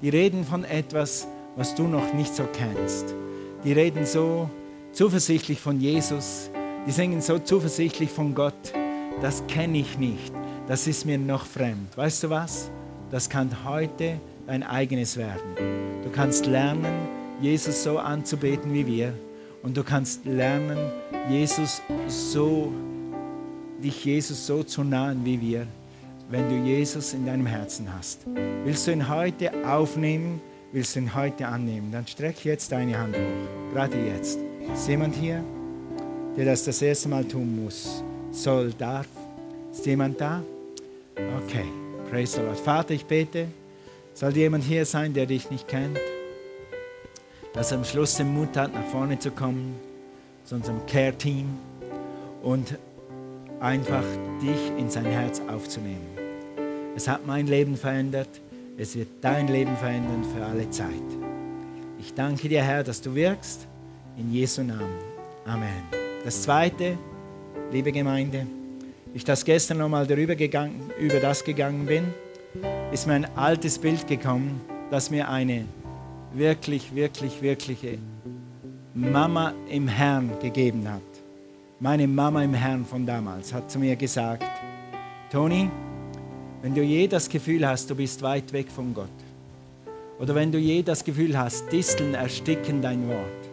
die 0.00 0.10
reden 0.10 0.44
von 0.44 0.64
etwas, 0.64 1.26
was 1.56 1.74
du 1.74 1.88
noch 1.88 2.14
nicht 2.14 2.34
so 2.34 2.44
kennst. 2.52 3.14
Die 3.64 3.72
reden 3.72 4.06
so 4.06 4.48
zuversichtlich 4.92 5.60
von 5.60 5.80
Jesus, 5.80 6.50
die 6.86 6.92
singen 6.92 7.20
so 7.20 7.40
zuversichtlich 7.40 8.10
von 8.10 8.32
Gott. 8.32 8.72
Das 9.22 9.44
kenne 9.48 9.78
ich 9.78 9.98
nicht. 9.98 10.32
Das 10.68 10.86
ist 10.86 11.04
mir 11.04 11.18
noch 11.18 11.44
fremd. 11.44 11.96
Weißt 11.96 12.22
du 12.22 12.30
was? 12.30 12.70
Das 13.10 13.28
kann 13.28 13.50
heute 13.64 14.20
dein 14.46 14.62
eigenes 14.62 15.16
werden. 15.16 16.02
Du 16.04 16.10
kannst 16.10 16.46
lernen, 16.46 17.08
Jesus 17.40 17.82
so 17.82 17.98
anzubeten 17.98 18.72
wie 18.72 18.86
wir. 18.86 19.14
Und 19.64 19.76
du 19.76 19.82
kannst 19.82 20.24
lernen, 20.24 20.78
Jesus 21.28 21.82
so, 22.06 22.72
dich 23.82 24.04
Jesus 24.04 24.46
so 24.46 24.62
zu 24.62 24.84
nahen 24.84 25.24
wie 25.24 25.40
wir, 25.40 25.66
wenn 26.30 26.48
du 26.48 26.56
Jesus 26.56 27.14
in 27.14 27.26
deinem 27.26 27.46
Herzen 27.46 27.92
hast. 27.92 28.20
Willst 28.64 28.86
du 28.86 28.92
ihn 28.92 29.08
heute 29.08 29.50
aufnehmen? 29.66 30.40
Willst 30.70 30.94
du 30.94 31.00
ihn 31.00 31.14
heute 31.14 31.48
annehmen? 31.48 31.90
Dann 31.90 32.06
streck 32.06 32.44
jetzt 32.44 32.70
deine 32.70 32.96
Hand 32.96 33.16
hoch. 33.16 33.72
Gerade 33.72 33.96
jetzt. 34.06 34.38
Ist 34.72 34.88
jemand 34.88 35.16
hier? 35.16 35.42
der 36.36 36.46
das 36.46 36.64
das 36.64 36.82
erste 36.82 37.08
Mal 37.08 37.24
tun 37.24 37.64
muss, 37.64 38.02
soll, 38.32 38.72
darf. 38.72 39.06
Ist 39.70 39.86
jemand 39.86 40.20
da? 40.20 40.42
Okay, 41.44 41.64
praise 42.10 42.36
the 42.36 42.42
Lord. 42.42 42.58
Vater, 42.58 42.94
ich 42.94 43.04
bete, 43.04 43.46
soll 44.14 44.36
jemand 44.36 44.64
hier 44.64 44.84
sein, 44.84 45.12
der 45.12 45.26
dich 45.26 45.50
nicht 45.50 45.68
kennt, 45.68 45.98
dass 47.54 47.70
er 47.70 47.78
am 47.78 47.84
Schluss 47.84 48.16
den 48.16 48.34
Mut 48.34 48.56
hat, 48.56 48.74
nach 48.74 48.84
vorne 48.86 49.18
zu 49.18 49.30
kommen, 49.30 49.76
zu 50.44 50.56
unserem 50.56 50.84
Care-Team 50.86 51.46
und 52.42 52.76
einfach 53.60 54.04
dich 54.42 54.78
in 54.78 54.90
sein 54.90 55.06
Herz 55.06 55.40
aufzunehmen. 55.48 56.06
Es 56.96 57.08
hat 57.08 57.26
mein 57.26 57.46
Leben 57.46 57.76
verändert, 57.76 58.28
es 58.76 58.96
wird 58.96 59.08
dein 59.20 59.48
Leben 59.48 59.76
verändern 59.76 60.24
für 60.34 60.44
alle 60.44 60.68
Zeit. 60.70 60.90
Ich 61.98 62.12
danke 62.12 62.48
dir, 62.48 62.62
Herr, 62.62 62.82
dass 62.82 63.00
du 63.00 63.14
wirkst. 63.14 63.66
In 64.16 64.32
Jesu 64.32 64.62
Namen. 64.62 64.98
Amen. 65.44 65.82
Das 66.24 66.42
Zweite, 66.42 66.96
liebe 67.72 67.90
Gemeinde, 67.90 68.46
ich 69.12 69.24
das 69.24 69.44
gestern 69.44 69.78
nochmal 69.78 70.06
darüber 70.06 70.36
gegangen, 70.36 70.90
über 71.00 71.18
das 71.18 71.42
gegangen 71.42 71.86
bin, 71.86 72.14
ist 72.92 73.06
mir 73.06 73.14
ein 73.14 73.36
altes 73.36 73.78
Bild 73.78 74.06
gekommen, 74.06 74.60
das 74.90 75.10
mir 75.10 75.28
eine 75.28 75.64
wirklich, 76.34 76.94
wirklich, 76.94 77.40
wirkliche 77.40 77.98
Mama 78.94 79.52
im 79.68 79.88
Herrn 79.88 80.30
gegeben 80.40 80.88
hat. 80.90 81.02
Meine 81.80 82.06
Mama 82.06 82.42
im 82.42 82.54
Herrn 82.54 82.84
von 82.84 83.06
damals 83.06 83.52
hat 83.52 83.70
zu 83.70 83.78
mir 83.78 83.96
gesagt, 83.96 84.44
Toni, 85.30 85.70
wenn 86.62 86.74
du 86.74 86.82
je 86.82 87.06
das 87.08 87.28
Gefühl 87.28 87.66
hast, 87.66 87.90
du 87.90 87.94
bist 87.94 88.22
weit 88.22 88.52
weg 88.52 88.70
von 88.70 88.94
Gott, 88.94 89.08
oder 90.18 90.34
wenn 90.34 90.52
du 90.52 90.58
je 90.58 90.82
das 90.82 91.04
Gefühl 91.04 91.36
hast, 91.36 91.70
Disteln 91.72 92.14
ersticken 92.14 92.80
dein 92.80 93.08
Wort, 93.08 93.48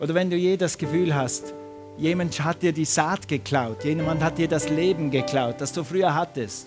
oder 0.00 0.14
wenn 0.14 0.30
du 0.30 0.36
je 0.36 0.56
das 0.56 0.78
Gefühl 0.78 1.14
hast, 1.14 1.52
Jemand 2.00 2.42
hat 2.42 2.62
dir 2.62 2.72
die 2.72 2.86
Saat 2.86 3.28
geklaut. 3.28 3.84
Jemand 3.84 4.22
hat 4.22 4.38
dir 4.38 4.48
das 4.48 4.70
Leben 4.70 5.10
geklaut, 5.10 5.60
das 5.60 5.70
du 5.70 5.84
früher 5.84 6.14
hattest. 6.14 6.66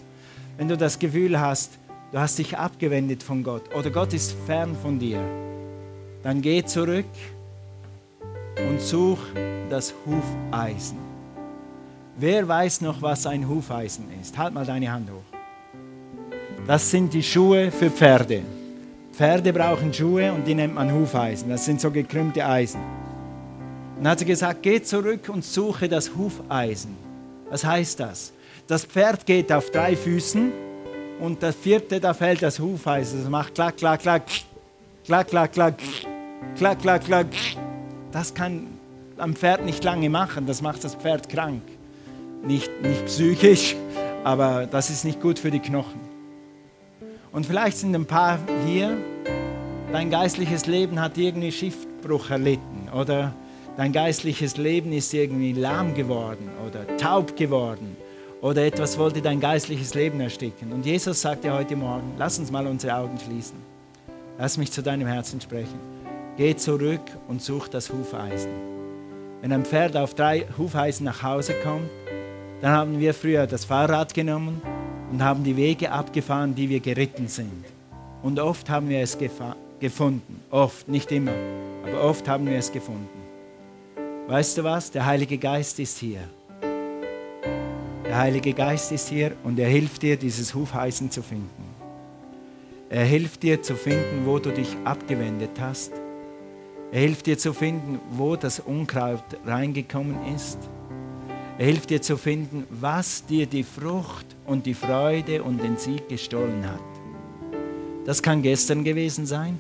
Wenn 0.58 0.68
du 0.68 0.78
das 0.78 1.00
Gefühl 1.00 1.40
hast, 1.40 1.72
du 2.14 2.20
hast 2.20 2.38
dich 2.38 2.56
abgewendet 2.56 3.24
von 3.24 3.44
Gott 3.44 3.64
oder 3.76 3.90
Gott 3.90 4.14
ist 4.14 4.36
fern 4.46 4.78
von 4.82 5.00
dir, 5.00 5.20
dann 6.22 6.42
geh 6.42 6.64
zurück 6.64 7.06
und 8.70 8.80
such 8.80 9.18
das 9.70 9.94
Hufeisen. 10.06 11.00
Wer 12.16 12.48
weiß 12.48 12.82
noch, 12.82 13.02
was 13.02 13.26
ein 13.26 13.50
Hufeisen 13.50 14.06
ist? 14.22 14.38
Halt 14.38 14.54
mal 14.54 14.66
deine 14.66 14.92
Hand 14.92 15.10
hoch. 15.10 15.38
Das 16.68 16.90
sind 16.90 17.12
die 17.12 17.24
Schuhe 17.24 17.72
für 17.72 17.90
Pferde. 17.90 18.44
Pferde 19.12 19.52
brauchen 19.52 19.92
Schuhe 19.92 20.32
und 20.32 20.46
die 20.46 20.54
nennt 20.54 20.76
man 20.76 20.94
Hufeisen. 20.94 21.50
Das 21.50 21.66
sind 21.66 21.82
so 21.82 21.90
gekrümmte 21.90 22.46
Eisen. 22.46 22.82
Dann 23.98 24.08
hat 24.08 24.20
sie 24.20 24.26
gesagt, 24.26 24.62
geh 24.62 24.82
zurück 24.82 25.30
und 25.30 25.44
suche 25.44 25.90
das 25.90 26.16
Hufeisen. 26.16 26.96
Was 27.50 27.66
heißt 27.66 28.00
das? 28.00 28.34
Das 28.68 28.86
Pferd 28.86 29.26
geht 29.26 29.52
auf 29.52 29.72
drei 29.72 29.96
Füßen 29.96 30.52
und 31.20 31.42
das 31.44 31.56
vierte, 31.56 32.00
da 32.00 32.14
fällt 32.14 32.42
das 32.42 32.60
Hufeisen. 32.60 33.22
Das 33.22 33.30
macht 33.30 33.56
klack, 33.56 33.78
klack, 33.78 34.02
klack, 34.02 34.24
klack, 35.06 35.28
klack, 35.30 35.54
klack, 35.54 35.78
klack, 36.56 36.80
klack, 36.82 37.06
klack. 37.06 37.28
Das 38.12 38.34
kann 38.34 38.68
am 39.18 39.36
Pferd 39.36 39.66
nicht 39.66 39.84
lange 39.84 40.10
machen, 40.10 40.46
das 40.46 40.62
macht 40.62 40.84
das 40.84 40.96
Pferd 40.96 41.30
krank. 41.30 41.62
Nicht, 42.44 42.70
nicht 42.82 43.06
psychisch, 43.06 43.76
aber 44.24 44.66
das 44.66 44.90
ist 44.90 45.06
nicht 45.06 45.22
gut 45.22 45.40
für 45.40 45.52
die 45.52 45.60
Knochen. 45.60 46.02
Und 47.32 47.46
vielleicht 47.46 47.78
sind 47.78 47.96
ein 47.96 48.06
paar 48.06 48.38
hier, 48.66 48.98
dein 49.92 50.10
geistliches 50.10 50.66
Leben 50.66 51.00
hat 51.00 51.18
irgendwie 51.18 51.52
Schiffbruch 51.52 52.30
erlitten 52.30 52.90
oder 52.94 53.34
dein 53.78 53.92
geistliches 53.92 54.58
Leben 54.58 54.92
ist 54.92 55.14
irgendwie 55.14 55.54
lahm 55.54 55.94
geworden 55.96 56.50
oder 56.68 56.98
taub 56.98 57.36
geworden 57.36 57.96
oder 58.44 58.66
etwas 58.66 58.98
wollte 58.98 59.22
dein 59.22 59.40
geistliches 59.40 59.94
Leben 59.94 60.20
ersticken. 60.20 60.74
Und 60.74 60.86
Jesus 60.86 61.22
sagt 61.22 61.46
dir 61.46 61.54
heute 61.54 61.78
Morgen, 61.78 62.12
lass 62.18 62.38
uns 62.38 62.52
mal 62.52 62.68
unsere 62.68 62.94
Augen 62.98 63.18
schließen. 63.18 63.56
Lass 64.38 64.58
mich 64.58 64.70
zu 64.70 64.84
deinem 64.84 65.08
Herzen 65.08 65.40
sprechen. 65.40 65.80
Geh 66.36 66.54
zurück 66.54 67.00
und 67.30 67.42
such 67.42 67.70
das 67.70 67.90
Hufeisen. 67.90 68.52
Wenn 69.40 69.54
ein 69.54 69.64
Pferd 69.64 69.96
auf 69.96 70.14
drei 70.14 70.46
Hufeisen 70.58 71.06
nach 71.06 71.24
Hause 71.24 71.54
kommt, 71.64 71.90
dann 72.60 72.72
haben 72.74 73.00
wir 73.00 73.14
früher 73.14 73.48
das 73.48 73.64
Fahrrad 73.64 74.14
genommen 74.14 74.62
und 75.10 75.24
haben 75.24 75.46
die 75.46 75.56
Wege 75.56 75.90
abgefahren, 75.90 76.54
die 76.54 76.68
wir 76.68 76.82
geritten 76.82 77.30
sind. 77.30 77.64
Und 78.24 78.42
oft 78.42 78.70
haben 78.70 78.90
wir 78.90 79.00
es 79.00 79.18
gefunden. 79.80 80.42
Oft, 80.52 80.90
nicht 80.90 81.14
immer, 81.14 81.34
aber 81.88 82.04
oft 82.04 82.28
haben 82.28 82.46
wir 82.46 82.58
es 82.58 82.70
gefunden. 82.70 83.08
Weißt 84.28 84.58
du 84.58 84.66
was? 84.66 84.92
Der 84.92 85.06
Heilige 85.06 85.38
Geist 85.38 85.80
ist 85.80 85.98
hier. 86.00 86.20
Der 88.14 88.20
Heilige 88.20 88.54
Geist 88.54 88.92
ist 88.92 89.10
hier 89.10 89.32
und 89.44 89.58
er 89.58 89.68
hilft 89.68 90.04
dir, 90.04 90.18
dieses 90.18 90.54
Hufeisen 90.54 91.10
zu 91.10 91.24
finden. 91.24 91.64
Er 92.92 93.06
hilft 93.06 93.42
dir 93.42 93.64
zu 93.64 93.74
finden, 93.74 94.28
wo 94.28 94.38
du 94.38 94.52
dich 94.52 94.78
abgewendet 94.84 95.60
hast. 95.60 95.92
Er 96.92 97.00
hilft 97.00 97.26
dir 97.26 97.40
zu 97.40 97.54
finden, 97.54 98.00
wo 98.12 98.36
das 98.36 98.60
Unkraut 98.60 99.24
reingekommen 99.48 100.16
ist. 100.36 100.60
Er 101.58 101.66
hilft 101.66 101.90
dir 101.90 102.04
zu 102.04 102.16
finden, 102.16 102.68
was 102.70 103.26
dir 103.26 103.48
die 103.48 103.64
Frucht 103.64 104.28
und 104.46 104.68
die 104.68 104.76
Freude 104.76 105.42
und 105.42 105.64
den 105.64 105.78
Sieg 105.78 106.08
gestohlen 106.08 106.70
hat. 106.70 106.84
Das 108.06 108.22
kann 108.22 108.44
gestern 108.44 108.84
gewesen 108.84 109.26
sein. 109.26 109.58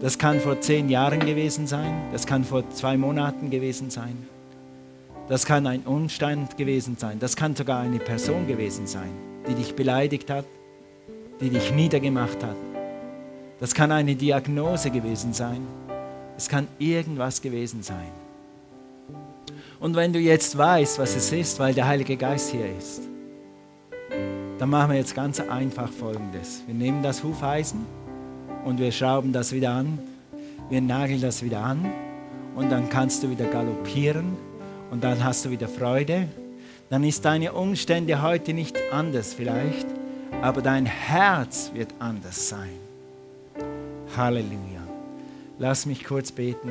Das 0.00 0.16
kann 0.16 0.40
vor 0.40 0.62
zehn 0.62 0.88
Jahren 0.88 1.20
gewesen 1.20 1.66
sein, 1.66 2.04
das 2.10 2.26
kann 2.26 2.42
vor 2.42 2.70
zwei 2.70 2.96
Monaten 2.96 3.50
gewesen 3.50 3.90
sein, 3.90 4.16
das 5.28 5.46
kann 5.46 5.66
ein 5.66 5.82
Umstand 5.82 6.56
gewesen 6.56 6.96
sein, 6.98 7.18
das 7.18 7.34
kann 7.34 7.56
sogar 7.56 7.80
eine 7.80 7.98
Person 7.98 8.46
gewesen 8.46 8.86
sein, 8.86 9.10
die 9.48 9.54
dich 9.54 9.74
beleidigt 9.74 10.30
hat, 10.30 10.44
die 11.40 11.48
dich 11.48 11.72
niedergemacht 11.72 12.42
hat. 12.42 12.56
Das 13.60 13.74
kann 13.74 13.90
eine 13.90 14.14
Diagnose 14.14 14.90
gewesen 14.90 15.32
sein, 15.32 15.66
es 16.36 16.48
kann 16.48 16.68
irgendwas 16.78 17.40
gewesen 17.40 17.82
sein. 17.82 18.10
Und 19.80 19.96
wenn 19.96 20.12
du 20.12 20.18
jetzt 20.18 20.56
weißt, 20.56 20.98
was 20.98 21.16
es 21.16 21.32
ist, 21.32 21.58
weil 21.58 21.74
der 21.74 21.86
Heilige 21.86 22.16
Geist 22.16 22.50
hier 22.50 22.66
ist, 22.76 23.02
dann 24.58 24.70
machen 24.70 24.92
wir 24.92 24.98
jetzt 24.98 25.14
ganz 25.14 25.40
einfach 25.40 25.90
Folgendes. 25.90 26.62
Wir 26.66 26.74
nehmen 26.74 27.02
das 27.02 27.22
Hufeisen 27.22 27.84
und 28.64 28.78
wir 28.78 28.92
schrauben 28.92 29.32
das 29.32 29.52
wieder 29.52 29.72
an. 29.72 29.98
Wir 30.70 30.80
nageln 30.80 31.20
das 31.20 31.42
wieder 31.42 31.60
an 31.60 31.90
und 32.56 32.70
dann 32.70 32.88
kannst 32.88 33.22
du 33.22 33.30
wieder 33.30 33.46
galoppieren 33.46 34.36
und 34.90 35.02
dann 35.04 35.22
hast 35.24 35.44
du 35.44 35.50
wieder 35.50 35.68
Freude. 35.68 36.28
Dann 36.90 37.04
ist 37.04 37.24
deine 37.24 37.52
Umstände 37.52 38.22
heute 38.22 38.52
nicht 38.52 38.76
anders 38.92 39.34
vielleicht, 39.34 39.86
aber 40.42 40.62
dein 40.62 40.86
Herz 40.86 41.70
wird 41.74 41.94
anders 41.98 42.48
sein. 42.48 42.78
Halleluja. 44.16 44.82
Lass 45.58 45.86
mich 45.86 46.04
kurz 46.04 46.30
beten. 46.30 46.70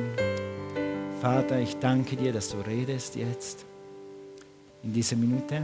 Vater, 1.20 1.58
ich 1.58 1.76
danke 1.78 2.16
dir, 2.16 2.32
dass 2.32 2.50
du 2.50 2.58
redest 2.58 3.16
jetzt 3.16 3.64
in 4.82 4.92
dieser 4.92 5.16
Minute 5.16 5.62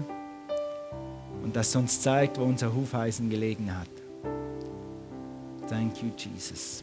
und 1.43 1.55
dass 1.55 1.73
du 1.73 1.79
uns 1.79 2.01
zeigt, 2.01 2.39
wo 2.39 2.45
unser 2.45 2.75
Hufeisen 2.75 3.29
gelegen 3.31 3.71
hat. 3.77 3.89
Thank 5.69 6.03
you, 6.03 6.11
Jesus. 6.17 6.83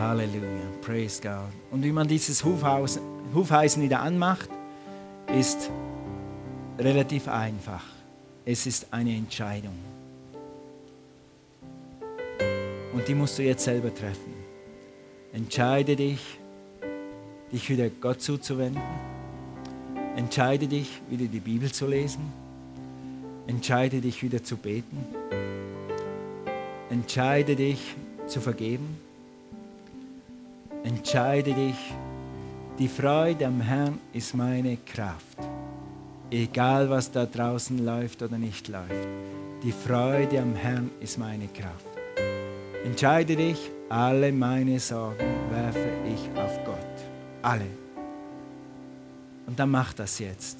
Halleluja. 0.00 0.64
Praise 0.80 1.20
God. 1.20 1.52
Und 1.70 1.84
wie 1.84 1.92
man 1.92 2.08
dieses 2.08 2.42
Hufeisen, 2.42 3.82
wieder 3.82 4.00
anmacht, 4.00 4.48
ist 5.38 5.70
relativ 6.78 7.28
einfach. 7.28 7.84
Es 8.44 8.66
ist 8.66 8.86
eine 8.90 9.14
Entscheidung. 9.14 9.74
Und 12.92 13.06
die 13.06 13.14
musst 13.14 13.38
du 13.38 13.42
jetzt 13.42 13.64
selber 13.64 13.94
treffen. 13.94 14.32
Entscheide 15.32 15.94
dich, 15.94 16.38
dich 17.52 17.68
wieder 17.68 17.88
Gott 17.88 18.20
zuzuwenden. 18.20 18.82
Entscheide 20.16 20.66
dich, 20.66 21.00
wieder 21.08 21.26
die 21.26 21.40
Bibel 21.40 21.70
zu 21.70 21.86
lesen. 21.86 22.32
Entscheide 23.46 24.00
dich, 24.00 24.22
wieder 24.22 24.42
zu 24.42 24.56
beten. 24.56 25.04
Entscheide 26.90 27.54
dich, 27.54 27.94
zu 28.26 28.40
vergeben. 28.40 29.09
Entscheide 30.82 31.52
dich, 31.52 31.76
die 32.78 32.88
Freude 32.88 33.46
am 33.46 33.60
Herrn 33.60 33.98
ist 34.14 34.34
meine 34.34 34.78
Kraft. 34.78 35.36
Egal 36.30 36.88
was 36.88 37.12
da 37.12 37.26
draußen 37.26 37.84
läuft 37.84 38.22
oder 38.22 38.38
nicht 38.38 38.68
läuft. 38.68 39.08
Die 39.62 39.72
Freude 39.72 40.40
am 40.40 40.54
Herrn 40.54 40.90
ist 41.00 41.18
meine 41.18 41.48
Kraft. 41.48 41.84
Entscheide 42.82 43.36
dich, 43.36 43.70
alle 43.90 44.32
meine 44.32 44.80
Sorgen 44.80 45.34
werfe 45.50 45.86
ich 46.06 46.38
auf 46.38 46.64
Gott. 46.64 46.96
Alle. 47.42 47.66
Und 49.46 49.58
dann 49.58 49.70
mach 49.70 49.92
das 49.92 50.18
jetzt. 50.18 50.48